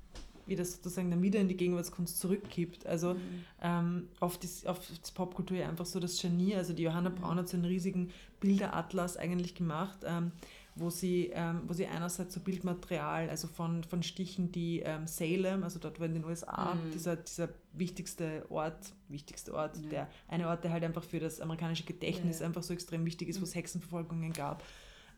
wie 0.46 0.56
das 0.56 0.72
sozusagen 0.72 1.10
dann 1.10 1.22
wieder 1.22 1.40
in 1.40 1.48
die 1.48 1.56
Gegenwartskunst 1.56 2.18
zurückgibt. 2.20 2.86
Also 2.86 3.14
mhm. 3.14 3.44
ähm, 3.62 4.08
oft 4.20 4.42
ist 4.44 4.66
oft 4.66 5.14
Popkultur 5.14 5.56
ja 5.56 5.68
einfach 5.68 5.86
so 5.86 6.00
das 6.00 6.20
Genie. 6.20 6.54
Also 6.54 6.72
die 6.72 6.84
Johanna 6.84 7.10
Braun 7.10 7.38
hat 7.38 7.48
so 7.48 7.56
einen 7.56 7.66
riesigen 7.66 8.10
Bilderatlas 8.40 9.16
eigentlich 9.16 9.54
gemacht, 9.54 9.98
ähm, 10.06 10.32
wo, 10.78 10.90
sie, 10.90 11.30
ähm, 11.34 11.62
wo 11.66 11.72
sie 11.72 11.86
einerseits 11.86 12.34
so 12.34 12.40
Bildmaterial, 12.40 13.28
also 13.28 13.48
von, 13.48 13.84
von 13.84 14.02
Stichen, 14.02 14.52
die 14.52 14.80
ähm, 14.80 15.06
Salem, 15.06 15.62
also 15.62 15.78
dort 15.78 16.00
wo 16.00 16.04
in 16.04 16.14
den 16.14 16.24
USA, 16.24 16.74
mhm. 16.74 16.90
dieser, 16.92 17.16
dieser 17.16 17.48
wichtigste 17.72 18.44
Ort, 18.48 18.92
wichtigste 19.08 19.54
Ort, 19.54 19.76
ja. 19.76 19.88
der 19.88 20.08
eine 20.28 20.48
Ort, 20.48 20.64
der 20.64 20.72
halt 20.72 20.84
einfach 20.84 21.04
für 21.04 21.20
das 21.20 21.40
amerikanische 21.40 21.84
Gedächtnis 21.84 22.40
ja. 22.40 22.46
einfach 22.46 22.62
so 22.62 22.72
extrem 22.72 23.04
wichtig 23.04 23.28
ist, 23.28 23.40
wo 23.40 23.44
es 23.44 23.54
mhm. 23.54 23.58
Hexenverfolgungen 23.58 24.32
gab. 24.32 24.62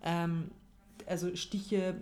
Ähm, 0.03 0.51
also 1.07 1.35
Stiche, 1.37 2.01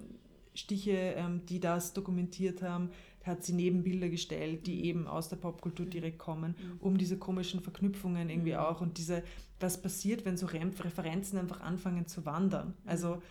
Stiche, 0.55 1.14
ähm, 1.16 1.43
die 1.47 1.61
das 1.61 1.93
dokumentiert 1.93 2.62
haben, 2.62 2.91
hat 3.24 3.45
sie 3.45 3.53
Nebenbilder 3.53 4.09
gestellt, 4.09 4.66
die 4.66 4.87
eben 4.87 5.07
aus 5.07 5.28
der 5.28 5.37
Popkultur 5.37 5.87
direkt 5.87 6.18
kommen, 6.18 6.55
um 6.80 6.99
diese 6.99 7.18
komischen 7.18 7.61
Verknüpfungen 7.61 8.30
irgendwie 8.30 8.57
auch 8.57 8.80
und 8.80 8.99
diese, 8.99 9.22
was 9.61 9.80
passiert, 9.80 10.24
wenn 10.24 10.37
so 10.37 10.47
Referenzen 10.47 11.39
einfach 11.39 11.61
anfangen 11.61 12.07
zu 12.07 12.24
wandern. 12.24 12.74
Also 12.87 13.22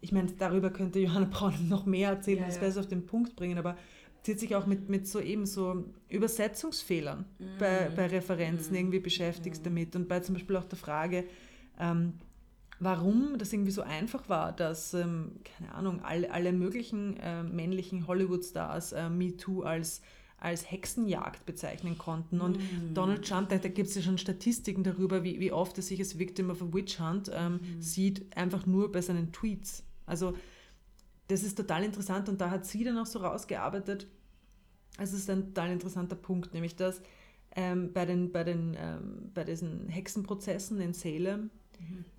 ich 0.00 0.12
meine, 0.12 0.30
darüber 0.38 0.70
könnte 0.70 0.98
Johanna 1.00 1.26
Braun 1.30 1.68
noch 1.68 1.86
mehr 1.86 2.10
erzählen, 2.10 2.40
Ja, 2.40 2.46
das 2.46 2.56
ja. 2.56 2.62
besser 2.62 2.80
auf 2.80 2.86
den 2.88 3.06
Punkt 3.06 3.36
bringen, 3.36 3.58
aber 3.58 3.76
sie 4.22 4.32
hat 4.32 4.40
sich 4.40 4.54
auch 4.54 4.66
mit, 4.66 4.88
mit 4.88 5.06
so 5.06 5.20
eben 5.20 5.46
so 5.46 5.84
Übersetzungsfehlern 6.08 7.24
bei, 7.58 7.90
bei 7.94 8.06
Referenzen 8.06 8.74
irgendwie 8.74 9.00
beschäftigt 9.00 9.64
damit 9.64 9.96
und 9.96 10.08
bei 10.08 10.20
zum 10.20 10.34
Beispiel 10.34 10.56
auch 10.56 10.64
der 10.64 10.78
Frage, 10.78 11.24
ähm, 11.78 12.14
warum 12.80 13.38
das 13.38 13.52
irgendwie 13.52 13.70
so 13.70 13.82
einfach 13.82 14.28
war, 14.28 14.52
dass, 14.52 14.94
ähm, 14.94 15.32
keine 15.44 15.74
Ahnung, 15.74 16.00
alle, 16.02 16.30
alle 16.30 16.52
möglichen 16.52 17.16
äh, 17.18 17.42
männlichen 17.42 18.06
Hollywood-Stars 18.06 18.92
äh, 18.92 19.08
MeToo 19.08 19.62
als, 19.62 20.02
als 20.38 20.70
Hexenjagd 20.70 21.44
bezeichnen 21.46 21.98
konnten. 21.98 22.40
Und 22.40 22.58
Donald 22.94 23.26
Trump, 23.26 23.48
da, 23.48 23.58
da 23.58 23.68
gibt 23.68 23.88
es 23.88 23.96
ja 23.96 24.02
schon 24.02 24.18
Statistiken 24.18 24.84
darüber, 24.84 25.24
wie, 25.24 25.40
wie 25.40 25.50
oft 25.50 25.76
er 25.76 25.82
sich 25.82 25.98
als 25.98 26.18
Victim 26.18 26.50
of 26.50 26.62
a 26.62 26.72
Witch 26.72 27.00
Hunt 27.00 27.30
ähm, 27.34 27.60
sieht, 27.80 28.36
einfach 28.36 28.66
nur 28.66 28.92
bei 28.92 29.00
seinen 29.00 29.32
Tweets. 29.32 29.84
Also 30.08 30.34
das 31.28 31.42
ist 31.42 31.56
total 31.56 31.84
interessant 31.84 32.28
und 32.28 32.40
da 32.40 32.50
hat 32.50 32.64
sie 32.66 32.84
dann 32.84 32.98
auch 32.98 33.06
so 33.06 33.18
rausgearbeitet, 33.18 34.06
es 34.98 35.12
ist 35.12 35.28
ein 35.30 35.54
total 35.54 35.70
interessanter 35.70 36.16
Punkt, 36.16 36.54
nämlich 36.54 36.74
dass 36.74 37.00
ähm, 37.54 37.92
bei, 37.92 38.04
den, 38.06 38.32
bei, 38.32 38.44
den, 38.44 38.76
ähm, 38.78 39.30
bei 39.34 39.44
diesen 39.44 39.88
Hexenprozessen 39.88 40.80
in 40.80 40.92
Salem, 40.94 41.50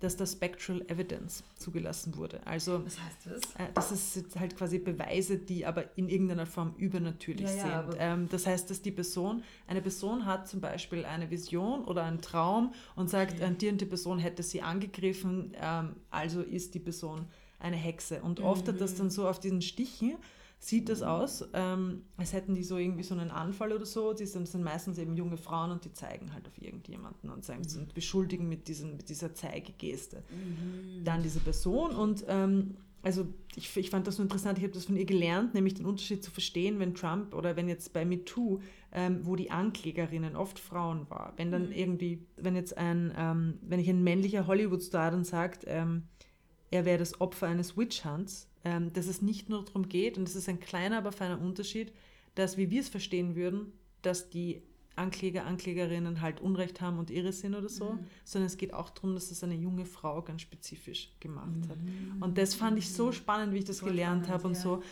dass 0.00 0.16
da 0.16 0.24
Spectral 0.24 0.80
Evidence 0.88 1.44
zugelassen 1.58 2.16
wurde. 2.16 2.40
Also 2.46 2.82
Was 2.86 2.98
heißt 2.98 3.26
das? 3.26 3.42
äh, 3.56 3.70
das 3.74 3.92
ist 3.92 4.16
jetzt 4.16 4.40
halt 4.40 4.56
quasi 4.56 4.78
Beweise, 4.78 5.36
die 5.36 5.66
aber 5.66 5.96
in 5.98 6.08
irgendeiner 6.08 6.46
Form 6.46 6.74
übernatürlich 6.78 7.42
Ja, 7.50 7.54
ja, 7.56 7.62
sind. 7.62 7.72
aber- 7.72 8.00
Ähm, 8.00 8.28
das 8.30 8.46
heißt, 8.46 8.70
dass 8.70 8.80
die 8.80 8.90
Person, 8.90 9.42
eine 9.66 9.82
Person 9.82 10.24
hat 10.24 10.48
zum 10.48 10.62
Beispiel 10.62 11.04
eine 11.04 11.30
Vision 11.30 11.84
oder 11.84 12.04
einen 12.04 12.22
Traum 12.22 12.72
und 12.96 13.10
sagt, 13.10 13.38
äh, 13.40 13.52
die 13.54 13.68
und 13.68 13.80
die 13.82 13.86
Person 13.86 14.18
hätte 14.18 14.42
sie 14.42 14.62
angegriffen, 14.62 15.52
ähm, 15.60 15.96
also 16.10 16.40
ist 16.40 16.74
die 16.74 16.80
Person 16.80 17.26
eine 17.60 17.76
Hexe. 17.76 18.22
Und 18.22 18.40
oft 18.40 18.66
hat 18.68 18.80
das 18.80 18.94
dann 18.96 19.10
so 19.10 19.28
auf 19.28 19.38
diesen 19.38 19.62
Stichen, 19.62 20.16
sieht 20.58 20.90
das 20.90 21.00
aus, 21.02 21.48
ähm, 21.54 22.02
als 22.18 22.34
hätten 22.34 22.54
die 22.54 22.62
so 22.62 22.76
irgendwie 22.76 23.02
so 23.02 23.14
einen 23.14 23.30
Anfall 23.30 23.72
oder 23.72 23.86
so. 23.86 24.12
Die 24.12 24.26
sind, 24.26 24.46
sind 24.46 24.62
meistens 24.62 24.98
eben 24.98 25.16
junge 25.16 25.38
Frauen 25.38 25.70
und 25.70 25.84
die 25.84 25.92
zeigen 25.92 26.34
halt 26.34 26.46
auf 26.46 26.60
irgendjemanden 26.60 27.30
und 27.30 27.44
sagen, 27.44 27.62
und 27.78 27.94
beschuldigen 27.94 28.48
mit, 28.48 28.68
diesen, 28.68 28.96
mit 28.96 29.08
dieser 29.08 29.34
Zeigegeste. 29.34 30.22
Dann 31.04 31.22
diese 31.22 31.40
Person 31.40 31.92
und 31.92 32.24
ähm, 32.28 32.76
also 33.02 33.26
ich, 33.56 33.74
ich 33.76 33.90
fand 33.90 34.06
das 34.06 34.16
so 34.16 34.22
interessant, 34.22 34.58
ich 34.58 34.64
habe 34.64 34.74
das 34.74 34.84
von 34.84 34.96
ihr 34.96 35.06
gelernt, 35.06 35.54
nämlich 35.54 35.74
den 35.74 35.86
Unterschied 35.86 36.22
zu 36.22 36.30
verstehen, 36.30 36.78
wenn 36.78 36.94
Trump 36.94 37.34
oder 37.34 37.56
wenn 37.56 37.68
jetzt 37.68 37.92
bei 37.92 38.04
MeToo, 38.04 38.60
ähm, 38.92 39.20
wo 39.22 39.36
die 39.36 39.50
Anklägerinnen 39.50 40.36
oft 40.36 40.58
Frauen 40.58 41.08
war, 41.08 41.32
wenn 41.36 41.50
dann 41.50 41.72
irgendwie, 41.72 42.26
wenn 42.36 42.54
jetzt 42.54 42.76
ein, 42.76 43.12
ähm, 43.16 43.58
wenn 43.62 43.80
ich 43.80 43.88
ein 43.88 44.04
männlicher 44.04 44.46
Hollywood-Star 44.46 45.10
dann 45.12 45.24
sagt, 45.24 45.64
ähm, 45.66 46.04
er 46.70 46.84
wäre 46.84 46.98
das 46.98 47.20
Opfer 47.20 47.48
eines 47.48 47.76
Witch-Hunts, 47.76 48.48
ähm, 48.64 48.92
dass 48.92 49.06
es 49.06 49.22
nicht 49.22 49.48
nur 49.48 49.64
darum 49.64 49.88
geht, 49.88 50.18
und 50.18 50.28
das 50.28 50.36
ist 50.36 50.48
ein 50.48 50.60
kleiner, 50.60 50.98
aber 50.98 51.12
feiner 51.12 51.40
Unterschied, 51.40 51.92
dass, 52.34 52.56
wie 52.56 52.70
wir 52.70 52.80
es 52.80 52.88
verstehen 52.88 53.34
würden, 53.34 53.72
dass 54.02 54.30
die 54.30 54.62
Ankläger, 54.96 55.46
Anklägerinnen 55.46 56.20
halt 56.20 56.40
Unrecht 56.40 56.80
haben 56.80 56.98
und 56.98 57.10
irre 57.10 57.32
sind 57.32 57.54
oder 57.54 57.68
so, 57.68 57.98
sondern 58.24 58.46
es 58.46 58.56
geht 58.56 58.74
auch 58.74 58.90
darum, 58.90 59.14
dass 59.14 59.30
es 59.30 59.42
eine 59.42 59.54
junge 59.54 59.86
Frau 59.86 60.20
ganz 60.22 60.42
spezifisch 60.42 61.10
gemacht 61.20 61.68
hat. 61.68 61.78
Und 62.20 62.36
das 62.36 62.54
fand 62.54 62.78
ich 62.78 62.90
so 62.92 63.10
spannend, 63.12 63.54
wie 63.54 63.58
ich 63.58 63.64
das 63.64 63.80
Voll 63.80 63.90
gelernt 63.90 64.28
habe 64.28 64.46
und 64.46 64.54
ja. 64.54 64.60
so. 64.60 64.82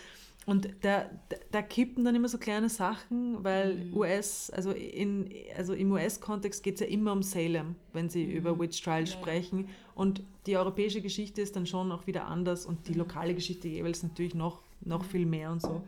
Und 0.49 0.67
da, 0.81 1.05
da, 1.29 1.37
da 1.51 1.61
kippen 1.61 2.07
dann 2.07 2.15
immer 2.15 2.31
so 2.31 2.39
kleine 2.39 2.71
Sachen, 2.71 3.45
weil 3.45 3.93
US, 3.93 4.49
also, 4.49 4.71
in, 4.71 5.29
also 5.55 5.75
im 5.75 5.93
US-Kontext 5.93 6.63
geht 6.63 6.77
es 6.77 6.81
ja 6.81 6.87
immer 6.87 7.13
um 7.13 7.23
Salem, 7.23 7.75
wenn 7.93 8.09
sie 8.09 8.25
über 8.25 8.59
Witch 8.59 8.83
Trials 8.83 9.13
sprechen. 9.13 9.69
Und 9.95 10.23
die 10.47 10.57
europäische 10.57 11.03
Geschichte 11.03 11.43
ist 11.43 11.55
dann 11.55 11.67
schon 11.67 11.93
auch 11.93 12.07
wieder 12.07 12.25
anders 12.29 12.65
und 12.65 12.89
die 12.89 12.95
lokale 12.95 13.35
Geschichte 13.35 13.69
jeweils 13.69 14.03
natürlich 14.03 14.35
noch, 14.35 14.63
noch 14.81 15.05
viel 15.05 15.27
mehr 15.27 15.53
und 15.53 15.61
so. 15.61 15.83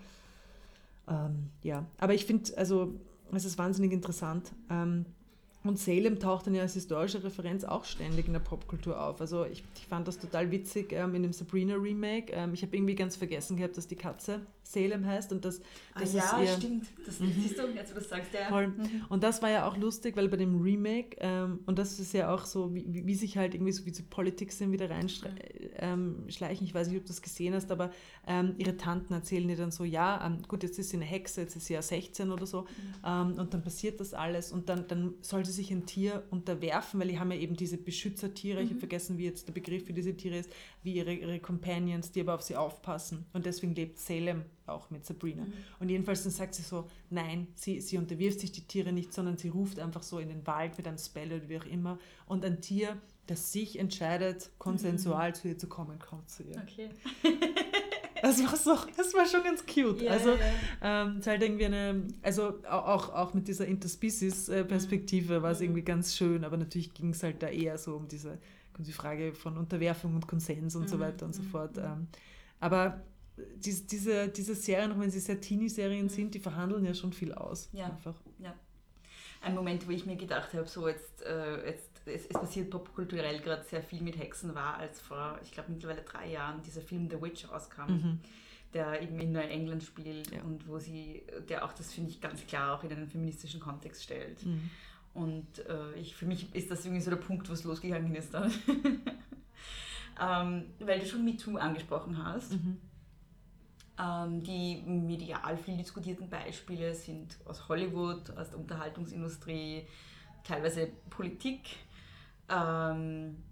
Ähm, 1.08 1.48
ja, 1.62 1.86
aber 1.96 2.12
ich 2.12 2.26
finde, 2.26 2.54
also 2.58 2.92
es 3.32 3.46
ist 3.46 3.56
wahnsinnig 3.56 3.92
interessant. 3.92 4.52
Ähm, 4.68 5.06
und 5.62 5.78
Salem 5.78 6.18
taucht 6.18 6.46
dann 6.46 6.54
ja 6.54 6.62
als 6.62 6.74
historische 6.74 7.22
Referenz 7.22 7.64
auch 7.64 7.84
ständig 7.84 8.26
in 8.26 8.32
der 8.32 8.40
Popkultur 8.40 9.00
auf. 9.00 9.20
Also 9.20 9.44
ich, 9.44 9.62
ich 9.76 9.86
fand 9.86 10.08
das 10.08 10.18
total 10.18 10.50
witzig 10.50 10.92
ähm, 10.92 11.14
in 11.14 11.22
dem 11.22 11.32
Sabrina-Remake. 11.32 12.32
Ähm, 12.32 12.54
ich 12.54 12.62
habe 12.62 12.74
irgendwie 12.74 12.94
ganz 12.94 13.16
vergessen 13.16 13.56
gehabt, 13.56 13.76
dass 13.76 13.86
die 13.86 13.96
Katze 13.96 14.40
Salem 14.72 15.06
heißt 15.06 15.32
und 15.32 15.44
das, 15.44 15.60
Ah, 15.94 16.00
das 16.00 16.12
ja, 16.14 16.38
ist 16.38 16.48
ihr, 16.48 16.56
stimmt. 16.56 16.86
Das 17.04 17.18
siehst 17.18 17.58
du, 17.58 17.66
jetzt 17.74 17.90
wo 17.90 17.94
du 17.94 18.00
das 18.00 18.08
sagst, 18.08 18.32
ja. 18.32 18.48
Voll. 18.48 18.72
Und 19.08 19.22
das 19.22 19.42
war 19.42 19.50
ja 19.50 19.66
auch 19.66 19.76
lustig, 19.76 20.16
weil 20.16 20.28
bei 20.28 20.36
dem 20.36 20.60
Remake, 20.60 21.16
ähm, 21.18 21.60
und 21.66 21.78
das 21.78 21.98
ist 21.98 22.12
ja 22.12 22.32
auch 22.32 22.44
so, 22.44 22.74
wie, 22.74 22.84
wie 23.06 23.14
sich 23.14 23.36
halt 23.36 23.54
irgendwie 23.54 23.72
so 23.72 23.84
wie 23.86 23.90
so 23.92 24.02
Politik 24.08 24.52
sind 24.52 24.70
wieder 24.72 24.88
reinschleichen. 24.88 25.38
Ähm, 25.76 26.24
schleichen. 26.28 26.66
ich 26.66 26.74
weiß 26.74 26.88
nicht, 26.88 26.98
ob 26.98 27.04
du 27.04 27.08
das 27.08 27.22
gesehen 27.22 27.54
hast, 27.54 27.70
aber 27.72 27.90
ähm, 28.26 28.54
ihre 28.58 28.76
Tanten 28.76 29.12
erzählen 29.14 29.48
ihr 29.48 29.56
dann 29.56 29.72
so, 29.72 29.84
ja, 29.84 30.24
ähm, 30.24 30.42
gut, 30.46 30.62
jetzt 30.62 30.78
ist 30.78 30.90
sie 30.90 30.96
eine 30.96 31.06
Hexe, 31.06 31.40
jetzt 31.40 31.56
ist 31.56 31.66
sie 31.66 31.74
ja 31.74 31.82
16 31.82 32.30
oder 32.30 32.46
so, 32.46 32.66
ähm, 33.04 33.34
und 33.38 33.52
dann 33.52 33.62
passiert 33.62 34.00
das 34.00 34.14
alles 34.14 34.52
und 34.52 34.68
dann, 34.68 34.86
dann 34.86 35.14
soll 35.22 35.44
sie 35.44 35.52
sich 35.52 35.70
ein 35.70 35.86
Tier 35.86 36.22
unterwerfen, 36.30 37.00
weil 37.00 37.08
die 37.08 37.18
haben 37.18 37.32
ja 37.32 37.38
eben 37.38 37.56
diese 37.56 37.76
Beschützertiere, 37.76 38.62
ich 38.62 38.70
habe 38.70 38.78
vergessen, 38.78 39.18
wie 39.18 39.24
jetzt 39.24 39.48
der 39.48 39.52
Begriff 39.52 39.86
für 39.86 39.92
diese 39.92 40.16
Tiere 40.16 40.38
ist, 40.38 40.50
wie 40.82 40.94
ihre, 40.94 41.12
ihre 41.12 41.40
Companions, 41.40 42.12
die 42.12 42.20
aber 42.20 42.34
auf 42.34 42.42
sie 42.42 42.56
aufpassen. 42.56 43.26
Und 43.32 43.46
deswegen 43.46 43.74
lebt 43.74 43.98
Salem 43.98 44.44
auch 44.70 44.90
mit 44.90 45.04
Sabrina. 45.04 45.44
Und 45.78 45.88
jedenfalls 45.88 46.22
dann 46.22 46.32
sagt 46.32 46.54
sie 46.54 46.62
so, 46.62 46.88
nein, 47.10 47.48
sie, 47.54 47.80
sie 47.80 47.98
unterwirft 47.98 48.40
sich 48.40 48.52
die 48.52 48.62
Tiere 48.62 48.92
nicht, 48.92 49.12
sondern 49.12 49.36
sie 49.36 49.48
ruft 49.48 49.78
einfach 49.78 50.02
so 50.02 50.18
in 50.18 50.28
den 50.28 50.46
Wald 50.46 50.76
mit 50.78 50.86
einem 50.88 50.98
Spell 50.98 51.32
oder 51.32 51.48
wie 51.48 51.58
auch 51.58 51.66
immer. 51.66 51.98
Und 52.26 52.44
ein 52.44 52.60
Tier, 52.60 52.96
das 53.26 53.52
sich 53.52 53.78
entscheidet, 53.78 54.50
konsensual 54.58 55.34
zu 55.34 55.48
ihr 55.48 55.58
zu 55.58 55.68
kommen, 55.68 55.98
kommt 55.98 56.28
zu 56.30 56.42
ihr. 56.44 56.56
Okay. 56.62 56.88
Das 58.22 58.38
war 58.44 58.54
so, 58.54 58.76
das 58.98 59.14
war 59.14 59.24
schon 59.24 59.42
ganz 59.42 59.64
cute. 59.64 60.02
Ja, 60.02 60.10
also 60.10 60.32
ja, 60.32 60.38
ähm, 60.82 61.12
es 61.12 61.20
ist 61.20 61.26
halt 61.26 61.42
irgendwie 61.42 61.64
eine, 61.64 62.02
also 62.20 62.48
au- 62.64 62.84
auch, 62.84 63.08
auch 63.14 63.32
mit 63.32 63.48
dieser 63.48 63.66
Interspecies-Perspektive 63.66 65.42
war 65.42 65.52
es 65.52 65.60
irgendwie 65.62 65.82
ganz 65.82 66.14
schön, 66.16 66.44
aber 66.44 66.56
natürlich 66.56 66.92
ging 66.92 67.10
es 67.10 67.22
halt 67.22 67.42
da 67.42 67.48
eher 67.48 67.78
so 67.78 67.96
um 67.96 68.08
diese 68.08 68.38
die 68.78 68.92
Frage 68.92 69.34
von 69.34 69.58
Unterwerfung 69.58 70.14
und 70.14 70.26
Konsens 70.26 70.74
und 70.74 70.88
so 70.88 70.98
weiter 70.98 71.26
und 71.26 71.34
so 71.34 71.42
fort. 71.42 71.76
Ähm, 71.76 72.06
aber 72.60 73.02
dies, 73.56 73.86
diese, 73.86 74.28
diese 74.28 74.54
Serien, 74.54 74.92
auch 74.92 74.98
wenn 74.98 75.10
sie 75.10 75.20
sehr 75.20 75.40
Teenie-Serien 75.40 76.08
sind, 76.08 76.34
die 76.34 76.40
verhandeln 76.40 76.84
ja 76.84 76.94
schon 76.94 77.12
viel 77.12 77.32
aus. 77.34 77.68
Ja. 77.72 77.86
Einfach. 77.86 78.14
Ja. 78.38 78.54
Ein 79.42 79.54
Moment, 79.54 79.86
wo 79.86 79.90
ich 79.90 80.04
mir 80.06 80.16
gedacht 80.16 80.52
habe, 80.52 80.66
so 80.66 80.86
jetzt, 80.88 81.22
äh, 81.22 81.66
jetzt 81.66 81.90
es, 82.06 82.26
es 82.26 82.32
passiert 82.32 82.70
popkulturell 82.70 83.40
gerade 83.40 83.64
sehr 83.64 83.82
viel 83.82 84.00
mit 84.00 84.18
Hexen, 84.18 84.54
war, 84.54 84.76
als 84.76 85.00
vor, 85.00 85.38
ich 85.42 85.52
glaube, 85.52 85.72
mittlerweile 85.72 86.02
drei 86.02 86.30
Jahren 86.30 86.62
dieser 86.62 86.80
Film 86.80 87.08
The 87.10 87.20
Witch 87.20 87.48
rauskam, 87.48 88.18
der 88.72 89.02
eben 89.02 89.18
in 89.20 89.32
Neuengland 89.32 89.82
spielt 89.82 90.30
Ja. 90.30 90.42
und 90.42 90.66
wo 90.66 90.78
sie, 90.78 91.22
der 91.48 91.64
auch 91.64 91.72
das, 91.72 91.92
finde 91.92 92.10
ich, 92.10 92.20
ganz 92.20 92.46
klar 92.46 92.76
auch 92.78 92.84
in 92.84 92.92
einen 92.92 93.08
feministischen 93.08 93.60
Kontext 93.60 94.02
stellt. 94.02 94.44
Mhm. 94.44 94.70
Und 95.12 95.58
äh, 95.66 95.94
ich, 95.98 96.14
für 96.14 96.26
mich 96.26 96.54
ist 96.54 96.70
das 96.70 96.84
irgendwie 96.84 97.02
so 97.02 97.10
der 97.10 97.16
Punkt, 97.16 97.48
wo 97.48 97.52
es 97.52 97.64
losgegangen 97.64 98.14
ist 98.14 98.32
dann. 98.32 98.52
ähm, 100.20 100.66
weil 100.78 101.00
du 101.00 101.06
schon 101.06 101.24
MeToo 101.24 101.56
angesprochen 101.56 102.22
hast. 102.24 102.52
Ähm, 102.52 102.78
die 104.42 104.82
medial 104.86 105.56
viel 105.58 105.76
diskutierten 105.76 106.30
Beispiele 106.30 106.94
sind 106.94 107.36
aus 107.44 107.68
Hollywood, 107.68 108.30
aus 108.36 108.50
der 108.50 108.58
Unterhaltungsindustrie, 108.58 109.86
teilweise 110.44 110.88
Politik, 111.10 111.76
ähm, 112.48 113.42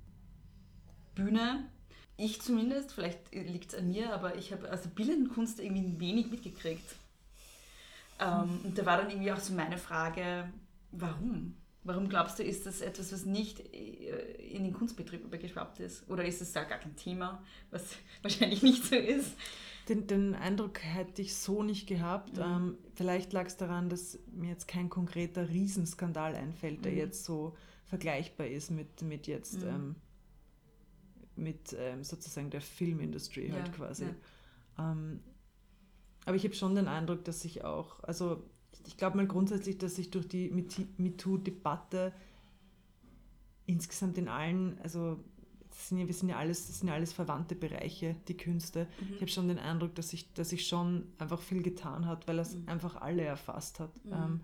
Bühne. 1.14 1.68
Ich 2.16 2.40
zumindest, 2.40 2.92
vielleicht 2.92 3.34
liegt 3.34 3.72
es 3.72 3.78
an 3.78 3.88
mir, 3.88 4.12
aber 4.12 4.36
ich 4.36 4.53
habe 4.53 4.72
aus 4.72 4.82
der 4.82 4.90
bildenden 4.90 5.32
Kunst 5.32 5.61
irgendwie 5.61 6.01
wenig 6.01 6.30
mitgekriegt. 6.30 6.96
Ähm, 8.20 8.61
und 8.64 8.78
da 8.78 8.86
war 8.86 8.96
dann 8.96 9.11
irgendwie 9.11 9.32
auch 9.32 9.38
so 9.38 9.53
meine 9.53 9.78
Frage, 9.78 10.51
warum? 10.90 11.57
Warum 11.84 12.09
glaubst 12.09 12.38
du, 12.38 12.42
ist 12.42 12.66
das 12.66 12.80
etwas, 12.80 13.12
was 13.12 13.24
nicht 13.24 13.61
äh, 13.72 14.32
in 14.51 14.64
den 14.64 14.72
Kunstbetrieb 14.72 15.24
übergeschwappt 15.24 15.80
ist? 15.80 16.09
Oder 16.09 16.24
ist 16.24 16.42
es 16.42 16.53
da 16.53 16.64
gar 16.64 16.78
kein 16.78 16.96
Thema, 16.96 17.42
was 17.70 17.96
wahrscheinlich 18.22 18.62
nicht 18.62 18.84
so 18.84 18.96
ist? 18.96 19.36
Den, 19.89 20.07
den 20.07 20.34
Eindruck 20.34 20.82
hätte 20.82 21.22
ich 21.22 21.34
so 21.34 21.62
nicht 21.62 21.86
gehabt. 21.86 22.39
Ähm, 22.39 22.76
vielleicht 22.95 23.32
lag 23.32 23.47
es 23.47 23.57
daran, 23.57 23.89
dass 23.89 24.18
mir 24.32 24.51
jetzt 24.51 24.68
kein 24.68 24.91
konkreter 24.91 25.49
Riesenskandal 25.49 26.34
einfällt, 26.34 26.84
der 26.84 26.95
jetzt 26.95 27.24
so 27.24 27.57
vergleichbar 27.86 28.47
ist 28.47 28.70
mit, 28.70 29.01
mit 29.03 29.26
jetzt 29.26 29.62
ähm, 29.62 29.95
mit 31.36 31.74
ähm, 31.78 32.05
sozusagen 32.05 32.51
der 32.51 32.61
Filmindustrie 32.61 33.51
halt 33.53 33.68
Ja, 33.68 33.72
quasi. 33.72 34.05
ja. 34.05 34.93
Ähm, 34.93 35.20
aber 36.26 36.36
ich 36.36 36.45
habe 36.45 36.55
schon 36.55 36.74
den 36.74 36.89
Eindruck, 36.89 37.24
dass 37.24 37.41
sich 37.41 37.64
auch, 37.64 38.03
also 38.05 38.43
ich, 38.72 38.89
ich 38.89 38.97
glaube 38.99 39.16
mal 39.16 39.26
grundsätzlich, 39.26 39.78
dass 39.78 39.97
sich 39.97 40.11
durch 40.11 40.28
die 40.28 40.51
MeToo- 40.51 40.86
MeToo-Debatte 40.99 42.12
insgesamt 43.64 44.18
in 44.18 44.28
allen, 44.28 44.78
also 44.82 45.24
das 45.79 45.91
sind 45.91 45.99
ja, 45.99 46.09
wir 46.09 46.14
sind 46.14 46.29
ja 46.29 46.37
alles, 46.37 46.66
das 46.66 46.81
sind 46.81 46.89
ja 46.89 46.95
alles 46.95 47.12
verwandte 47.12 47.55
Bereiche, 47.55 48.16
die 48.26 48.37
Künste. 48.37 48.89
Mhm. 49.01 49.14
Ich 49.14 49.20
habe 49.20 49.31
schon 49.31 49.47
den 49.47 49.61
Eindruck, 49.61 49.95
dass 49.95 50.09
sich 50.09 50.33
dass 50.33 50.51
ich 50.51 50.66
schon 50.66 51.07
einfach 51.18 51.41
viel 51.41 51.62
getan 51.62 52.07
hat, 52.07 52.26
weil 52.26 52.41
es 52.41 52.57
mhm. 52.57 52.68
einfach 52.68 52.97
alle 52.97 53.22
erfasst 53.22 53.79
hat. 53.79 54.05
Mhm. 54.05 54.12
Ähm, 54.12 54.41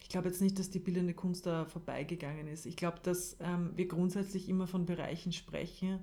ich 0.00 0.08
glaube 0.08 0.28
jetzt 0.28 0.40
nicht, 0.40 0.58
dass 0.58 0.68
die 0.68 0.80
bildende 0.80 1.14
Kunst 1.14 1.46
da 1.46 1.64
vorbeigegangen 1.64 2.48
ist. 2.48 2.66
Ich 2.66 2.74
glaube, 2.74 2.98
dass 3.04 3.36
ähm, 3.38 3.70
wir 3.76 3.86
grundsätzlich 3.86 4.48
immer 4.48 4.66
von 4.66 4.84
Bereichen 4.84 5.32
sprechen, 5.32 6.00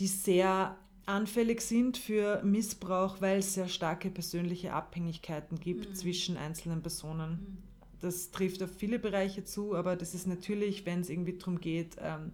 die 0.00 0.08
sehr 0.08 0.76
anfällig 1.06 1.60
sind 1.60 1.96
für 1.98 2.42
Missbrauch, 2.42 3.20
weil 3.20 3.38
es 3.38 3.54
sehr 3.54 3.68
starke 3.68 4.10
persönliche 4.10 4.72
Abhängigkeiten 4.72 5.60
gibt 5.60 5.90
mhm. 5.90 5.94
zwischen 5.94 6.36
einzelnen 6.36 6.82
Personen. 6.82 7.30
Mhm. 7.30 7.58
Das 8.00 8.32
trifft 8.32 8.64
auf 8.64 8.70
viele 8.76 8.98
Bereiche 8.98 9.44
zu, 9.44 9.76
aber 9.76 9.94
das 9.94 10.12
ist 10.12 10.26
natürlich, 10.26 10.84
wenn 10.86 11.02
es 11.02 11.08
irgendwie 11.08 11.38
darum 11.38 11.60
geht, 11.60 11.96
ähm, 12.00 12.32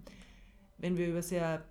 wenn 0.83 0.99
wir 0.99 1.09
über 1.09 1.23
sehr 1.23 1.65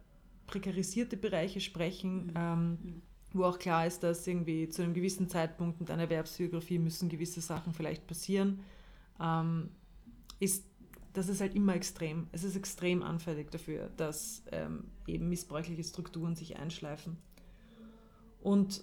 prekarisierte 0.47 1.18
Bereiche 1.18 1.62
sprechen, 1.62 2.28
mhm. 2.28 2.34
ähm, 2.36 2.70
mhm. 2.70 3.01
wo 3.34 3.43
auch 3.43 3.59
klar 3.59 3.86
ist, 3.86 4.01
dass 4.01 4.26
irgendwie 4.26 4.68
zu 4.70 4.82
einem 4.82 4.95
gewissen 4.95 5.30
Zeitpunkt 5.30 5.80
mit 5.80 5.91
einer 5.91 6.03
Erwerbsbiografie 6.03 6.80
müssen 6.80 7.09
gewisse 7.09 7.41
Sachen 7.41 7.74
vielleicht 7.74 8.07
passieren, 8.07 8.62
ähm, 9.20 9.70
ist 10.39 10.66
das 11.14 11.28
ist 11.28 11.41
halt 11.41 11.55
immer 11.55 11.76
extrem. 11.76 12.28
Es 12.32 12.45
ist 12.45 12.55
extrem 12.55 13.03
anfällig 13.03 13.51
dafür, 13.51 13.89
dass 13.97 14.43
ähm, 14.51 14.86
eben 15.07 15.28
missbräuchliche 15.28 15.84
Strukturen 15.84 16.36
sich 16.36 16.57
einschleifen. 16.57 17.18
Und 18.41 18.82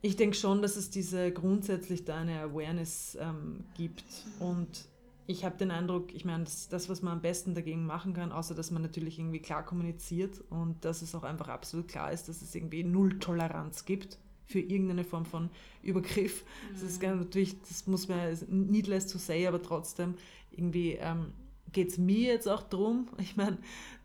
ich 0.00 0.16
denke 0.16 0.34
schon, 0.34 0.62
dass 0.62 0.76
es 0.76 0.88
diese 0.88 1.30
grundsätzlich 1.30 2.06
da 2.06 2.20
eine 2.20 2.40
Awareness 2.40 3.18
ähm, 3.20 3.64
gibt. 3.76 4.04
Und 4.40 4.86
ich 5.26 5.44
habe 5.44 5.56
den 5.56 5.70
Eindruck, 5.70 6.12
ich 6.14 6.24
meine, 6.24 6.44
das, 6.44 6.68
das, 6.68 6.88
was 6.88 7.02
man 7.02 7.14
am 7.14 7.22
besten 7.22 7.54
dagegen 7.54 7.86
machen 7.86 8.12
kann, 8.12 8.32
außer 8.32 8.54
dass 8.54 8.70
man 8.70 8.82
natürlich 8.82 9.18
irgendwie 9.18 9.38
klar 9.38 9.64
kommuniziert 9.64 10.42
und 10.50 10.84
dass 10.84 11.02
es 11.02 11.14
auch 11.14 11.22
einfach 11.22 11.48
absolut 11.48 11.88
klar 11.88 12.12
ist, 12.12 12.28
dass 12.28 12.42
es 12.42 12.54
irgendwie 12.54 12.84
Null 12.84 13.18
Toleranz 13.18 13.84
gibt 13.84 14.18
für 14.46 14.60
irgendeine 14.60 15.04
Form 15.04 15.24
von 15.24 15.50
Übergriff. 15.82 16.44
Mhm. 16.44 16.74
Das 16.74 16.82
ist 16.82 17.02
natürlich, 17.02 17.60
das 17.62 17.86
muss 17.86 18.08
man 18.08 18.36
needless 18.48 19.06
to 19.06 19.18
say, 19.18 19.46
aber 19.46 19.62
trotzdem 19.62 20.14
irgendwie 20.50 20.98
ähm, 21.00 21.32
geht 21.72 21.90
es 21.90 21.98
mir 21.98 22.32
jetzt 22.32 22.48
auch 22.48 22.62
darum, 22.62 23.08
ich 23.18 23.36
meine, 23.36 23.58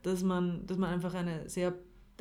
dass 0.03 0.23
man, 0.23 0.65
dass 0.65 0.77
man 0.77 0.93
einfach 0.93 1.13
eine 1.13 1.49
sehr 1.49 1.73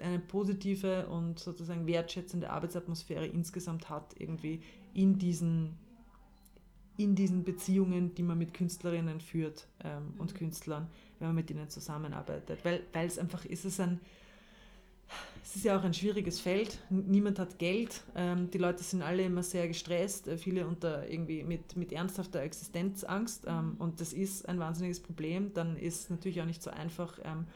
eine 0.02 0.18
positive 0.18 1.06
und 1.08 1.38
sozusagen 1.38 1.86
wertschätzende 1.86 2.50
Arbeitsatmosphäre 2.50 3.26
insgesamt 3.26 3.88
hat, 3.88 4.14
irgendwie 4.18 4.60
in 4.92 5.18
diesen, 5.18 5.78
in 6.96 7.14
diesen 7.14 7.44
Beziehungen, 7.44 8.14
die 8.14 8.22
man 8.22 8.38
mit 8.38 8.54
Künstlerinnen 8.54 9.20
führt 9.20 9.66
ähm, 9.84 10.14
und 10.18 10.32
mhm. 10.32 10.36
Künstlern, 10.36 10.88
wenn 11.18 11.28
man 11.28 11.36
mit 11.36 11.50
ihnen 11.50 11.68
zusammenarbeitet. 11.68 12.64
Weil, 12.64 12.82
weil 12.92 13.06
es 13.06 13.18
einfach 13.18 13.44
ist 13.44 13.64
es 13.64 13.80
ein, 13.80 14.00
es 15.42 15.56
ist 15.56 15.64
ja 15.64 15.78
auch 15.78 15.84
ein 15.84 15.94
schwieriges 15.94 16.40
Feld. 16.40 16.78
Niemand 16.90 17.38
hat 17.38 17.58
Geld. 17.58 18.02
Ähm, 18.14 18.50
die 18.50 18.58
Leute 18.58 18.82
sind 18.82 19.02
alle 19.02 19.22
immer 19.22 19.42
sehr 19.42 19.68
gestresst. 19.68 20.26
Äh, 20.26 20.38
viele 20.38 20.66
unter 20.66 21.08
irgendwie 21.08 21.44
mit, 21.44 21.76
mit 21.76 21.92
ernsthafter 21.92 22.40
Existenzangst. 22.40 23.44
Ähm, 23.46 23.76
und 23.78 24.00
das 24.00 24.12
ist 24.12 24.48
ein 24.48 24.58
wahnsinniges 24.58 25.00
Problem. 25.00 25.52
Dann 25.54 25.76
ist 25.76 26.00
es 26.00 26.10
natürlich 26.10 26.40
auch 26.40 26.46
nicht 26.46 26.62
so 26.62 26.70
einfach, 26.70 27.18
ähm, 27.24 27.46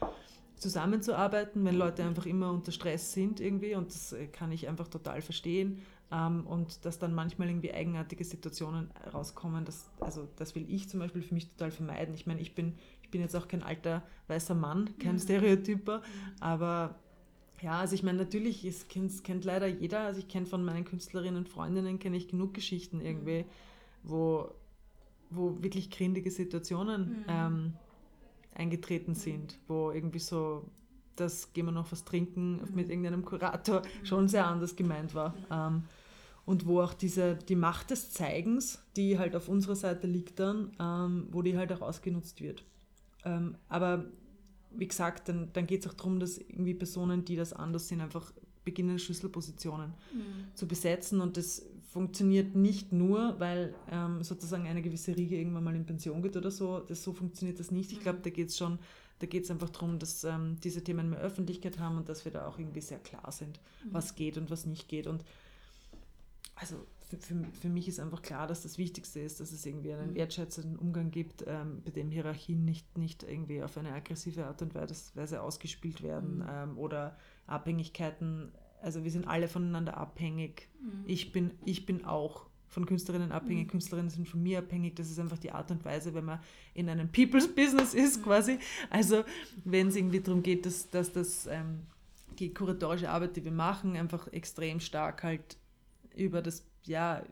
zusammenzuarbeiten, 0.60 1.64
wenn 1.64 1.74
Leute 1.74 2.04
einfach 2.04 2.26
immer 2.26 2.52
unter 2.52 2.70
Stress 2.70 3.12
sind 3.12 3.40
irgendwie. 3.40 3.74
Und 3.74 3.92
das 3.92 4.12
äh, 4.12 4.26
kann 4.26 4.52
ich 4.52 4.68
einfach 4.68 4.88
total 4.88 5.22
verstehen. 5.22 5.82
Ähm, 6.12 6.46
und 6.46 6.84
dass 6.84 6.98
dann 6.98 7.14
manchmal 7.14 7.48
irgendwie 7.48 7.72
eigenartige 7.72 8.24
Situationen 8.24 8.90
rauskommen. 9.12 9.64
Das, 9.64 9.90
also 10.00 10.28
das 10.36 10.54
will 10.54 10.66
ich 10.68 10.88
zum 10.88 11.00
Beispiel 11.00 11.22
für 11.22 11.34
mich 11.34 11.48
total 11.50 11.70
vermeiden. 11.70 12.14
Ich 12.14 12.26
meine, 12.26 12.40
ich 12.40 12.54
bin, 12.54 12.74
ich 13.02 13.10
bin 13.10 13.20
jetzt 13.20 13.36
auch 13.36 13.48
kein 13.48 13.62
alter 13.62 14.02
weißer 14.28 14.54
Mann, 14.54 14.96
kein 14.98 15.18
Stereotyper, 15.18 16.02
aber 16.40 16.96
ja, 17.62 17.78
also 17.78 17.94
ich 17.94 18.02
meine, 18.02 18.18
natürlich, 18.18 18.64
es 18.64 18.88
kennt, 18.88 19.22
kennt 19.22 19.44
leider 19.44 19.66
jeder, 19.66 20.00
also 20.00 20.18
ich 20.20 20.28
kenne 20.28 20.46
von 20.46 20.64
meinen 20.64 20.84
Künstlerinnen 20.84 21.36
und 21.36 21.48
Freundinnen, 21.48 21.98
kenne 21.98 22.16
ich 22.16 22.28
genug 22.28 22.54
Geschichten 22.54 23.00
irgendwie, 23.00 23.44
wo, 24.02 24.54
wo 25.28 25.62
wirklich 25.62 25.90
grindige 25.90 26.30
Situationen 26.30 27.10
mhm. 27.10 27.24
ähm, 27.28 27.72
eingetreten 28.54 29.14
sind, 29.14 29.58
wo 29.68 29.90
irgendwie 29.90 30.18
so, 30.18 30.64
das 31.16 31.52
gehen 31.52 31.66
wir 31.66 31.72
noch 31.72 31.92
was 31.92 32.04
trinken 32.04 32.56
mhm. 32.56 32.74
mit 32.74 32.88
irgendeinem 32.88 33.24
Kurator, 33.24 33.80
mhm. 33.80 34.06
schon 34.06 34.28
sehr 34.28 34.46
anders 34.46 34.74
gemeint 34.74 35.14
war. 35.14 35.34
Ähm, 35.50 35.84
und 36.50 36.66
wo 36.66 36.80
auch 36.80 36.94
diese, 36.94 37.36
die 37.36 37.54
Macht 37.54 37.92
des 37.92 38.10
Zeigens, 38.10 38.82
die 38.96 39.20
halt 39.20 39.36
auf 39.36 39.48
unserer 39.48 39.76
Seite 39.76 40.08
liegt 40.08 40.40
dann, 40.40 40.72
ähm, 40.80 41.28
wo 41.30 41.42
die 41.42 41.56
halt 41.56 41.72
auch 41.72 41.80
ausgenutzt 41.80 42.40
wird. 42.40 42.64
Ähm, 43.24 43.54
aber 43.68 44.06
wie 44.72 44.88
gesagt, 44.88 45.28
dann, 45.28 45.50
dann 45.52 45.68
geht 45.68 45.82
es 45.84 45.88
auch 45.88 45.94
darum, 45.94 46.18
dass 46.18 46.38
irgendwie 46.38 46.74
Personen, 46.74 47.24
die 47.24 47.36
das 47.36 47.52
anders 47.52 47.86
sind, 47.86 48.00
einfach 48.00 48.32
beginnen, 48.64 48.98
Schlüsselpositionen 48.98 49.94
mhm. 50.12 50.22
zu 50.54 50.66
besetzen. 50.66 51.20
Und 51.20 51.36
das 51.36 51.64
funktioniert 51.88 52.56
nicht 52.56 52.92
nur, 52.92 53.38
weil 53.38 53.72
ähm, 53.88 54.24
sozusagen 54.24 54.66
eine 54.66 54.82
gewisse 54.82 55.16
Riege 55.16 55.36
irgendwann 55.36 55.62
mal 55.62 55.76
in 55.76 55.86
Pension 55.86 56.20
geht 56.20 56.36
oder 56.36 56.50
so. 56.50 56.80
Das, 56.80 57.04
so 57.04 57.12
funktioniert 57.12 57.60
das 57.60 57.70
nicht. 57.70 57.92
Ich 57.92 58.00
glaube, 58.00 58.18
mhm. 58.18 58.22
da 58.24 58.30
geht 58.30 58.48
es 58.48 58.58
schon, 58.58 58.80
da 59.20 59.28
geht 59.28 59.44
es 59.44 59.52
einfach 59.52 59.70
darum, 59.70 60.00
dass 60.00 60.24
ähm, 60.24 60.56
diese 60.64 60.82
Themen 60.82 61.10
mehr 61.10 61.20
Öffentlichkeit 61.20 61.78
haben 61.78 61.96
und 61.96 62.08
dass 62.08 62.24
wir 62.24 62.32
da 62.32 62.48
auch 62.48 62.58
irgendwie 62.58 62.80
sehr 62.80 62.98
klar 62.98 63.30
sind, 63.30 63.60
mhm. 63.84 63.90
was 63.92 64.16
geht 64.16 64.36
und 64.36 64.50
was 64.50 64.66
nicht 64.66 64.88
geht. 64.88 65.06
Und 65.06 65.24
also 66.60 66.86
für, 67.18 67.44
für, 67.60 67.68
mich 67.68 67.88
ist 67.88 67.98
einfach 67.98 68.22
klar, 68.22 68.46
dass 68.46 68.62
das 68.62 68.78
Wichtigste 68.78 69.18
ist, 69.20 69.40
dass 69.40 69.50
es 69.50 69.66
irgendwie 69.66 69.92
einen 69.92 70.10
mhm. 70.10 70.14
wertschätzenden 70.14 70.78
Umgang 70.78 71.10
gibt, 71.10 71.44
ähm, 71.46 71.82
bei 71.84 71.90
dem 71.90 72.10
Hierarchien 72.10 72.64
nicht, 72.64 72.98
nicht 72.98 73.24
irgendwie 73.24 73.62
auf 73.62 73.76
eine 73.76 73.92
aggressive 73.92 74.46
Art 74.46 74.62
und 74.62 74.74
Weise 74.74 75.42
ausgespielt 75.42 76.02
werden 76.02 76.38
mhm. 76.38 76.46
ähm, 76.48 76.78
oder 76.78 77.16
Abhängigkeiten. 77.46 78.52
Also 78.82 79.02
wir 79.02 79.10
sind 79.10 79.26
alle 79.26 79.48
voneinander 79.48 79.96
abhängig. 79.96 80.68
Mhm. 80.80 81.04
Ich, 81.06 81.32
bin, 81.32 81.50
ich 81.64 81.84
bin 81.84 82.04
auch 82.04 82.46
von 82.68 82.86
Künstlerinnen 82.86 83.32
abhängig, 83.32 83.66
mhm. 83.66 83.70
Künstlerinnen 83.70 84.10
sind 84.10 84.28
von 84.28 84.42
mir 84.42 84.60
abhängig. 84.60 84.94
Das 84.94 85.10
ist 85.10 85.18
einfach 85.18 85.38
die 85.38 85.50
Art 85.50 85.72
und 85.72 85.84
Weise, 85.84 86.14
wenn 86.14 86.24
man 86.24 86.40
in 86.74 86.88
einem 86.88 87.10
People's 87.10 87.52
Business 87.52 87.94
ist 87.94 88.18
mhm. 88.18 88.22
quasi. 88.22 88.58
Also 88.90 89.24
wenn 89.64 89.88
es 89.88 89.96
irgendwie 89.96 90.20
darum 90.20 90.42
geht, 90.42 90.64
dass, 90.64 90.88
dass 90.90 91.12
das 91.12 91.46
ähm, 91.46 91.86
die 92.38 92.54
kuratorische 92.54 93.10
Arbeit, 93.10 93.36
die 93.36 93.44
wir 93.44 93.52
machen, 93.52 93.96
einfach 93.96 94.28
extrem 94.32 94.78
stark 94.78 95.24
halt 95.24 95.56
über 96.14 96.42
das 96.42 96.66
ja, 96.84 97.24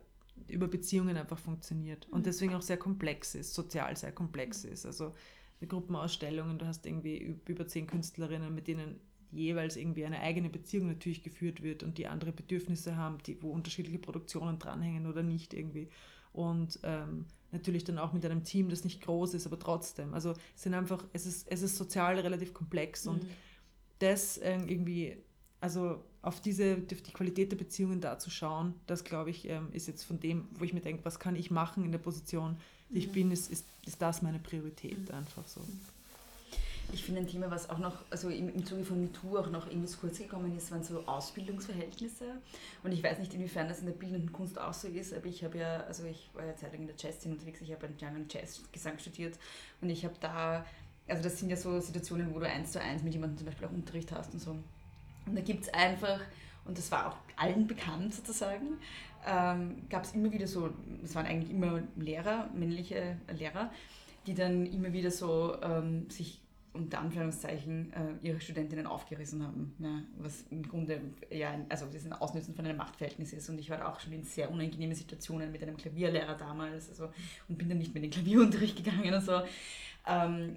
über 0.46 0.68
Beziehungen 0.68 1.16
einfach 1.16 1.38
funktioniert 1.38 2.06
und 2.10 2.20
mhm. 2.20 2.24
deswegen 2.24 2.54
auch 2.54 2.62
sehr 2.62 2.76
komplex 2.76 3.34
ist, 3.34 3.54
sozial 3.54 3.96
sehr 3.96 4.12
komplex 4.12 4.64
ist. 4.64 4.86
Also 4.86 5.14
eine 5.60 5.68
Gruppenausstellungen, 5.68 6.58
du 6.58 6.66
hast 6.66 6.86
irgendwie 6.86 7.36
über 7.46 7.66
zehn 7.66 7.86
Künstlerinnen, 7.86 8.54
mit 8.54 8.68
denen 8.68 9.00
jeweils 9.30 9.76
irgendwie 9.76 10.04
eine 10.04 10.20
eigene 10.20 10.48
Beziehung 10.48 10.86
natürlich 10.86 11.22
geführt 11.22 11.62
wird 11.62 11.82
und 11.82 11.98
die 11.98 12.06
andere 12.06 12.32
Bedürfnisse 12.32 12.96
haben, 12.96 13.18
die, 13.26 13.42
wo 13.42 13.50
unterschiedliche 13.50 13.98
Produktionen 13.98 14.58
dranhängen 14.58 15.06
oder 15.06 15.22
nicht 15.22 15.52
irgendwie. 15.52 15.88
Und 16.32 16.78
ähm, 16.82 17.26
natürlich 17.50 17.84
dann 17.84 17.98
auch 17.98 18.12
mit 18.12 18.24
einem 18.24 18.44
Team, 18.44 18.68
das 18.68 18.84
nicht 18.84 19.02
groß 19.02 19.34
ist, 19.34 19.46
aber 19.46 19.58
trotzdem. 19.58 20.14
Also 20.14 20.34
es 20.54 20.62
sind 20.62 20.74
einfach, 20.74 21.04
es 21.12 21.26
ist, 21.26 21.50
es 21.50 21.62
ist 21.62 21.76
sozial 21.76 22.18
relativ 22.18 22.54
komplex 22.54 23.06
und 23.06 23.24
mhm. 23.24 23.28
das 23.98 24.38
äh, 24.38 24.58
irgendwie 24.66 25.18
also 25.60 26.02
auf 26.22 26.40
diese, 26.40 26.76
auf 26.92 27.02
die 27.02 27.12
Qualität 27.12 27.52
der 27.52 27.56
Beziehungen 27.56 28.00
da 28.00 28.18
zu 28.18 28.30
schauen, 28.30 28.74
das 28.86 29.04
glaube 29.04 29.30
ich, 29.30 29.48
ähm, 29.48 29.68
ist 29.72 29.88
jetzt 29.88 30.04
von 30.04 30.20
dem, 30.20 30.46
wo 30.52 30.64
ich 30.64 30.72
mir 30.72 30.80
denke, 30.80 31.04
was 31.04 31.18
kann 31.18 31.36
ich 31.36 31.50
machen 31.50 31.84
in 31.84 31.92
der 31.92 31.98
Position, 31.98 32.56
die 32.90 32.98
ich 32.98 33.08
mhm. 33.08 33.12
bin, 33.12 33.30
ist, 33.30 33.50
ist, 33.50 33.66
ist 33.86 34.00
das 34.00 34.22
meine 34.22 34.38
Priorität 34.38 35.08
mhm. 35.08 35.14
einfach 35.14 35.46
so. 35.46 35.60
Ich 36.90 37.04
finde 37.04 37.20
ein 37.20 37.26
Thema, 37.26 37.50
was 37.50 37.68
auch 37.68 37.78
noch, 37.78 37.96
also 38.08 38.30
im, 38.30 38.48
im 38.48 38.64
Zuge 38.64 38.82
von 38.82 39.02
MeToo 39.02 39.36
auch 39.36 39.50
noch 39.50 39.66
irgendwie 39.66 39.88
zu 39.88 39.98
kurz 39.98 40.18
gekommen 40.18 40.56
ist, 40.56 40.70
waren 40.70 40.82
so 40.82 41.04
Ausbildungsverhältnisse. 41.06 42.24
Und 42.82 42.92
ich 42.92 43.02
weiß 43.02 43.18
nicht, 43.18 43.34
inwiefern 43.34 43.68
das 43.68 43.80
in 43.80 43.86
der 43.86 43.92
bildenden 43.92 44.32
Kunst 44.32 44.58
auch 44.58 44.72
so 44.72 44.88
ist, 44.88 45.12
aber 45.12 45.26
ich 45.26 45.44
habe 45.44 45.58
ja, 45.58 45.80
also 45.80 46.04
ich 46.04 46.30
war 46.32 46.46
ja 46.46 46.56
zeitlang 46.56 46.82
in 46.82 46.86
der 46.86 46.96
Jazzszene 46.96 47.34
unterwegs, 47.34 47.60
ich 47.60 47.72
habe 47.72 47.86
einen 47.86 47.96
German 47.98 48.26
Jazz 48.30 48.62
Gesang 48.72 48.98
studiert 48.98 49.38
und 49.82 49.90
ich 49.90 50.04
habe 50.04 50.14
da, 50.20 50.64
also 51.06 51.22
das 51.22 51.38
sind 51.38 51.50
ja 51.50 51.56
so 51.56 51.78
Situationen, 51.78 52.34
wo 52.34 52.38
du 52.38 52.48
eins 52.48 52.72
zu 52.72 52.80
eins 52.80 53.02
mit 53.02 53.12
jemandem 53.12 53.36
zum 53.36 53.46
Beispiel 53.46 53.66
auch 53.66 53.72
Unterricht 53.72 54.10
hast 54.12 54.32
und 54.32 54.40
so. 54.40 54.56
Und 55.28 55.36
da 55.36 55.42
gibt 55.42 55.64
es 55.64 55.74
einfach, 55.74 56.20
und 56.64 56.78
das 56.78 56.90
war 56.90 57.08
auch 57.08 57.16
allen 57.36 57.66
bekannt 57.66 58.14
sozusagen, 58.14 58.78
ähm, 59.26 59.82
gab 59.88 60.04
es 60.04 60.12
immer 60.14 60.32
wieder 60.32 60.46
so, 60.46 60.70
es 61.04 61.14
waren 61.14 61.26
eigentlich 61.26 61.50
immer 61.50 61.82
Lehrer, 61.96 62.48
männliche 62.54 63.16
Lehrer, 63.36 63.70
die 64.26 64.34
dann 64.34 64.66
immer 64.66 64.92
wieder 64.92 65.10
so 65.10 65.56
ähm, 65.62 66.08
sich 66.10 66.40
unter 66.72 67.00
Anführungszeichen 67.00 67.92
äh, 67.92 68.26
ihre 68.26 68.40
Studentinnen 68.40 68.86
aufgerissen 68.86 69.42
haben, 69.42 69.74
ja, 69.78 70.02
was 70.18 70.44
im 70.50 70.62
Grunde 70.62 71.00
ja, 71.30 71.54
also 71.68 71.86
das 71.92 72.04
ein 72.04 72.12
Ausnützen 72.12 72.54
von 72.54 72.64
einem 72.64 72.76
Machtverhältnis 72.76 73.32
ist. 73.32 73.48
Und 73.48 73.58
ich 73.58 73.70
war 73.70 73.88
auch 73.88 73.98
schon 74.00 74.12
in 74.12 74.22
sehr 74.22 74.50
unangenehmen 74.50 74.94
Situationen 74.94 75.50
mit 75.50 75.62
einem 75.62 75.76
Klavierlehrer 75.76 76.34
damals 76.34 76.88
also, 76.90 77.10
und 77.48 77.58
bin 77.58 77.68
dann 77.68 77.78
nicht 77.78 77.94
mehr 77.94 78.02
in 78.02 78.10
den 78.10 78.12
Klavierunterricht 78.12 78.76
gegangen 78.76 79.12
und 79.12 79.22
so. 79.22 79.40
Ähm, 80.06 80.56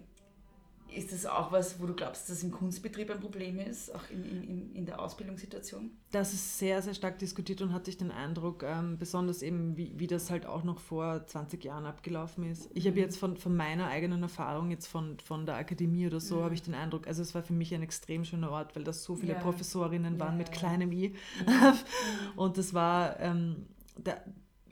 ist 0.93 1.11
das 1.11 1.25
auch 1.25 1.51
was, 1.51 1.79
wo 1.79 1.85
du 1.85 1.93
glaubst, 1.93 2.23
dass 2.23 2.35
das 2.37 2.43
im 2.43 2.51
Kunstbetrieb 2.51 3.09
ein 3.09 3.19
Problem 3.19 3.59
ist, 3.59 3.93
auch 3.93 4.09
in, 4.09 4.23
in, 4.23 4.75
in 4.75 4.85
der 4.85 4.99
Ausbildungssituation? 4.99 5.91
Das 6.11 6.33
ist 6.33 6.59
sehr, 6.59 6.81
sehr 6.81 6.93
stark 6.93 7.19
diskutiert 7.19 7.61
und 7.61 7.73
hatte 7.73 7.89
ich 7.89 7.97
den 7.97 8.11
Eindruck, 8.11 8.63
ähm, 8.63 8.97
besonders 8.97 9.41
eben, 9.41 9.77
wie, 9.77 9.93
wie 9.97 10.07
das 10.07 10.29
halt 10.29 10.45
auch 10.45 10.63
noch 10.63 10.79
vor 10.79 11.25
20 11.25 11.63
Jahren 11.63 11.85
abgelaufen 11.85 12.43
ist. 12.43 12.69
Ich 12.73 12.85
habe 12.85 12.97
mhm. 12.97 13.01
jetzt 13.03 13.17
von, 13.17 13.37
von 13.37 13.55
meiner 13.55 13.87
eigenen 13.87 14.21
Erfahrung, 14.21 14.69
jetzt 14.69 14.87
von, 14.87 15.17
von 15.19 15.45
der 15.45 15.55
Akademie 15.55 16.07
oder 16.07 16.19
so, 16.19 16.37
mhm. 16.37 16.43
habe 16.43 16.53
ich 16.53 16.61
den 16.61 16.73
Eindruck, 16.73 17.07
also 17.07 17.21
es 17.21 17.33
war 17.33 17.43
für 17.43 17.53
mich 17.53 17.73
ein 17.73 17.83
extrem 17.83 18.25
schöner 18.25 18.51
Ort, 18.51 18.75
weil 18.75 18.83
da 18.83 18.93
so 18.93 19.15
viele 19.15 19.33
ja. 19.33 19.39
Professorinnen 19.39 20.19
waren 20.19 20.33
ja. 20.33 20.37
mit 20.37 20.51
kleinem 20.51 20.91
I. 20.91 21.15
Mhm. 21.45 21.73
und 22.35 22.57
das 22.57 22.73
war, 22.73 23.19
ähm, 23.19 23.67
da, 23.97 24.17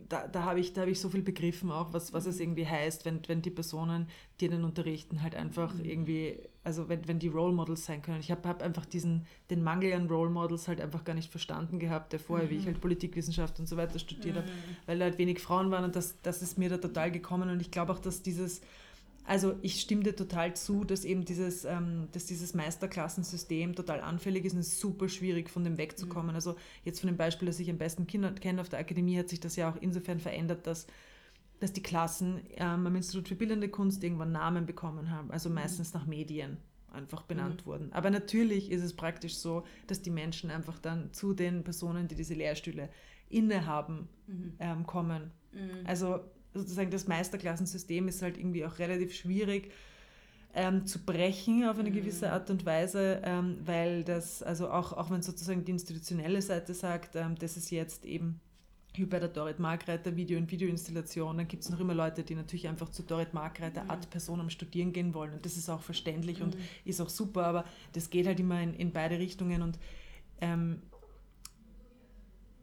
da, 0.10 0.28
da 0.28 0.44
habe 0.44 0.60
ich, 0.60 0.74
hab 0.76 0.88
ich 0.88 1.00
so 1.00 1.10
viel 1.10 1.22
begriffen 1.22 1.72
auch, 1.72 1.94
was, 1.94 2.14
was 2.14 2.26
es 2.26 2.40
irgendwie 2.40 2.66
heißt, 2.66 3.06
wenn, 3.06 3.22
wenn 3.28 3.44
die 3.44 3.52
Personen, 3.52 4.08
die 4.42 4.50
den 4.50 4.64
unterrichten, 4.64 5.22
halt 5.22 5.36
einfach 5.36 5.74
mhm. 5.76 5.86
irgendwie, 5.86 6.40
also 6.64 6.90
wenn, 6.90 7.08
wenn 7.08 7.20
die 7.20 7.28
Role 7.28 7.54
Models 7.54 7.86
sein 7.86 8.02
können. 8.02 8.20
Ich 8.20 8.32
habe 8.32 8.48
hab 8.50 8.64
einfach 8.64 8.86
diesen, 8.86 9.28
den 9.52 9.64
Mangel 9.64 9.94
an 9.94 10.08
Role 10.08 10.32
Models 10.32 10.68
halt 10.68 10.82
einfach 10.82 11.04
gar 11.04 11.14
nicht 11.14 11.30
verstanden 11.30 11.78
gehabt, 11.78 12.12
der 12.12 12.20
vorher, 12.20 12.48
mhm. 12.48 12.50
wie 12.52 12.56
ich 12.56 12.64
mhm. 12.64 12.68
halt 12.68 12.82
Politikwissenschaft 12.82 13.60
und 13.60 13.68
so 13.68 13.78
weiter 13.78 14.00
studiert 14.00 14.36
mhm. 14.36 14.40
habe, 14.40 14.52
weil 14.88 15.00
da 15.00 15.06
halt 15.06 15.20
wenig 15.20 15.40
Frauen 15.40 15.70
waren 15.70 15.86
und 15.86 15.96
das, 15.96 16.20
das 16.24 16.42
ist 16.42 16.58
mir 16.58 16.70
da 16.70 16.78
total 16.78 17.12
gekommen 17.12 17.50
und 17.50 17.62
ich 17.62 17.70
glaube 17.70 17.94
auch, 17.94 18.00
dass 18.00 18.24
dieses 18.24 18.62
also 19.30 19.56
ich 19.62 19.80
stimme 19.80 20.02
dir 20.02 20.16
total 20.16 20.56
zu, 20.56 20.84
dass 20.84 21.06
eben 21.06 21.24
dieses, 21.24 21.64
ähm, 21.64 22.08
dass 22.14 22.26
dieses 22.26 22.56
Meisterklassensystem 22.56 23.76
total 23.76 24.02
anfällig 24.02 24.44
ist 24.44 24.54
und 24.54 24.60
es 24.60 24.70
ist 24.70 24.80
super 24.80 25.08
schwierig, 25.08 25.52
von 25.52 25.64
dem 25.64 25.78
wegzukommen. 25.78 26.32
Mhm. 26.32 26.36
Also 26.36 26.56
jetzt 26.84 27.00
von 27.00 27.10
dem 27.10 27.16
Beispiel, 27.16 27.46
das 27.46 27.60
ich 27.60 27.70
am 27.70 27.78
besten 27.78 28.08
kenne 28.08 28.60
auf 28.60 28.70
der 28.70 28.80
Akademie, 28.80 29.20
hat 29.20 29.30
sich 29.30 29.40
das 29.40 29.56
ja 29.56 29.70
auch 29.70 29.76
insofern 29.80 30.20
verändert, 30.20 30.66
dass, 30.66 30.88
dass 31.60 31.72
die 31.72 31.84
Klassen 31.84 32.42
ähm, 32.56 32.88
am 32.88 32.96
Institut 32.96 33.28
für 33.28 33.36
Bildende 33.36 33.70
Kunst 33.70 34.04
irgendwann 34.04 34.32
Namen 34.32 34.66
bekommen 34.66 35.12
haben, 35.12 35.30
also 35.30 35.48
mhm. 35.50 35.56
meistens 35.56 35.94
nach 35.94 36.08
Medien 36.08 36.58
einfach 36.92 37.22
benannt 37.22 37.62
mhm. 37.62 37.70
wurden. 37.70 37.94
Aber 37.94 38.10
natürlich 38.10 38.72
ist 38.72 38.82
es 38.82 38.96
praktisch 38.96 39.36
so, 39.36 39.64
dass 39.86 40.02
die 40.02 40.10
Menschen 40.10 40.50
einfach 40.50 40.80
dann 40.80 41.14
zu 41.14 41.36
den 41.36 41.64
Personen, 41.64 42.08
die 42.08 42.16
diese 42.16 42.34
Lehrstühle 42.34 42.90
innehaben, 43.30 44.10
mhm. 44.26 44.54
ähm, 44.58 44.88
kommen. 44.88 45.30
Mhm. 45.52 45.86
Also 45.86 46.22
sozusagen 46.54 46.92
das 46.92 47.08
Meisterklassensystem 47.08 48.08
ist 48.08 48.22
halt 48.22 48.38
irgendwie 48.38 48.66
auch 48.66 48.80
relativ 48.80 49.14
schwierig 49.14 49.72
ähm, 50.54 50.86
zu 50.86 51.00
brechen 51.00 51.68
auf 51.68 51.78
eine 51.78 51.92
gewisse 51.92 52.28
mhm. 52.28 52.34
Art 52.34 52.50
und 52.50 52.66
Weise, 52.66 53.22
ähm, 53.24 53.58
weil 53.66 54.04
das, 54.04 54.42
also 54.42 54.70
auch, 54.70 54.94
auch 54.94 55.12
wenn 55.12 55.22
sozusagen 55.22 55.64
die 55.64 55.72
institutionelle 55.72 56.42
Seite 56.42 56.74
sagt, 56.74 57.16
ähm, 57.16 57.36
das 57.38 57.56
ist 57.58 57.70
jetzt 57.70 58.06
eben 58.06 58.40
wie 58.96 59.06
bei 59.06 59.20
der 59.20 59.30
Dorit 59.30 59.60
Margreiter 59.60 60.16
Video- 60.16 60.40
und 60.40 60.52
Videoinstallation, 60.52 61.38
dann 61.38 61.48
gibt 61.48 61.64
es 61.64 61.70
noch 61.70 61.80
immer 61.80 61.94
Leute, 61.94 62.24
die 62.24 62.34
natürlich 62.34 62.68
einfach 62.68 62.90
zu 62.90 63.04
Dorit 63.04 63.34
Margreiter 63.34 63.84
mhm. 63.84 63.92
Ad 63.92 64.08
Personam 64.10 64.50
studieren 64.50 64.92
gehen 64.92 65.14
wollen 65.14 65.34
und 65.34 65.46
das 65.46 65.56
ist 65.56 65.70
auch 65.70 65.82
verständlich 65.82 66.40
mhm. 66.40 66.46
und 66.46 66.58
ist 66.86 67.00
auch 67.00 67.10
super, 67.10 67.46
aber 67.46 67.66
das 67.94 68.10
geht 68.10 68.26
halt 68.26 68.40
immer 68.40 68.60
in, 68.62 68.74
in 68.74 68.92
beide 68.92 69.20
Richtungen 69.20 69.62
und 69.62 69.78
ähm, 70.42 70.82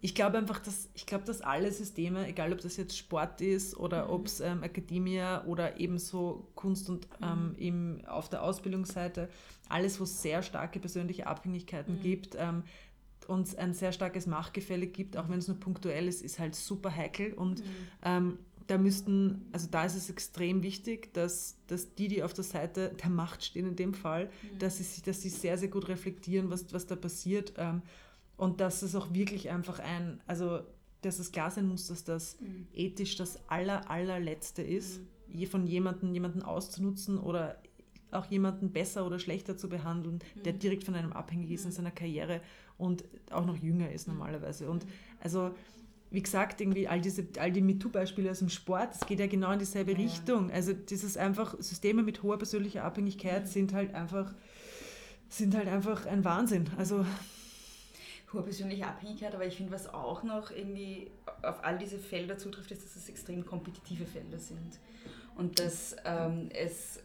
ich 0.00 0.14
glaube 0.14 0.38
einfach, 0.38 0.58
dass 0.58 0.88
ich 0.94 1.06
glaube, 1.06 1.24
dass 1.24 1.40
alle 1.40 1.72
Systeme, 1.72 2.26
egal 2.28 2.52
ob 2.52 2.60
das 2.60 2.76
jetzt 2.76 2.96
Sport 2.96 3.40
ist 3.40 3.76
oder 3.76 4.06
mhm. 4.06 4.10
ob 4.10 4.26
es 4.26 4.40
ähm, 4.40 4.62
Akademie 4.62 5.22
oder 5.46 5.80
ebenso 5.80 6.48
Kunst 6.54 6.90
und 6.90 7.08
ähm, 7.22 7.50
mhm. 7.50 7.58
eben 7.58 8.06
auf 8.06 8.28
der 8.28 8.42
Ausbildungsseite, 8.42 9.28
alles, 9.68 9.98
wo 9.98 10.04
es 10.04 10.22
sehr 10.22 10.42
starke 10.42 10.78
persönliche 10.78 11.26
Abhängigkeiten 11.26 11.96
mhm. 11.96 12.02
gibt, 12.02 12.36
ähm, 12.38 12.62
uns 13.26 13.56
ein 13.56 13.74
sehr 13.74 13.90
starkes 13.92 14.26
Machtgefälle 14.26 14.86
gibt, 14.86 15.16
auch 15.16 15.28
wenn 15.28 15.38
es 15.38 15.48
nur 15.48 15.58
punktuell 15.58 16.06
ist, 16.06 16.22
ist 16.22 16.38
halt 16.38 16.54
super 16.54 16.94
heikel 16.94 17.32
und 17.32 17.60
mhm. 17.60 17.70
ähm, 18.04 18.38
da 18.66 18.78
müssten, 18.78 19.46
also 19.52 19.68
da 19.70 19.84
ist 19.84 19.94
es 19.94 20.10
extrem 20.10 20.62
wichtig, 20.62 21.12
dass, 21.14 21.56
dass 21.68 21.94
die, 21.94 22.08
die 22.08 22.22
auf 22.22 22.32
der 22.32 22.44
Seite 22.44 22.92
der 23.00 23.10
Macht 23.10 23.44
stehen 23.44 23.66
in 23.66 23.76
dem 23.76 23.94
Fall, 23.94 24.26
mhm. 24.26 24.58
dass, 24.58 24.78
sie, 24.78 25.02
dass 25.02 25.22
sie 25.22 25.28
sehr, 25.28 25.56
sehr 25.56 25.68
gut 25.68 25.88
reflektieren, 25.88 26.50
was, 26.50 26.72
was 26.72 26.86
da 26.86 26.96
passiert 26.96 27.52
ähm, 27.56 27.82
und 28.36 28.60
dass 28.60 28.82
es 28.82 28.94
auch 28.94 29.12
wirklich 29.12 29.50
einfach 29.50 29.78
ein, 29.78 30.20
also 30.26 30.60
dass 31.02 31.18
es 31.18 31.32
klar 31.32 31.50
sein 31.50 31.68
muss, 31.68 31.86
dass 31.88 32.04
das 32.04 32.40
mhm. 32.40 32.66
ethisch 32.72 33.16
das 33.16 33.48
aller, 33.48 33.90
allerletzte 33.90 34.62
ist, 34.62 35.00
mhm. 35.28 35.46
von 35.46 35.66
jemandem 35.66 36.12
jemanden 36.12 36.42
auszunutzen 36.42 37.18
oder 37.18 37.60
auch 38.10 38.26
jemanden 38.26 38.72
besser 38.72 39.06
oder 39.06 39.18
schlechter 39.18 39.56
zu 39.56 39.68
behandeln, 39.68 40.20
mhm. 40.34 40.42
der 40.42 40.52
direkt 40.54 40.84
von 40.84 40.94
einem 40.94 41.12
abhängig 41.12 41.50
ist 41.50 41.64
in 41.64 41.70
mhm. 41.70 41.74
seiner 41.74 41.90
Karriere 41.90 42.40
und 42.78 43.04
auch 43.30 43.46
noch 43.46 43.56
jünger 43.56 43.90
ist 43.90 44.08
mhm. 44.08 44.14
normalerweise. 44.14 44.70
Und 44.70 44.86
also 45.20 45.54
wie 46.10 46.22
gesagt, 46.22 46.60
irgendwie 46.60 46.86
all 46.86 47.00
diese, 47.00 47.26
all 47.38 47.50
die 47.50 47.60
MeToo-Beispiele 47.60 48.30
aus 48.30 48.38
dem 48.38 48.48
Sport, 48.48 48.94
es 48.94 49.06
geht 49.06 49.18
ja 49.18 49.26
genau 49.26 49.50
in 49.52 49.58
dieselbe 49.58 49.92
ja. 49.92 49.98
Richtung. 49.98 50.50
Also 50.50 50.72
dieses 50.72 51.16
einfach, 51.16 51.56
Systeme 51.58 52.02
mit 52.02 52.22
hoher 52.22 52.38
persönlicher 52.38 52.84
Abhängigkeit 52.84 53.44
mhm. 53.44 53.48
sind 53.48 53.74
halt 53.74 53.94
einfach, 53.94 54.34
sind 55.28 55.56
halt 55.56 55.68
einfach 55.68 56.06
ein 56.06 56.24
Wahnsinn. 56.24 56.70
Also 56.78 57.04
hohe 58.32 58.42
persönliche 58.42 58.86
Abhängigkeit, 58.86 59.34
aber 59.34 59.46
ich 59.46 59.56
finde, 59.56 59.72
was 59.72 59.92
auch 59.92 60.22
noch 60.22 60.50
irgendwie 60.50 61.10
auf 61.42 61.64
all 61.64 61.78
diese 61.78 61.98
Felder 61.98 62.38
zutrifft, 62.38 62.70
ist, 62.70 62.84
dass 62.84 62.96
es 62.96 63.08
extrem 63.08 63.44
kompetitive 63.46 64.06
Felder 64.06 64.38
sind. 64.38 64.78
Und 65.36 65.58
dass 65.58 65.94
ähm, 66.04 66.48
es 66.52 66.96
äh, 66.96 67.02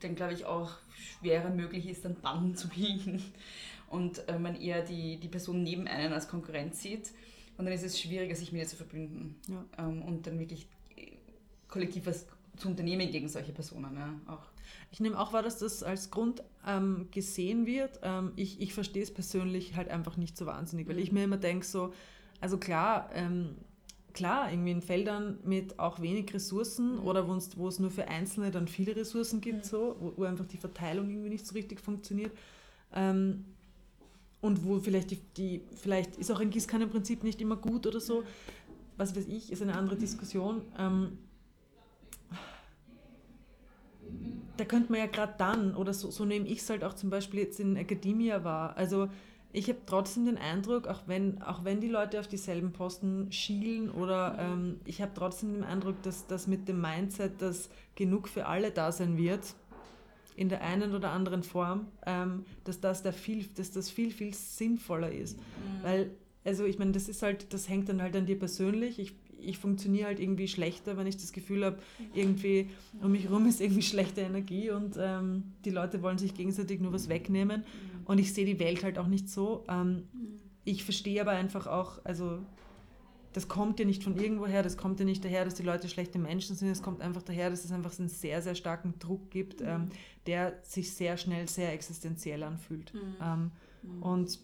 dann, 0.00 0.14
glaube 0.14 0.34
ich, 0.34 0.44
auch 0.44 0.72
schwerer 0.94 1.50
möglich 1.50 1.88
ist, 1.88 2.04
dann 2.04 2.16
Banden 2.16 2.56
zu 2.56 2.68
biegen 2.68 3.22
und 3.88 4.26
äh, 4.28 4.38
man 4.38 4.60
eher 4.60 4.82
die, 4.82 5.18
die 5.18 5.28
Person 5.28 5.62
neben 5.62 5.86
einen 5.86 6.12
als 6.12 6.28
Konkurrenz 6.28 6.82
sieht. 6.82 7.12
Und 7.56 7.66
dann 7.66 7.74
ist 7.74 7.84
es 7.84 8.00
schwieriger, 8.00 8.34
sich 8.34 8.50
mit 8.50 8.62
ihr 8.62 8.66
zu 8.66 8.76
verbünden 8.76 9.36
ja. 9.48 9.64
ähm, 9.78 10.02
und 10.02 10.26
dann 10.26 10.38
wirklich 10.38 10.66
äh, 10.96 11.12
kollektiv 11.68 12.06
was 12.06 12.26
zu 12.56 12.68
unternehmen 12.68 13.10
gegen 13.10 13.28
solche 13.28 13.52
Personen. 13.52 13.94
Ja, 13.94 14.34
auch. 14.34 14.51
Ich 14.90 15.00
nehme 15.00 15.18
auch 15.18 15.32
wahr, 15.32 15.42
dass 15.42 15.58
das 15.58 15.82
als 15.82 16.10
Grund 16.10 16.42
ähm, 16.66 17.08
gesehen 17.10 17.66
wird. 17.66 18.00
Ähm, 18.02 18.32
ich 18.36 18.60
ich 18.60 18.74
verstehe 18.74 19.02
es 19.02 19.12
persönlich 19.12 19.76
halt 19.76 19.88
einfach 19.88 20.16
nicht 20.16 20.36
so 20.36 20.46
wahnsinnig, 20.46 20.88
weil 20.88 20.96
mhm. 20.96 21.02
ich 21.02 21.12
mir 21.12 21.24
immer 21.24 21.36
denke, 21.36 21.66
so, 21.66 21.92
also 22.40 22.58
klar, 22.58 23.10
ähm, 23.14 23.56
klar, 24.12 24.50
irgendwie 24.50 24.72
in 24.72 24.82
Feldern 24.82 25.38
mit 25.44 25.78
auch 25.78 26.00
wenig 26.00 26.32
Ressourcen 26.34 26.96
mhm. 26.96 27.06
oder 27.06 27.26
wo 27.28 27.68
es 27.68 27.78
nur 27.78 27.90
für 27.90 28.08
Einzelne 28.08 28.50
dann 28.50 28.68
viele 28.68 28.94
Ressourcen 28.96 29.40
gibt, 29.40 29.64
mhm. 29.64 29.68
so, 29.68 29.96
wo, 30.00 30.12
wo, 30.16 30.24
einfach 30.24 30.46
die 30.46 30.58
Verteilung 30.58 31.08
irgendwie 31.10 31.30
nicht 31.30 31.46
so 31.46 31.54
richtig 31.54 31.80
funktioniert. 31.80 32.32
Ähm, 32.94 33.44
und 34.40 34.64
wo 34.64 34.80
vielleicht 34.80 35.12
die, 35.12 35.20
die, 35.36 35.62
vielleicht 35.76 36.16
ist 36.16 36.30
auch 36.32 36.40
ein 36.40 36.50
Gießkannenprinzip 36.50 37.22
nicht 37.22 37.40
immer 37.40 37.56
gut 37.56 37.86
oder 37.86 38.00
so, 38.00 38.24
was 38.96 39.16
weiß 39.16 39.26
ich, 39.28 39.52
ist 39.52 39.62
eine 39.62 39.74
andere 39.74 39.96
Diskussion. 39.96 40.62
Ähm, 40.78 41.18
da 44.56 44.64
könnte 44.64 44.92
man 44.92 45.00
ja 45.00 45.06
gerade 45.06 45.34
dann, 45.38 45.74
oder 45.74 45.94
so, 45.94 46.10
so 46.10 46.24
nehme 46.24 46.46
ich 46.46 46.60
es 46.60 46.70
halt 46.70 46.84
auch 46.84 46.94
zum 46.94 47.10
Beispiel 47.10 47.40
jetzt 47.40 47.60
in 47.60 47.76
Academia 47.76 48.44
wahr. 48.44 48.76
Also 48.76 49.08
ich 49.52 49.68
habe 49.68 49.80
trotzdem 49.84 50.24
den 50.24 50.38
Eindruck, 50.38 50.86
auch 50.86 51.02
wenn, 51.06 51.42
auch 51.42 51.64
wenn 51.64 51.80
die 51.80 51.88
Leute 51.88 52.18
auf 52.18 52.26
dieselben 52.26 52.72
Posten 52.72 53.30
schielen 53.30 53.90
oder 53.90 54.36
ähm, 54.38 54.80
ich 54.86 55.02
habe 55.02 55.12
trotzdem 55.14 55.52
den 55.52 55.64
Eindruck, 55.64 56.02
dass 56.02 56.26
das 56.26 56.46
mit 56.46 56.68
dem 56.68 56.80
Mindset, 56.80 57.42
dass 57.42 57.68
genug 57.94 58.28
für 58.28 58.46
alle 58.46 58.70
da 58.70 58.92
sein 58.92 59.18
wird, 59.18 59.54
in 60.36 60.48
der 60.48 60.62
einen 60.62 60.94
oder 60.94 61.10
anderen 61.10 61.42
Form, 61.42 61.88
ähm, 62.06 62.46
dass, 62.64 62.80
das 62.80 63.02
der 63.02 63.12
viel, 63.12 63.46
dass 63.56 63.70
das 63.70 63.90
viel, 63.90 64.10
viel 64.10 64.32
sinnvoller 64.32 65.12
ist. 65.12 65.36
Mhm. 65.36 65.42
Weil, 65.82 66.10
also 66.44 66.64
ich 66.64 66.78
meine, 66.78 66.92
das 66.92 67.08
ist 67.08 67.22
halt, 67.22 67.52
das 67.52 67.68
hängt 67.68 67.90
dann 67.90 68.00
halt 68.00 68.16
an 68.16 68.24
dir 68.24 68.38
persönlich. 68.38 68.98
Ich 68.98 69.14
ich 69.44 69.58
funktioniere 69.58 70.06
halt 70.06 70.20
irgendwie 70.20 70.48
schlechter, 70.48 70.96
wenn 70.96 71.06
ich 71.06 71.16
das 71.16 71.32
Gefühl 71.32 71.64
habe, 71.64 71.78
irgendwie 72.14 72.70
um 73.00 73.12
mich 73.12 73.24
herum 73.24 73.46
ist 73.46 73.60
irgendwie 73.60 73.82
schlechte 73.82 74.22
Energie 74.22 74.70
und 74.70 74.96
ähm, 74.98 75.44
die 75.64 75.70
Leute 75.70 76.02
wollen 76.02 76.18
sich 76.18 76.34
gegenseitig 76.34 76.80
nur 76.80 76.92
was 76.92 77.08
wegnehmen. 77.08 77.64
Und 78.04 78.18
ich 78.18 78.32
sehe 78.34 78.44
die 78.44 78.58
Welt 78.58 78.82
halt 78.82 78.98
auch 78.98 79.06
nicht 79.06 79.28
so. 79.28 79.64
Ähm, 79.68 80.04
ich 80.64 80.84
verstehe 80.84 81.20
aber 81.20 81.32
einfach 81.32 81.66
auch, 81.66 82.04
also 82.04 82.38
das 83.32 83.48
kommt 83.48 83.78
ja 83.78 83.86
nicht 83.86 84.04
von 84.04 84.16
irgendwoher, 84.16 84.62
das 84.62 84.76
kommt 84.76 85.00
ja 85.00 85.06
nicht 85.06 85.24
daher, 85.24 85.44
dass 85.44 85.54
die 85.54 85.62
Leute 85.62 85.88
schlechte 85.88 86.18
Menschen 86.18 86.54
sind, 86.54 86.68
es 86.68 86.82
kommt 86.82 87.00
einfach 87.00 87.22
daher, 87.22 87.50
dass 87.50 87.64
es 87.64 87.72
einfach 87.72 87.98
einen 87.98 88.08
sehr, 88.08 88.42
sehr 88.42 88.54
starken 88.54 88.94
Druck 88.98 89.30
gibt, 89.30 89.62
ähm, 89.62 89.88
der 90.26 90.58
sich 90.62 90.92
sehr 90.92 91.16
schnell 91.16 91.48
sehr 91.48 91.72
existenziell 91.72 92.42
anfühlt. 92.42 92.92
Mhm. 92.94 93.00
Ähm, 93.22 93.50
mhm. 93.82 94.02
Und 94.02 94.38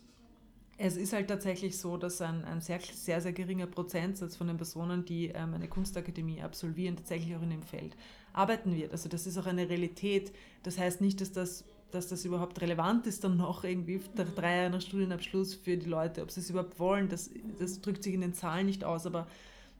es 0.81 0.97
ist 0.97 1.13
halt 1.13 1.27
tatsächlich 1.27 1.77
so, 1.77 1.97
dass 1.97 2.21
ein, 2.21 2.45
ein 2.45 2.61
sehr, 2.61 2.79
sehr, 2.81 3.21
sehr 3.21 3.33
geringer 3.33 3.67
Prozentsatz 3.67 4.37
von 4.37 4.47
den 4.47 4.57
Personen, 4.57 5.05
die 5.05 5.27
ähm, 5.27 5.55
eine 5.55 5.67
Kunstakademie 5.67 6.41
absolvieren, 6.41 6.97
tatsächlich 6.97 7.35
auch 7.35 7.43
in 7.43 7.51
dem 7.51 7.63
Feld 7.63 7.97
arbeiten 8.33 8.75
wird. 8.77 8.93
Also 8.93 9.09
das 9.09 9.27
ist 9.27 9.37
auch 9.39 9.47
eine 9.47 9.69
Realität. 9.69 10.33
Das 10.63 10.79
heißt 10.79 11.01
nicht, 11.01 11.21
dass 11.21 11.33
das, 11.33 11.65
dass 11.91 12.07
das 12.07 12.25
überhaupt 12.25 12.61
relevant 12.61 13.09
ist 13.09 13.25
dann 13.25 13.37
noch 13.37 13.65
irgendwie 13.65 14.01
nach 14.15 14.29
drei 14.29 14.57
Jahren 14.57 14.73
nach 14.73 14.81
Studienabschluss 14.81 15.55
für 15.55 15.77
die 15.77 15.89
Leute, 15.89 16.23
ob 16.23 16.31
sie 16.31 16.41
es 16.41 16.51
überhaupt 16.51 16.79
wollen. 16.79 17.09
Das, 17.09 17.29
das 17.59 17.81
drückt 17.81 18.05
sich 18.05 18.15
in 18.15 18.21
den 18.21 18.35
Zahlen 18.35 18.67
nicht 18.67 18.85
aus, 18.85 19.05
aber 19.05 19.27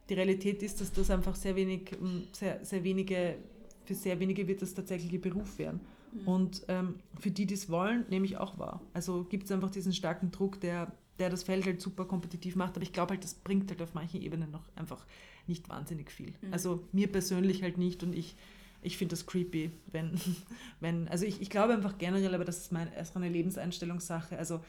die 0.09 0.15
Realität 0.15 0.61
ist, 0.63 0.81
dass 0.81 0.91
das 0.91 1.09
einfach 1.11 1.35
sehr 1.35 1.55
wenig, 1.55 1.95
sehr, 2.33 2.63
sehr 2.65 2.83
wenige, 2.83 3.37
für 3.85 3.95
sehr 3.95 4.19
wenige 4.19 4.45
wird 4.47 4.61
das 4.61 4.73
tatsächliche 4.73 5.19
Beruf 5.19 5.57
werden. 5.59 5.79
Mhm. 6.11 6.27
Und 6.27 6.65
ähm, 6.67 6.95
für 7.19 7.31
die, 7.31 7.45
die 7.45 7.53
es 7.53 7.69
wollen, 7.69 8.05
nehme 8.09 8.25
ich 8.25 8.37
auch 8.37 8.57
wahr. 8.57 8.81
Also 8.93 9.23
gibt 9.23 9.45
es 9.45 9.51
einfach 9.51 9.69
diesen 9.69 9.93
starken 9.93 10.31
Druck, 10.31 10.59
der, 10.61 10.91
der 11.19 11.29
das 11.29 11.43
Feld 11.43 11.65
halt 11.65 11.81
super 11.81 12.05
kompetitiv 12.05 12.55
macht. 12.55 12.75
Aber 12.75 12.83
ich 12.83 12.93
glaube 12.93 13.11
halt, 13.11 13.23
das 13.23 13.33
bringt 13.33 13.69
halt 13.69 13.81
auf 13.81 13.93
manchen 13.93 14.21
Ebenen 14.21 14.51
noch 14.51 14.63
einfach 14.75 15.05
nicht 15.47 15.69
wahnsinnig 15.69 16.11
viel. 16.11 16.33
Mhm. 16.41 16.53
Also 16.53 16.87
mir 16.91 17.11
persönlich 17.11 17.63
halt 17.63 17.77
nicht. 17.77 18.03
Und 18.03 18.13
ich 18.15 18.35
ich 18.81 18.97
finde 18.97 19.13
das 19.13 19.25
creepy, 19.25 19.71
wenn, 19.91 20.13
wenn, 20.79 21.07
also 21.07 21.25
ich, 21.25 21.41
ich 21.41 21.49
glaube 21.49 21.73
einfach 21.73 21.97
generell, 21.97 22.33
aber 22.33 22.45
das 22.45 22.59
ist, 22.59 22.71
mein, 22.71 22.87
ist 22.93 23.15
eine 23.15 23.29
Lebenseinstellungssache. 23.29 24.37
Also 24.37 24.61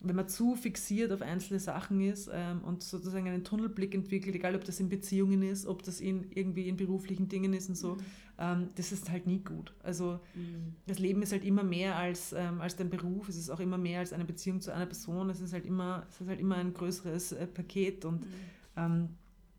wenn 0.00 0.16
man 0.16 0.28
zu 0.28 0.54
fixiert 0.54 1.10
auf 1.12 1.22
einzelne 1.22 1.58
Sachen 1.58 2.00
ist 2.00 2.30
ähm, 2.32 2.62
und 2.62 2.82
sozusagen 2.82 3.26
einen 3.28 3.44
Tunnelblick 3.44 3.94
entwickelt, 3.94 4.34
egal 4.34 4.54
ob 4.54 4.64
das 4.64 4.78
in 4.78 4.88
Beziehungen 4.88 5.42
ist, 5.42 5.66
ob 5.66 5.82
das 5.82 6.00
in 6.00 6.30
irgendwie 6.32 6.68
in 6.68 6.76
beruflichen 6.76 7.28
Dingen 7.28 7.54
ist 7.54 7.68
und 7.68 7.76
so, 7.76 7.94
mhm. 7.94 8.00
ähm, 8.38 8.68
das 8.76 8.92
ist 8.92 9.10
halt 9.10 9.26
nie 9.26 9.40
gut. 9.40 9.72
Also 9.82 10.20
mhm. 10.34 10.74
das 10.86 10.98
Leben 10.98 11.22
ist 11.22 11.32
halt 11.32 11.44
immer 11.44 11.64
mehr 11.64 11.96
als, 11.96 12.32
ähm, 12.32 12.60
als 12.60 12.76
dein 12.76 12.90
Beruf, 12.90 13.28
es 13.28 13.36
ist 13.36 13.50
auch 13.50 13.60
immer 13.60 13.78
mehr 13.78 14.00
als 14.00 14.12
eine 14.12 14.24
Beziehung 14.24 14.60
zu 14.60 14.72
einer 14.72 14.86
Person, 14.86 15.30
es 15.30 15.40
ist 15.40 15.52
halt 15.52 15.66
immer, 15.66 16.06
es 16.10 16.20
ist 16.20 16.28
halt 16.28 16.40
immer 16.40 16.56
ein 16.56 16.74
größeres 16.74 17.32
äh, 17.32 17.46
Paket 17.46 18.04
und 18.04 18.20
mhm. 18.20 18.32
Ähm, 18.76 19.08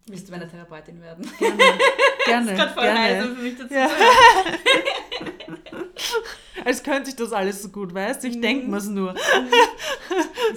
Willst 0.09 0.27
du 0.27 0.31
meine 0.31 0.47
Therapeutin 0.47 1.01
werden? 1.01 1.29
Gerne. 1.37 1.57
gerne 2.25 2.55
das 2.55 2.67
ist 2.67 2.73
voll 2.73 2.83
gerne. 2.83 3.35
für 3.35 3.41
mich 3.41 3.57
dazu 3.57 3.73
ja. 3.73 3.89
Als 6.65 6.83
könnte 6.83 7.09
ich 7.09 7.15
das 7.15 7.31
alles 7.31 7.61
so 7.61 7.69
gut, 7.69 7.93
weißt 7.93 8.23
du? 8.23 8.27
Ich 8.27 8.37
mhm. 8.37 8.41
denke 8.41 8.67
mir 8.67 8.77
es 8.77 8.87
nur. 8.87 9.13
Mhm. 9.13 9.17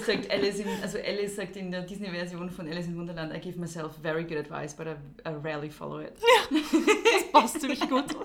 sagt 0.05 0.31
Alice 0.31 0.59
in, 0.59 0.67
also 0.81 0.97
Alice 0.97 1.35
sagt 1.35 1.55
in 1.55 1.71
der 1.71 1.83
Disney-Version 1.83 2.49
von 2.49 2.67
Alice 2.67 2.87
in 2.87 2.97
Wonderland, 2.97 3.33
I 3.33 3.39
give 3.39 3.59
myself 3.59 3.93
very 4.01 4.23
good 4.23 4.37
advice, 4.37 4.73
but 4.73 4.87
I, 4.87 4.95
I 5.27 5.33
rarely 5.33 5.69
follow 5.69 5.99
it. 5.99 6.13
Ja, 6.19 6.57
das 6.59 7.31
passt 7.31 7.61
ziemlich 7.61 7.81
gut. 7.81 8.05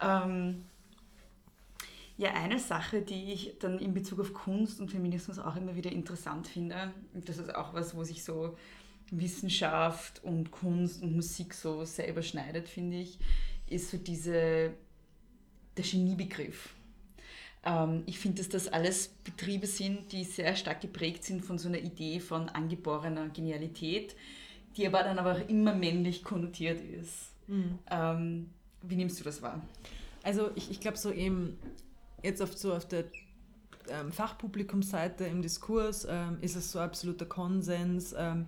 ähm, 0.00 0.64
ja, 2.18 2.32
eine 2.32 2.58
Sache, 2.58 3.02
die 3.02 3.32
ich 3.32 3.58
dann 3.58 3.78
in 3.78 3.92
Bezug 3.92 4.20
auf 4.20 4.32
Kunst 4.32 4.80
und 4.80 4.90
Feminismus 4.90 5.38
auch 5.38 5.56
immer 5.56 5.76
wieder 5.76 5.92
interessant 5.92 6.46
finde, 6.46 6.92
und 7.12 7.28
das 7.28 7.38
ist 7.38 7.54
auch 7.54 7.74
was, 7.74 7.94
wo 7.94 8.04
sich 8.04 8.24
so 8.24 8.56
Wissenschaft 9.10 10.24
und 10.24 10.50
Kunst 10.50 11.02
und 11.02 11.14
Musik 11.14 11.54
so 11.54 11.84
selber 11.84 12.22
schneidet, 12.22 12.68
finde 12.68 12.98
ich, 12.98 13.18
ist 13.68 13.90
so 13.90 13.98
diese, 13.98 14.72
der 15.76 15.84
Geniebegriff. 15.84 16.74
Ähm, 17.64 18.04
ich 18.06 18.18
finde, 18.18 18.38
dass 18.38 18.48
das 18.48 18.68
alles 18.68 19.08
Betriebe 19.08 19.66
sind, 19.66 20.12
die 20.12 20.24
sehr 20.24 20.54
stark 20.56 20.80
geprägt 20.80 21.24
sind 21.24 21.44
von 21.44 21.58
so 21.58 21.68
einer 21.68 21.78
Idee 21.78 22.20
von 22.20 22.48
angeborener 22.48 23.28
Genialität, 23.28 24.14
die 24.76 24.86
aber 24.86 25.02
dann 25.02 25.18
aber 25.18 25.32
auch 25.32 25.48
immer 25.48 25.74
männlich 25.74 26.22
konnotiert 26.22 26.80
ist. 26.80 27.32
Mhm. 27.48 27.78
Ähm, 27.90 28.50
wie 28.82 28.96
nimmst 28.96 29.18
du 29.20 29.24
das 29.24 29.42
wahr? 29.42 29.60
Also 30.22 30.50
ich, 30.54 30.70
ich 30.70 30.80
glaube 30.80 30.96
so 30.96 31.12
eben 31.12 31.58
jetzt 32.22 32.42
auf 32.42 32.56
so 32.56 32.74
auf 32.74 32.86
der 32.86 33.04
ähm, 33.88 34.12
Fachpublikumsseite 34.12 35.24
im 35.24 35.42
Diskurs 35.42 36.06
ähm, 36.08 36.38
ist 36.40 36.56
es 36.56 36.72
so 36.72 36.80
absoluter 36.80 37.26
Konsens, 37.26 38.14
ähm, 38.16 38.46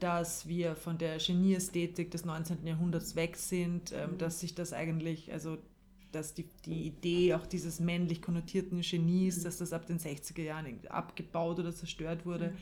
dass 0.00 0.46
wir 0.48 0.76
von 0.76 0.98
der 0.98 1.18
Genieästhetik 1.18 2.10
des 2.10 2.24
19. 2.24 2.66
Jahrhunderts 2.66 3.16
weg 3.16 3.36
sind, 3.36 3.92
ähm, 3.92 4.12
mhm. 4.12 4.18
dass 4.18 4.40
sich 4.40 4.54
das 4.54 4.72
eigentlich, 4.72 5.32
also 5.32 5.58
dass 6.12 6.34
die, 6.34 6.46
die 6.64 6.86
Idee 6.86 7.34
auch 7.34 7.46
dieses 7.46 7.80
männlich 7.80 8.22
konnotierten 8.22 8.80
Genies, 8.80 9.38
mhm. 9.38 9.44
dass 9.44 9.58
das 9.58 9.72
ab 9.72 9.86
den 9.86 9.98
60er 9.98 10.42
Jahren 10.42 10.66
abgebaut 10.88 11.58
oder 11.58 11.74
zerstört 11.74 12.24
wurde. 12.26 12.50
Mhm. 12.50 12.54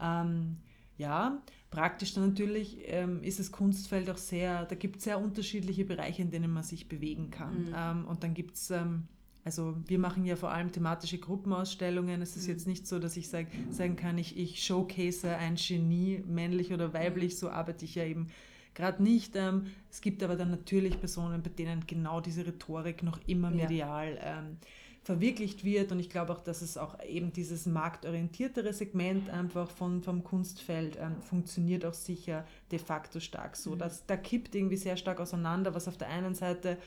Ähm, 0.00 0.56
ja, 0.98 1.42
praktisch 1.70 2.14
dann 2.14 2.28
natürlich 2.28 2.78
ähm, 2.84 3.22
ist 3.22 3.38
das 3.38 3.50
Kunstfeld 3.50 4.08
auch 4.10 4.18
sehr, 4.18 4.66
da 4.66 4.74
gibt 4.74 4.98
es 4.98 5.04
sehr 5.04 5.18
unterschiedliche 5.18 5.84
Bereiche, 5.84 6.22
in 6.22 6.30
denen 6.30 6.52
man 6.52 6.62
sich 6.62 6.88
bewegen 6.88 7.30
kann. 7.30 7.66
Mhm. 7.66 7.74
Ähm, 7.76 8.04
und 8.06 8.22
dann 8.22 8.34
gibt 8.34 8.56
es 8.56 8.70
ähm, 8.70 9.08
also 9.44 9.76
wir 9.86 9.98
machen 9.98 10.24
ja 10.24 10.36
vor 10.36 10.50
allem 10.52 10.70
thematische 10.70 11.18
Gruppenausstellungen. 11.18 12.22
Es 12.22 12.36
ist 12.36 12.46
jetzt 12.46 12.66
nicht 12.66 12.86
so, 12.86 12.98
dass 12.98 13.16
ich 13.16 13.28
sag, 13.28 13.46
sagen 13.70 13.96
kann, 13.96 14.18
ich, 14.18 14.38
ich 14.38 14.64
showcase 14.64 15.36
ein 15.36 15.56
Genie, 15.56 16.22
männlich 16.26 16.72
oder 16.72 16.92
weiblich, 16.92 17.38
so 17.38 17.50
arbeite 17.50 17.84
ich 17.84 17.96
ja 17.96 18.04
eben 18.04 18.28
gerade 18.74 19.02
nicht. 19.02 19.34
Ähm, 19.34 19.66
es 19.90 20.00
gibt 20.00 20.22
aber 20.22 20.36
dann 20.36 20.50
natürlich 20.50 20.98
Personen, 21.00 21.42
bei 21.42 21.50
denen 21.50 21.86
genau 21.86 22.20
diese 22.20 22.46
Rhetorik 22.46 23.02
noch 23.02 23.18
immer 23.26 23.50
medial 23.50 24.18
ähm, 24.22 24.58
verwirklicht 25.02 25.64
wird. 25.64 25.90
Und 25.90 25.98
ich 25.98 26.08
glaube 26.08 26.32
auch, 26.32 26.40
dass 26.40 26.62
es 26.62 26.76
auch 26.76 26.96
eben 27.04 27.32
dieses 27.32 27.66
marktorientiertere 27.66 28.72
Segment 28.72 29.28
einfach 29.28 29.70
von, 29.70 30.02
vom 30.02 30.22
Kunstfeld 30.22 30.96
ähm, 31.00 31.20
funktioniert 31.20 31.84
auch 31.84 31.94
sicher 31.94 32.46
de 32.70 32.78
facto 32.78 33.18
stark 33.18 33.56
so. 33.56 33.72
Mhm. 33.72 33.78
Dass, 33.78 34.06
da 34.06 34.16
kippt 34.16 34.54
irgendwie 34.54 34.76
sehr 34.76 34.96
stark 34.96 35.20
auseinander, 35.20 35.74
was 35.74 35.88
auf 35.88 35.96
der 35.96 36.08
einen 36.08 36.34
Seite 36.34 36.78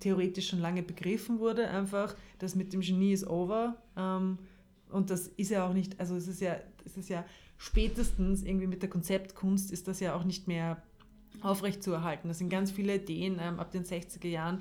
theoretisch 0.00 0.48
schon 0.48 0.60
lange 0.60 0.82
begriffen 0.82 1.38
wurde, 1.38 1.68
einfach, 1.68 2.14
das 2.38 2.54
mit 2.54 2.72
dem 2.72 2.80
Genie 2.80 3.12
ist 3.12 3.26
over. 3.26 3.76
Ähm, 3.96 4.38
und 4.90 5.10
das 5.10 5.28
ist 5.28 5.50
ja 5.50 5.66
auch 5.68 5.72
nicht, 5.72 5.98
also 5.98 6.14
es 6.14 6.28
ist 6.28 6.40
ja, 6.40 6.56
es 6.84 6.96
ist 6.96 7.08
ja 7.08 7.24
spätestens 7.56 8.42
irgendwie 8.42 8.66
mit 8.66 8.82
der 8.82 8.90
Konzeptkunst 8.90 9.72
ist 9.72 9.88
das 9.88 10.00
ja 10.00 10.14
auch 10.14 10.24
nicht 10.24 10.48
mehr 10.48 10.82
aufrechtzuerhalten. 11.40 12.28
Das 12.28 12.38
sind 12.38 12.48
ganz 12.48 12.70
viele 12.70 12.96
Ideen 12.96 13.38
ähm, 13.40 13.58
ab 13.58 13.70
den 13.70 13.84
60er 13.84 14.28
Jahren, 14.28 14.60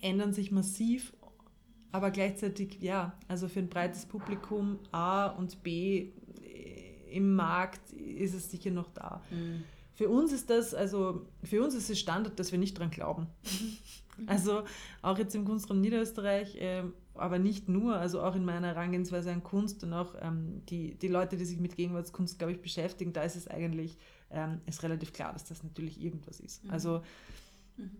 ändern 0.00 0.32
sich 0.32 0.50
massiv, 0.50 1.12
aber 1.92 2.10
gleichzeitig, 2.10 2.78
ja, 2.80 3.18
also 3.28 3.48
für 3.48 3.60
ein 3.60 3.68
breites 3.68 4.06
Publikum 4.06 4.78
A 4.92 5.26
und 5.26 5.62
B 5.62 6.10
äh, 6.42 7.16
im 7.16 7.34
Markt 7.34 7.92
ist 7.92 8.34
es 8.34 8.50
sicher 8.50 8.70
noch 8.70 8.90
da. 8.90 9.22
Mhm. 9.30 9.64
Für 9.96 10.08
uns 10.08 10.30
ist 10.32 10.50
das, 10.50 10.74
also 10.74 11.26
für 11.42 11.64
uns 11.64 11.74
ist 11.74 11.90
es 11.90 11.98
Standard, 11.98 12.38
dass 12.38 12.52
wir 12.52 12.58
nicht 12.58 12.78
dran 12.78 12.90
glauben. 12.90 13.26
Also 14.26 14.62
auch 15.02 15.18
jetzt 15.18 15.34
im 15.34 15.44
Kunstraum 15.44 15.82
Niederösterreich, 15.82 16.56
äh, 16.56 16.84
aber 17.14 17.38
nicht 17.38 17.68
nur, 17.68 17.96
also 17.96 18.22
auch 18.22 18.34
in 18.34 18.46
meiner 18.46 18.68
Herangehensweise 18.68 19.30
an 19.30 19.42
Kunst 19.42 19.84
und 19.84 19.92
auch 19.92 20.14
ähm, 20.20 20.62
die, 20.70 20.94
die 20.94 21.08
Leute, 21.08 21.36
die 21.36 21.44
sich 21.44 21.58
mit 21.58 21.76
Gegenwartskunst, 21.76 22.38
glaube 22.38 22.52
ich, 22.52 22.62
beschäftigen, 22.62 23.12
da 23.12 23.24
ist 23.24 23.36
es 23.36 23.46
eigentlich 23.46 23.98
ähm, 24.30 24.60
ist 24.66 24.82
relativ 24.82 25.12
klar, 25.12 25.32
dass 25.32 25.44
das 25.44 25.62
natürlich 25.62 26.02
irgendwas 26.02 26.40
ist. 26.40 26.64
Mhm. 26.64 26.70
Also, 26.70 27.02
mhm. 27.76 27.90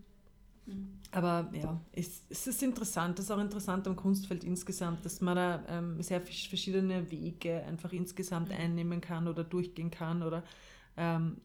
Mhm. 0.65 0.87
aber 1.11 1.49
ja, 1.53 1.79
es, 1.93 2.23
es, 2.29 2.47
ist 2.47 2.61
interessant, 2.61 3.17
das 3.17 3.25
ist 3.25 3.31
auch 3.31 3.39
interessant 3.39 3.87
am 3.87 3.95
Kunstfeld 3.95 4.43
insgesamt, 4.43 5.05
dass 5.05 5.21
man 5.21 5.35
da 5.35 5.63
ähm, 5.69 6.01
sehr 6.01 6.19
verschiedene 6.19 7.09
Wege 7.09 7.63
einfach 7.63 7.93
insgesamt 7.93 8.49
mhm. 8.49 8.55
einnehmen 8.55 9.01
kann 9.01 9.27
oder 9.27 9.43
durchgehen 9.43 9.91
kann 9.91 10.23
oder 10.23 10.43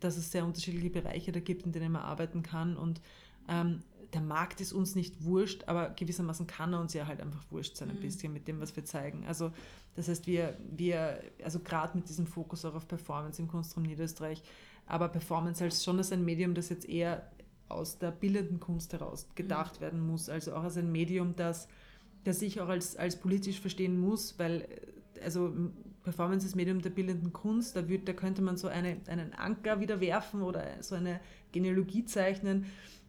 dass 0.00 0.16
es 0.16 0.32
sehr 0.32 0.44
unterschiedliche 0.44 0.90
Bereiche 0.90 1.30
da 1.30 1.40
gibt, 1.40 1.66
in 1.66 1.72
denen 1.72 1.92
man 1.92 2.02
arbeiten 2.02 2.42
kann 2.42 2.76
und 2.76 3.00
ähm, 3.48 3.80
der 4.12 4.20
Markt 4.20 4.60
ist 4.60 4.72
uns 4.72 4.94
nicht 4.94 5.24
wurscht, 5.24 5.64
aber 5.66 5.90
gewissermaßen 5.90 6.46
kann 6.46 6.72
er 6.72 6.80
uns 6.80 6.92
ja 6.92 7.06
halt 7.06 7.20
einfach 7.20 7.42
wurscht 7.50 7.76
sein, 7.76 7.90
ein 7.90 7.96
mhm. 7.96 8.00
bisschen 8.00 8.32
mit 8.32 8.46
dem, 8.46 8.60
was 8.60 8.76
wir 8.76 8.84
zeigen. 8.84 9.24
Also 9.26 9.52
das 9.94 10.08
heißt, 10.08 10.26
wir, 10.26 10.56
wir 10.70 11.22
also 11.42 11.60
gerade 11.60 11.96
mit 11.96 12.08
diesem 12.08 12.26
Fokus 12.26 12.64
auch 12.64 12.74
auf 12.74 12.86
Performance 12.86 13.40
im 13.40 13.48
Kunstraum 13.48 13.84
Niederösterreich, 13.84 14.42
aber 14.86 15.08
Performance 15.08 15.62
als 15.64 15.82
schon 15.82 15.98
als 15.98 16.12
ein 16.12 16.24
Medium, 16.24 16.54
das 16.54 16.68
jetzt 16.68 16.88
eher 16.88 17.30
aus 17.68 17.98
der 17.98 18.10
bildenden 18.10 18.60
Kunst 18.60 18.92
heraus 18.92 19.26
gedacht 19.34 19.76
mhm. 19.76 19.80
werden 19.80 20.06
muss, 20.06 20.28
also 20.28 20.54
auch 20.54 20.62
als 20.62 20.76
ein 20.76 20.92
Medium, 20.92 21.34
das, 21.36 21.68
das 22.24 22.42
ich 22.42 22.60
auch 22.60 22.68
als, 22.68 22.96
als 22.96 23.16
politisch 23.16 23.60
verstehen 23.60 23.98
muss, 23.98 24.38
weil 24.38 24.68
also 25.22 25.54
Performance 26.02 26.46
ist 26.46 26.56
Medium 26.56 26.82
der 26.82 26.90
bildenden 26.90 27.32
Kunst, 27.32 27.76
da, 27.76 27.88
würd, 27.88 28.08
da 28.08 28.12
könnte 28.12 28.42
man 28.42 28.56
so 28.56 28.68
eine, 28.68 28.96
einen 29.06 29.32
Anker 29.34 29.80
wieder 29.80 30.00
werfen 30.00 30.42
oder 30.42 30.64
so 30.80 30.94
eine 30.94 31.20
Genealogie 31.52 32.04
zeichnen 32.04 32.66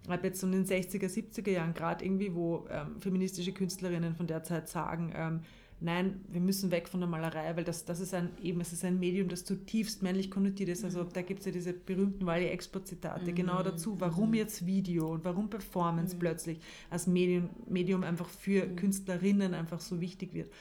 habe 0.10 0.28
jetzt 0.28 0.42
so 0.42 0.48
in 0.48 0.54
den 0.54 0.66
60er, 0.66 1.08
70er 1.08 1.52
Jahren 1.52 1.74
gerade 1.74 2.04
irgendwie, 2.04 2.34
wo 2.36 2.68
ähm, 2.70 3.00
feministische 3.00 3.54
Künstlerinnen 3.54 4.16
von 4.16 4.28
der 4.28 4.44
Zeit 4.44 4.68
sagen, 4.68 5.14
ähm, 5.16 5.42
nein, 5.80 6.22
wir 6.30 6.42
müssen 6.42 6.72
weg 6.72 6.88
von 6.88 7.00
der 7.00 7.10
Malerei, 7.10 7.56
weil 7.56 7.64
das, 7.64 7.86
das 7.86 8.00
ist 8.00 8.14
ein, 8.14 8.30
eben, 8.42 8.60
es 8.62 8.74
ist 8.74 8.84
ein 8.84 9.00
Medium, 9.00 9.30
das 9.30 9.46
zutiefst 9.46 10.04
männlich 10.04 10.30
konnotiert 10.30 10.70
ist. 10.70 10.84
Also 10.84 11.04
da 11.04 11.22
gibt 11.22 11.40
es 11.42 11.46
ja 11.46 11.52
diese 11.52 11.74
berühmten 11.74 12.26
Wally 12.26 12.48
Export-Zitate 12.48 13.32
mhm. 13.32 13.36
genau 13.36 13.64
dazu, 13.64 14.00
warum 14.00 14.30
mhm. 14.30 14.36
jetzt 14.36 14.66
Video 14.66 15.12
und 15.12 15.24
warum 15.24 15.50
Performance 15.50 16.16
mhm. 16.16 16.20
plötzlich 16.20 16.60
als 16.90 17.08
Medium, 17.08 17.50
Medium 17.68 18.04
einfach 18.04 18.28
für 18.28 18.66
mhm. 18.66 18.76
Künstlerinnen 18.76 19.54
einfach 19.54 19.80
so 19.80 20.02
wichtig 20.02 20.34
wird. 20.34 20.52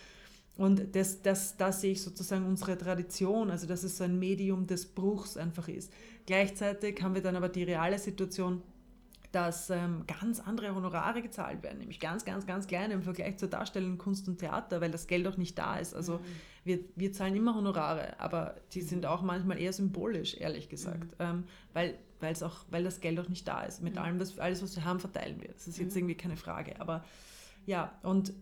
Und 0.57 0.95
das, 0.95 1.23
das, 1.23 1.57
das 1.57 1.81
sehe 1.81 1.93
ich 1.93 2.03
sozusagen 2.03 2.47
unsere 2.47 2.77
Tradition, 2.77 3.51
also 3.51 3.67
dass 3.67 3.83
es 3.85 3.97
so 3.97 4.05
ein 4.05 4.19
Medium 4.19 4.67
des 4.67 4.87
Bruchs 4.87 5.37
einfach 5.37 5.69
ist. 5.69 5.93
Gleichzeitig 6.27 7.03
haben 7.03 7.15
wir 7.15 7.23
dann 7.23 7.37
aber 7.37 7.49
die 7.49 7.65
reale 7.65 7.99
Situation, 7.99 8.63
dass 9.33 9.71
ähm, 9.71 10.05
ganz 10.07 10.41
andere 10.41 10.75
Honorare 10.75 11.23
gezahlt 11.23 11.63
werden, 11.63 11.79
nämlich 11.79 11.99
ganz, 11.99 12.27
ganz, 12.27 12.47
ganz 12.47 12.67
kleine 12.67 12.93
im 12.93 13.03
Vergleich 13.03 13.39
zur 13.39 13.49
Darstellung 13.49 13.97
Kunst 13.97 14.29
und 14.29 14.39
Theater, 14.39 14.83
weil 14.83 14.91
das 14.91 15.07
Geld 15.07 15.27
auch 15.27 15.39
nicht 15.39 15.59
da 15.59 15.79
ist. 15.79 15.95
Also 15.95 16.19
mhm. 16.19 16.21
wir, 16.65 16.79
wir 16.97 17.13
zahlen 17.13 17.35
immer 17.35 17.55
Honorare, 17.55 18.21
aber 18.21 18.57
die 18.73 18.83
sind 18.83 19.07
auch 19.07 19.23
manchmal 19.23 19.59
eher 19.59 19.73
symbolisch, 19.73 20.37
ehrlich 20.37 20.69
gesagt, 20.69 21.19
mhm. 21.19 21.25
ähm, 21.25 21.45
weil, 21.73 21.99
weil's 22.21 22.43
auch, 22.43 22.67
weil 22.71 22.85
das 22.85 23.01
Geld 23.01 23.19
auch 23.19 23.29
nicht 23.31 23.49
da 23.49 23.63
ist. 23.63 23.83
Mit 23.83 23.95
mhm. 23.95 24.01
allem, 24.01 24.21
was, 24.21 24.39
alles, 24.39 24.63
was 24.63 24.77
wir 24.77 24.85
haben, 24.85 25.01
verteilen 25.01 25.41
wir. 25.41 25.49
Das 25.49 25.67
ist 25.67 25.79
jetzt 25.79 25.95
mhm. 25.95 26.01
irgendwie 26.01 26.17
keine 26.17 26.37
Frage. 26.37 26.79
Aber 26.79 27.03
ja, 27.65 27.99
und 28.03 28.35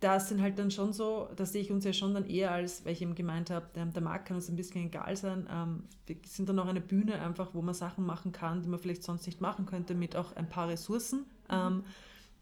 das 0.00 0.28
sind 0.28 0.42
halt 0.42 0.58
dann 0.58 0.70
schon 0.70 0.92
so, 0.92 1.28
da 1.36 1.46
sehe 1.46 1.62
ich 1.62 1.70
uns 1.70 1.84
ja 1.84 1.92
schon 1.92 2.14
dann 2.14 2.26
eher 2.26 2.50
als, 2.50 2.84
weil 2.84 2.92
ich 2.92 3.02
eben 3.02 3.14
gemeint 3.14 3.50
habe, 3.50 3.66
der, 3.74 3.86
der 3.86 4.02
Markt 4.02 4.26
kann 4.26 4.36
uns 4.36 4.48
ein 4.48 4.56
bisschen 4.56 4.86
egal 4.86 5.16
sein. 5.16 5.46
Ähm, 5.50 5.84
wir 6.06 6.16
sind 6.26 6.48
dann 6.48 6.58
auch 6.58 6.66
eine 6.66 6.80
Bühne 6.80 7.20
einfach, 7.20 7.54
wo 7.54 7.62
man 7.62 7.74
Sachen 7.74 8.04
machen 8.04 8.32
kann, 8.32 8.62
die 8.62 8.68
man 8.68 8.78
vielleicht 8.78 9.02
sonst 9.02 9.26
nicht 9.26 9.40
machen 9.40 9.66
könnte, 9.66 9.94
mit 9.94 10.16
auch 10.16 10.34
ein 10.36 10.48
paar 10.48 10.68
Ressourcen. 10.68 11.20
Mhm. 11.20 11.24
Ähm, 11.50 11.84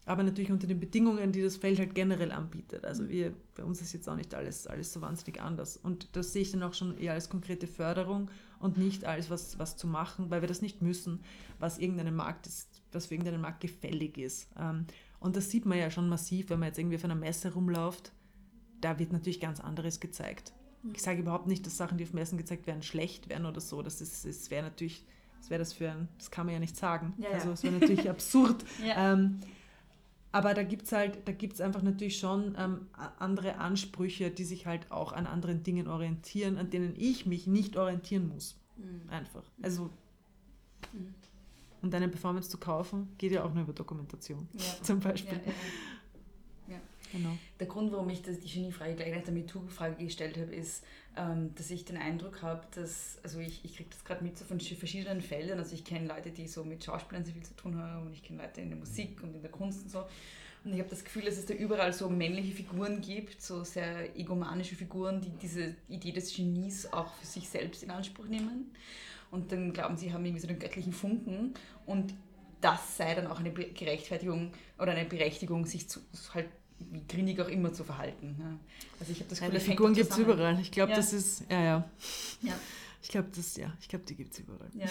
aber 0.07 0.21
natürlich 0.21 0.51
unter 0.51 0.67
den 0.67 0.79
Bedingungen, 0.79 1.31
die 1.31 1.41
das 1.41 1.57
Feld 1.57 1.79
halt 1.79 1.95
generell 1.95 2.31
anbietet. 2.31 2.85
Also 2.85 3.03
mhm. 3.03 3.09
wir, 3.09 3.33
bei 3.55 3.63
uns 3.63 3.81
ist 3.81 3.93
jetzt 3.93 4.07
auch 4.07 4.15
nicht 4.15 4.35
alles, 4.35 4.67
alles 4.67 4.93
so 4.93 5.01
wahnsinnig 5.01 5.41
anders. 5.41 5.77
Und 5.77 6.15
das 6.15 6.33
sehe 6.33 6.43
ich 6.43 6.51
dann 6.51 6.63
auch 6.63 6.73
schon 6.73 6.97
eher 6.97 7.13
als 7.13 7.29
konkrete 7.29 7.67
Förderung 7.67 8.29
und 8.59 8.77
nicht 8.77 9.05
als 9.05 9.29
was, 9.29 9.57
was 9.57 9.77
zu 9.77 9.87
machen, 9.87 10.29
weil 10.29 10.41
wir 10.41 10.47
das 10.47 10.61
nicht 10.61 10.81
müssen, 10.81 11.21
was 11.59 11.79
irgendeinem 11.79 12.15
Markt 12.15 12.45
ist, 12.47 12.81
was 12.91 13.07
für 13.07 13.15
irgendeinen 13.15 13.41
Markt 13.41 13.61
gefällig 13.61 14.17
ist. 14.17 14.47
Ähm, 14.59 14.85
und 15.19 15.35
das 15.35 15.49
sieht 15.49 15.65
man 15.65 15.77
ja 15.77 15.89
schon 15.89 16.09
massiv, 16.09 16.49
wenn 16.49 16.59
man 16.59 16.67
jetzt 16.67 16.79
irgendwie 16.79 16.97
auf 16.97 17.03
einer 17.03 17.15
Messe 17.15 17.53
rumläuft, 17.53 18.11
da 18.81 18.99
wird 18.99 19.11
natürlich 19.11 19.39
ganz 19.39 19.59
anderes 19.59 19.99
gezeigt. 19.99 20.53
Ich 20.93 21.01
sage 21.01 21.21
überhaupt 21.21 21.47
nicht, 21.47 21.65
dass 21.65 21.77
Sachen, 21.77 21.97
die 21.97 22.03
auf 22.03 22.13
Messen 22.13 22.37
gezeigt 22.37 22.67
werden, 22.67 22.83
schlecht 22.83 23.27
wären 23.27 23.47
oder 23.47 23.59
so. 23.59 23.81
Das, 23.81 24.01
ist, 24.01 24.23
das 24.23 24.51
wäre 24.51 24.63
natürlich, 24.63 25.03
was 25.39 25.49
wäre 25.49 25.59
das 25.59 25.73
für 25.73 25.89
ein, 25.89 26.07
das 26.19 26.29
kann 26.29 26.45
man 26.45 26.53
ja 26.53 26.59
nicht 26.59 26.77
sagen. 26.77 27.13
Ja. 27.17 27.29
Also 27.29 27.51
es 27.51 27.63
wäre 27.63 27.73
natürlich 27.73 28.07
absurd. 28.09 28.63
Ja. 28.85 29.13
Ähm, 29.13 29.39
aber 30.31 30.53
da 30.53 30.63
gibt 30.63 30.83
es 30.83 30.91
halt, 30.91 31.27
da 31.27 31.31
gibt 31.31 31.53
es 31.53 31.61
einfach 31.61 31.81
natürlich 31.81 32.19
schon 32.19 32.55
ähm, 32.59 32.87
andere 33.17 33.57
Ansprüche, 33.57 34.29
die 34.29 34.43
sich 34.43 34.67
halt 34.67 34.91
auch 34.91 35.13
an 35.13 35.25
anderen 35.25 35.63
Dingen 35.63 35.87
orientieren, 35.87 36.57
an 36.57 36.69
denen 36.69 36.93
ich 36.97 37.25
mich 37.25 37.47
nicht 37.47 37.77
orientieren 37.77 38.27
muss. 38.27 38.59
Einfach. 39.09 39.43
Also 39.61 39.89
und 41.85 41.95
eine 41.95 42.09
Performance 42.09 42.49
zu 42.49 42.57
kaufen, 42.57 43.07
geht 43.17 43.31
ja 43.31 43.43
auch 43.43 43.53
nur 43.53 43.63
über 43.63 43.73
Dokumentation. 43.73 44.47
Ja. 44.53 44.63
Zum 44.83 44.99
Beispiel. 44.99 45.39
Ja. 46.67 46.79
Genau. 47.11 47.37
Der 47.59 47.67
Grund, 47.67 47.91
warum 47.93 48.09
ich 48.09 48.21
das, 48.23 48.39
die 48.39 48.49
Geniefrage 48.51 48.95
gleich 48.95 49.15
nach 49.15 49.23
der 49.23 49.33
MeToo-Frage 49.33 50.03
gestellt 50.03 50.37
habe, 50.37 50.53
ist, 50.53 50.83
ähm, 51.15 51.53
dass 51.55 51.69
ich 51.71 51.85
den 51.85 51.95
Eindruck 51.97 52.41
habe, 52.41 52.63
dass, 52.75 53.19
also 53.23 53.39
ich, 53.39 53.63
ich 53.63 53.75
kriege 53.77 53.89
das 53.89 54.03
gerade 54.03 54.23
mit 54.23 54.37
so 54.37 54.43
von 54.43 54.59
sch- 54.59 54.75
verschiedenen 54.75 55.21
Feldern, 55.21 55.59
also 55.59 55.73
ich 55.75 55.85
kenne 55.85 56.07
Leute, 56.07 56.31
die 56.31 56.47
so 56.47 56.63
mit 56.65 56.83
Schauspielern 56.83 57.23
sehr 57.23 57.33
viel 57.33 57.43
zu 57.43 57.55
tun 57.55 57.77
haben 57.77 58.07
und 58.07 58.13
ich 58.13 58.23
kenne 58.23 58.41
Leute 58.41 58.59
in 58.59 58.69
der 58.69 58.77
Musik 58.79 59.21
und 59.23 59.33
in 59.35 59.41
der 59.41 59.51
Kunst 59.51 59.83
und 59.83 59.91
so. 59.91 60.03
Und 60.65 60.73
ich 60.73 60.79
habe 60.79 60.89
das 60.89 61.03
Gefühl, 61.05 61.21
dass 61.23 61.37
es 61.37 61.45
da 61.45 61.53
überall 61.53 61.93
so 61.93 62.09
männliche 62.09 62.51
Figuren 62.53 62.99
gibt, 62.99 63.39
so 63.41 63.63
sehr 63.63 64.17
egomanische 64.17 64.75
Figuren, 64.75 65.21
die 65.21 65.29
diese 65.29 65.75
Idee 65.87 66.11
des 66.11 66.35
Genies 66.35 66.91
auch 66.91 67.13
für 67.13 67.27
sich 67.27 67.47
selbst 67.47 67.83
in 67.83 67.91
Anspruch 67.91 68.25
nehmen. 68.25 68.71
Und 69.31 69.51
dann 69.51 69.73
glauben 69.73 69.95
sie, 69.95 70.11
haben 70.11 70.25
irgendwie 70.25 70.41
so 70.41 70.47
den 70.47 70.59
göttlichen 70.59 70.91
Funken 70.93 71.53
und 71.85 72.13
das 72.61 72.97
sei 72.97 73.13
dann 73.15 73.27
auch 73.27 73.39
eine 73.39 73.51
Gerechtfertigung 73.51 74.51
oder 74.79 74.91
eine 74.91 75.05
Berechtigung, 75.05 75.65
sich 75.65 75.87
zu, 75.89 75.99
halt 76.33 76.49
wie 76.79 77.05
grinig 77.07 77.39
auch 77.39 77.47
immer 77.47 77.71
zu 77.73 77.83
verhalten. 77.83 78.35
Ja. 78.39 78.57
Also 78.99 79.11
ich 79.11 79.19
habe 79.19 79.29
das 79.29 79.39
Gefühl, 79.39 79.53
hängt 79.53 79.63
Figuren 79.63 79.93
gibt 79.93 80.11
es 80.11 80.17
überall. 80.17 80.59
Ich 80.59 80.71
glaube, 80.71 80.91
Ja. 80.91 80.97
das 80.97 81.13
ist, 81.13 81.43
ja, 81.49 81.61
ja. 81.61 81.89
Ja. 82.41 82.53
Ich 83.01 83.09
glaube, 83.09 83.29
das, 83.35 83.55
ja, 83.55 83.71
ich 83.79 83.87
glaube, 83.87 84.05
die 84.05 84.15
gibt 84.15 84.33
es 84.33 84.39
überall. 84.39 84.69
Ja. 84.73 84.87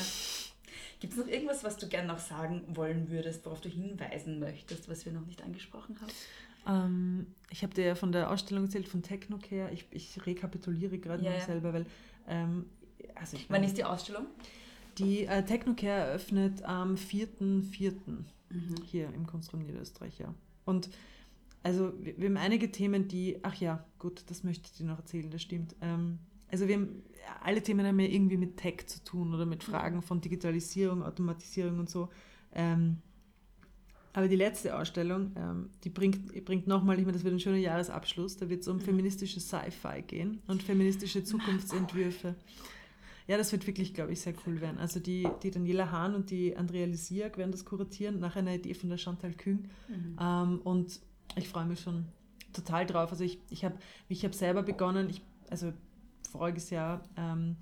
Gibt 1.01 1.13
es 1.13 1.19
noch 1.19 1.27
irgendwas, 1.27 1.65
was 1.65 1.77
du 1.77 1.89
gerne 1.89 2.09
noch 2.09 2.19
sagen 2.21 2.63
wollen 2.69 3.11
würdest, 3.11 3.45
worauf 3.45 3.61
du 3.61 3.69
hinweisen 3.69 4.39
möchtest, 4.39 4.89
was 4.89 5.05
wir 5.05 5.13
noch 5.13 5.27
nicht 5.27 5.43
angesprochen 5.43 5.99
haben? 6.01 6.13
Ähm, 6.67 7.27
ich 7.51 7.63
habe 7.63 7.75
dir 7.75 7.85
ja 7.85 7.95
von 7.95 8.13
der 8.13 8.31
Ausstellung 8.31 8.65
erzählt, 8.65 8.89
von 8.89 9.03
Technocare. 9.03 9.71
Ich, 9.73 9.87
ich 9.91 10.25
rekapituliere 10.25 10.99
gerade 10.99 11.23
Ja, 11.23 11.33
noch 11.33 11.41
selber, 11.45 11.75
weil 11.75 11.87
ähm, 12.29 12.67
also 13.17 13.37
ich 13.37 13.51
Wann 13.51 13.61
mein, 13.61 13.69
ist 13.69 13.77
die 13.77 13.85
Ausstellung? 13.85 14.27
Die 14.99 15.27
äh, 15.27 15.45
Technocare 15.45 16.09
eröffnet 16.09 16.63
am 16.65 16.95
4.4. 16.95 17.93
Mhm. 18.51 18.75
hier 18.85 19.13
im 19.13 19.27
Kunstraum 19.27 19.63
Niederösterreich, 19.63 20.19
ja. 20.19 20.35
Und 20.65 20.91
also 21.63 21.93
wir, 22.01 22.17
wir 22.19 22.29
haben 22.29 22.37
einige 22.37 22.71
Themen, 22.71 23.09
die, 23.09 23.39
ach 23.43 23.55
ja, 23.57 23.85
gut, 23.99 24.25
das 24.29 24.45
möchte 24.45 24.67
ich 24.67 24.77
dir 24.77 24.87
noch 24.87 24.99
erzählen, 24.99 25.31
das 25.31 25.43
stimmt. 25.43 25.75
Ähm, 25.81 26.19
also 26.51 26.69
wir 26.69 26.77
haben, 26.77 27.03
alle 27.43 27.63
Themen 27.63 27.87
haben 27.87 27.99
ja 27.99 28.07
irgendwie 28.07 28.37
mit 28.37 28.57
Tech 28.57 28.87
zu 28.87 29.03
tun 29.03 29.35
oder 29.35 29.47
mit 29.47 29.65
Fragen 29.65 30.03
von 30.03 30.21
Digitalisierung, 30.21 31.03
Automatisierung 31.03 31.79
und 31.81 31.91
so. 31.91 32.11
Ähm, 32.53 32.99
aber 34.13 34.29
die 34.29 34.37
letzte 34.37 34.79
Ausstellung, 34.79 35.33
ähm, 35.37 35.71
die 35.83 35.91
bringt, 35.91 36.45
bringt 36.45 36.69
nochmal, 36.69 36.99
ich 36.99 37.05
meine, 37.05 37.15
das 37.15 37.25
wird 37.25 37.35
ein 37.35 37.41
schöner 37.41 37.57
Jahresabschluss, 37.57 38.37
da 38.37 38.49
wird 38.49 38.63
es 38.63 38.69
um 38.69 38.79
feministische 38.79 39.41
Sci-Fi 39.41 40.03
gehen 40.07 40.41
und 40.47 40.63
feministische 40.63 41.25
Zukunftsentwürfe. 41.25 42.37
Ja, 43.27 43.39
das 43.39 43.53
wird 43.53 43.67
wirklich, 43.67 43.95
glaube 43.95 44.13
ich, 44.13 44.21
sehr 44.21 44.35
cool 44.47 44.61
werden. 44.61 44.79
Also 44.79 45.01
die, 45.01 45.27
die 45.43 45.51
Daniela 45.51 45.91
Hahn 45.91 46.15
und 46.15 46.31
die 46.31 46.57
Andrea 46.57 46.87
Lisiak 46.87 47.39
werden 47.39 47.53
das 47.53 47.65
kuratieren, 47.65 48.21
nach 48.21 48.37
einer 48.37 48.55
Idee 48.55 48.75
von 48.75 48.91
der 48.91 48.99
Chantal 48.99 49.33
Küng. 49.33 49.71
Ähm, 50.21 50.61
und 50.63 51.01
ich 51.37 51.49
freue 51.49 51.65
mich 51.65 51.81
schon 51.81 52.07
total 52.53 52.87
drauf. 52.87 53.11
Also 53.11 53.25
ich, 53.25 53.39
ich 53.51 53.65
habe 53.65 53.77
ich 54.09 54.25
hab 54.25 54.35
selber 54.35 54.63
begonnen, 54.63 55.09
ich, 55.09 55.23
also 55.49 55.73
voriges 56.31 56.71
Jahr, 56.71 57.03
ähm, 57.17 57.57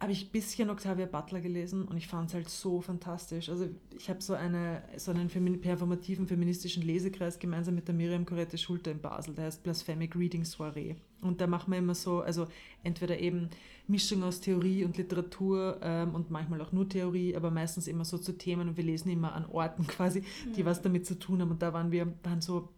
habe 0.00 0.12
ich 0.12 0.26
ein 0.26 0.32
bisschen 0.32 0.68
Octavia 0.70 1.06
Butler 1.06 1.40
gelesen 1.40 1.86
und 1.86 1.96
ich 1.96 2.08
fand 2.08 2.28
es 2.28 2.34
halt 2.34 2.48
so 2.50 2.80
fantastisch. 2.80 3.48
Also 3.48 3.68
ich 3.96 4.10
habe 4.10 4.20
so, 4.20 4.34
eine, 4.34 4.82
so 4.98 5.10
einen 5.10 5.30
femin 5.30 5.60
performativen 5.60 6.26
feministischen 6.26 6.82
Lesekreis 6.82 7.38
gemeinsam 7.38 7.74
mit 7.74 7.88
der 7.88 7.94
Miriam 7.94 8.26
Corette 8.26 8.58
Schulte 8.58 8.90
in 8.90 9.00
Basel, 9.00 9.34
der 9.34 9.46
heißt 9.46 9.62
Blasphemic 9.62 10.14
Reading 10.14 10.44
Soiree. 10.44 10.96
Und 11.24 11.40
da 11.40 11.46
machen 11.46 11.70
wir 11.72 11.78
immer 11.78 11.94
so, 11.94 12.20
also 12.20 12.46
entweder 12.82 13.18
eben 13.18 13.50
Mischung 13.86 14.22
aus 14.22 14.40
Theorie 14.40 14.84
und 14.84 14.96
Literatur 14.96 15.78
ähm, 15.82 16.14
und 16.14 16.30
manchmal 16.30 16.60
auch 16.60 16.72
nur 16.72 16.88
Theorie, 16.88 17.36
aber 17.36 17.50
meistens 17.50 17.86
immer 17.86 18.04
so 18.04 18.18
zu 18.18 18.36
Themen 18.36 18.68
und 18.68 18.76
wir 18.76 18.84
lesen 18.84 19.10
immer 19.10 19.34
an 19.34 19.46
Orten 19.46 19.86
quasi, 19.86 20.24
die 20.56 20.64
was 20.64 20.82
damit 20.82 21.06
zu 21.06 21.18
tun 21.18 21.40
haben. 21.40 21.50
Und 21.50 21.62
da 21.62 21.72
waren 21.72 21.90
wir, 21.90 22.12
waren 22.22 22.40
so 22.40 22.68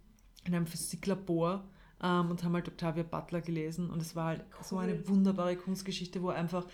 in 0.45 0.55
einem 0.55 0.67
Physiklabor 0.67 1.65
ähm, 2.03 2.31
und 2.31 2.43
haben 2.43 2.55
halt 2.55 2.69
Octavia 2.69 3.03
Butler 3.03 3.41
gelesen. 3.41 3.91
Und 3.91 4.01
es 4.01 4.17
war 4.17 4.27
halt 4.27 4.45
so 4.63 4.79
eine 4.79 5.07
wunderbare 5.09 5.57
Kunstgeschichte, 5.57 6.23
wo 6.23 6.29
einfach 6.29 6.67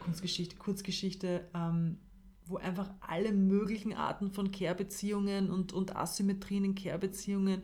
Kunstgeschichte, 0.00 0.56
Kurzgeschichte, 0.56 1.46
ähm, 1.54 1.98
wo 2.46 2.56
einfach 2.56 2.90
alle 3.00 3.32
möglichen 3.32 3.92
Arten 3.92 4.30
von 4.30 4.50
Care-Beziehungen 4.50 5.50
und, 5.50 5.72
und 5.72 5.94
Asymmetrien 5.96 6.64
in 6.64 6.74
Care-Beziehungen 6.74 7.62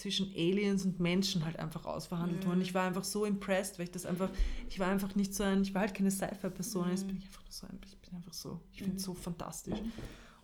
zwischen 0.00 0.32
Aliens 0.34 0.84
und 0.84 0.98
Menschen 0.98 1.44
halt 1.44 1.58
einfach 1.58 1.84
ausverhandelt 1.84 2.46
wurden. 2.46 2.62
Ich 2.62 2.74
war 2.74 2.86
einfach 2.86 3.04
so 3.04 3.24
impressed, 3.24 3.78
weil 3.78 3.84
ich 3.84 3.92
das 3.92 4.06
einfach, 4.06 4.30
ich 4.68 4.78
war 4.78 4.88
einfach 4.88 5.14
nicht 5.14 5.34
so 5.34 5.44
ein, 5.44 5.62
ich 5.62 5.74
war 5.74 5.82
halt 5.82 5.94
keine 5.94 6.10
Sci-Fi-Person, 6.10 6.90
jetzt 6.90 7.06
bin 7.06 7.18
ich 7.18 7.26
einfach 7.26 7.44
so 7.48 7.66
ein, 7.66 7.78
ich 7.84 7.98
bin 7.98 8.16
einfach 8.16 8.32
so, 8.32 8.60
ich 8.72 8.82
finde 8.82 8.96
es 8.96 9.02
so 9.02 9.14
fantastisch. 9.14 9.78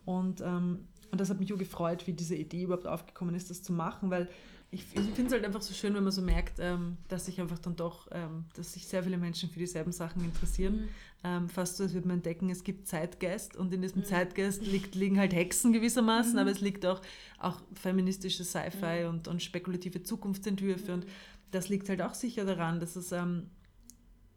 Und, 0.05 0.41
ähm, 0.41 0.87
und 1.11 1.19
das 1.19 1.29
hat 1.29 1.39
mich 1.39 1.51
auch 1.51 1.57
gefreut, 1.57 2.05
wie 2.05 2.13
diese 2.13 2.35
Idee 2.35 2.63
überhaupt 2.63 2.87
aufgekommen 2.87 3.33
ist, 3.33 3.49
das 3.49 3.63
zu 3.63 3.73
machen, 3.73 4.11
weil 4.11 4.29
ich, 4.69 4.81
ich 4.81 5.01
finde 5.11 5.27
es 5.27 5.31
halt 5.31 5.45
einfach 5.45 5.61
so 5.61 5.73
schön, 5.73 5.93
wenn 5.93 6.03
man 6.03 6.11
so 6.11 6.21
merkt, 6.21 6.59
ähm, 6.59 6.97
dass 7.07 7.25
sich 7.25 7.39
einfach 7.39 7.59
dann 7.59 7.77
doch, 7.77 8.07
ähm, 8.11 8.45
dass 8.55 8.73
sich 8.73 8.85
sehr 8.85 9.03
viele 9.03 9.17
Menschen 9.17 9.49
für 9.49 9.59
dieselben 9.59 9.93
Sachen 9.93 10.23
interessieren. 10.23 10.89
Ähm, 11.23 11.47
fast 11.47 11.77
so, 11.77 11.83
als 11.83 11.93
würde 11.93 12.07
man 12.07 12.17
entdecken, 12.17 12.49
es 12.49 12.63
gibt 12.63 12.87
Zeitgeist 12.87 13.55
und 13.55 13.73
in 13.73 13.81
diesem 13.81 14.03
Zeitgeist 14.03 14.65
liegt, 14.65 14.93
liegen 14.93 15.19
halt 15.19 15.33
Hexen 15.33 15.71
gewissermaßen, 15.71 16.37
aber 16.37 16.51
es 16.51 16.59
liegt 16.59 16.85
auch, 16.85 17.01
auch 17.39 17.61
feministische 17.73 18.43
Sci-Fi 18.43 19.05
und, 19.05 19.27
und 19.27 19.41
spekulative 19.41 20.03
Zukunftsentwürfe 20.03 20.93
und 20.93 21.05
das 21.51 21.69
liegt 21.69 21.87
halt 21.87 22.01
auch 22.01 22.13
sicher 22.13 22.43
daran, 22.43 22.81
dass 22.81 22.97
es 22.97 23.13
ähm, 23.13 23.49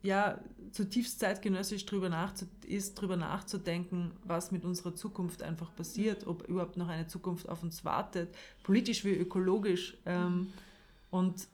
ja, 0.03 0.39
zutiefst 0.73 1.19
zeitgenössisch 1.19 1.85
drüber 1.85 2.33
ist, 2.67 2.95
drüber 2.95 3.17
nachzudenken, 3.17 4.13
was 4.25 4.51
mit 4.51 4.65
unserer 4.65 4.95
Zukunft 4.95 5.43
einfach 5.43 5.75
passiert, 5.75 6.27
ob 6.27 6.49
überhaupt 6.49 6.77
noch 6.77 6.89
eine 6.89 7.07
Zukunft 7.07 7.49
auf 7.49 7.63
uns 7.63 7.85
wartet, 7.85 8.35
politisch 8.63 9.05
wie 9.05 9.11
ökologisch. 9.11 9.97
Ähm, 10.07 10.53
und, 11.11 11.49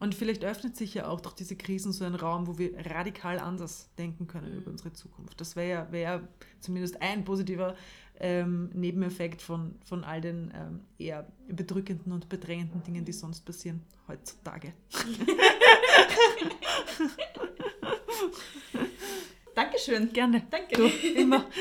und 0.00 0.14
vielleicht 0.14 0.44
öffnet 0.44 0.76
sich 0.76 0.94
ja 0.94 1.06
auch 1.06 1.20
durch 1.20 1.34
diese 1.34 1.56
Krisen 1.56 1.92
so 1.92 2.04
ein 2.04 2.16
Raum, 2.16 2.48
wo 2.48 2.58
wir 2.58 2.76
radikal 2.86 3.38
anders 3.38 3.88
denken 3.96 4.26
können 4.26 4.52
über 4.52 4.70
unsere 4.70 4.92
Zukunft. 4.92 5.40
Das 5.40 5.56
wäre 5.56 5.70
ja, 5.70 5.92
wär 5.92 6.28
zumindest 6.60 7.00
ein 7.00 7.24
positiver 7.24 7.76
ähm, 8.18 8.68
Nebeneffekt 8.74 9.40
von, 9.42 9.76
von 9.84 10.04
all 10.04 10.20
den 10.20 10.52
ähm, 10.54 10.80
eher 10.98 11.26
bedrückenden 11.48 12.12
und 12.12 12.28
bedrängenden 12.28 12.82
Dingen, 12.82 13.04
die 13.04 13.12
sonst 13.12 13.40
passieren 13.42 13.80
heutzutage. 14.08 14.74
Dankeschön. 19.54 20.12
Gerne. 20.12 20.42
Danke. 20.50 20.74
Du, 20.74 20.86
immer. 20.86 21.46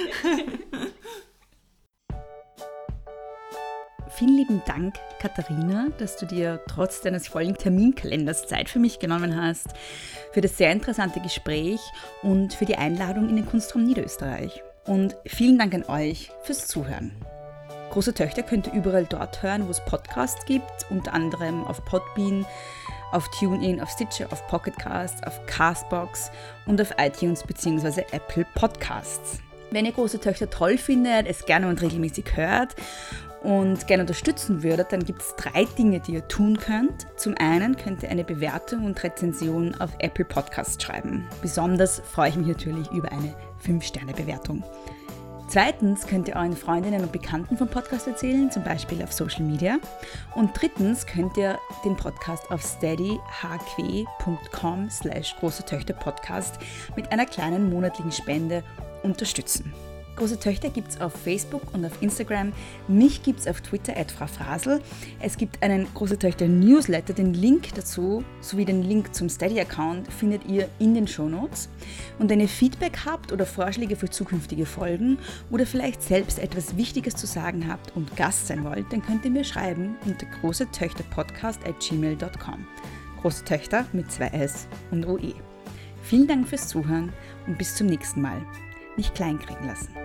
Vielen 4.21 4.37
lieben 4.37 4.61
Dank, 4.67 4.93
Katharina, 5.19 5.87
dass 5.97 6.15
du 6.17 6.27
dir 6.27 6.61
trotz 6.67 7.01
deines 7.01 7.27
vollen 7.27 7.55
Terminkalenders 7.55 8.45
Zeit 8.45 8.69
für 8.69 8.77
mich 8.77 8.99
genommen 8.99 9.35
hast, 9.35 9.69
für 10.31 10.41
das 10.41 10.57
sehr 10.57 10.71
interessante 10.71 11.19
Gespräch 11.21 11.79
und 12.21 12.53
für 12.53 12.65
die 12.65 12.75
Einladung 12.75 13.29
in 13.29 13.37
den 13.37 13.47
Kunstraum 13.47 13.83
Niederösterreich. 13.83 14.61
Und 14.85 15.17
vielen 15.25 15.57
Dank 15.57 15.73
an 15.73 15.85
euch 15.85 16.29
fürs 16.43 16.67
Zuhören. 16.67 17.15
Große 17.91 18.13
Töchter 18.13 18.43
könnt 18.43 18.67
ihr 18.67 18.73
überall 18.73 19.05
dort 19.05 19.41
hören, 19.41 19.65
wo 19.65 19.71
es 19.71 19.83
Podcasts 19.85 20.45
gibt, 20.45 20.85
unter 20.91 21.13
anderem 21.13 21.63
auf 21.63 21.83
Podbean, 21.83 22.45
auf 23.11 23.29
TuneIn, 23.29 23.81
auf 23.81 23.89
Stitcher, 23.89 24.27
auf 24.31 24.45
Pocketcast, 24.47 25.25
auf 25.25 25.45
Castbox 25.45 26.31
und 26.65 26.81
auf 26.81 26.91
iTunes 26.97 27.43
bzw. 27.43 28.03
Apple 28.11 28.45
Podcasts. 28.55 29.39
Wenn 29.71 29.85
ihr 29.85 29.93
große 29.93 30.19
Töchter 30.19 30.49
toll 30.49 30.77
findet, 30.77 31.27
es 31.27 31.45
gerne 31.45 31.67
und 31.67 31.81
regelmäßig 31.81 32.35
hört 32.35 32.75
und 33.41 33.87
gerne 33.87 34.03
unterstützen 34.03 34.63
würdet, 34.63 34.91
dann 34.91 35.03
gibt 35.05 35.21
es 35.21 35.35
drei 35.35 35.63
Dinge, 35.63 35.99
die 35.99 36.13
ihr 36.13 36.27
tun 36.27 36.57
könnt. 36.57 37.07
Zum 37.15 37.35
einen 37.37 37.77
könnt 37.77 38.03
ihr 38.03 38.09
eine 38.09 38.23
Bewertung 38.23 38.85
und 38.85 39.01
Rezension 39.01 39.73
auf 39.79 39.91
Apple 39.99 40.25
Podcasts 40.25 40.83
schreiben. 40.83 41.27
Besonders 41.41 42.01
freue 42.01 42.29
ich 42.29 42.35
mich 42.35 42.47
natürlich 42.47 42.91
über 42.91 43.11
eine 43.11 43.33
5-Sterne-Bewertung. 43.65 44.63
Zweitens 45.51 46.07
könnt 46.07 46.29
ihr 46.29 46.37
euren 46.37 46.55
Freundinnen 46.55 47.01
und 47.01 47.11
Bekannten 47.11 47.57
vom 47.57 47.67
Podcast 47.67 48.07
erzählen, 48.07 48.49
zum 48.49 48.63
Beispiel 48.63 49.03
auf 49.03 49.11
Social 49.11 49.43
Media. 49.43 49.79
Und 50.33 50.51
drittens 50.53 51.05
könnt 51.05 51.35
ihr 51.35 51.59
den 51.83 51.97
Podcast 51.97 52.49
auf 52.49 52.61
steadyhq.com 52.61 53.19
slash 54.89 55.35
große 55.41 55.65
Töchter 55.65 55.93
Podcast 55.93 56.57
mit 56.95 57.11
einer 57.11 57.25
kleinen 57.25 57.69
monatlichen 57.69 58.13
Spende 58.13 58.63
unterstützen. 59.03 59.73
Große 60.21 60.39
Töchter 60.39 60.69
gibt 60.69 60.89
es 60.89 61.01
auf 61.01 61.13
Facebook 61.13 61.63
und 61.73 61.83
auf 61.83 61.99
Instagram. 61.99 62.53
Mich 62.87 63.23
gibt 63.23 63.39
es 63.39 63.47
auf 63.47 63.59
Twitter 63.61 63.95
Frau 64.15 64.27
Frasel. 64.27 64.79
Es 65.19 65.35
gibt 65.35 65.63
einen 65.63 65.91
Große 65.95 66.19
Töchter 66.19 66.47
Newsletter. 66.47 67.13
Den 67.13 67.33
Link 67.33 67.73
dazu 67.73 68.23
sowie 68.39 68.65
den 68.65 68.83
Link 68.83 69.15
zum 69.15 69.29
Steady-Account 69.29 70.13
findet 70.13 70.45
ihr 70.45 70.69
in 70.77 70.93
den 70.93 71.07
Shownotes. 71.07 71.69
Und 72.19 72.29
wenn 72.29 72.39
ihr 72.39 72.47
Feedback 72.47 72.99
habt 73.03 73.31
oder 73.31 73.47
Vorschläge 73.47 73.95
für 73.95 74.11
zukünftige 74.11 74.67
Folgen 74.67 75.17
oder 75.49 75.65
vielleicht 75.65 76.03
selbst 76.03 76.37
etwas 76.37 76.77
Wichtiges 76.77 77.15
zu 77.15 77.25
sagen 77.25 77.67
habt 77.67 77.95
und 77.95 78.15
Gast 78.15 78.45
sein 78.45 78.63
wollt, 78.63 78.93
dann 78.93 79.01
könnt 79.01 79.25
ihr 79.25 79.31
mir 79.31 79.43
schreiben 79.43 79.95
unter 80.05 80.27
großetöchterpodcast 80.39 81.65
at 81.65 81.79
gmail.com. 81.79 82.67
Große 83.21 83.43
Töchter 83.43 83.87
mit 83.91 84.11
zwei 84.11 84.27
S 84.27 84.67
und 84.91 85.03
OE. 85.07 85.33
Vielen 86.03 86.27
Dank 86.27 86.47
fürs 86.47 86.67
Zuhören 86.67 87.11
und 87.47 87.57
bis 87.57 87.73
zum 87.73 87.87
nächsten 87.87 88.21
Mal. 88.21 88.39
Nicht 88.97 89.15
kleinkriegen 89.15 89.65
lassen. 89.65 90.00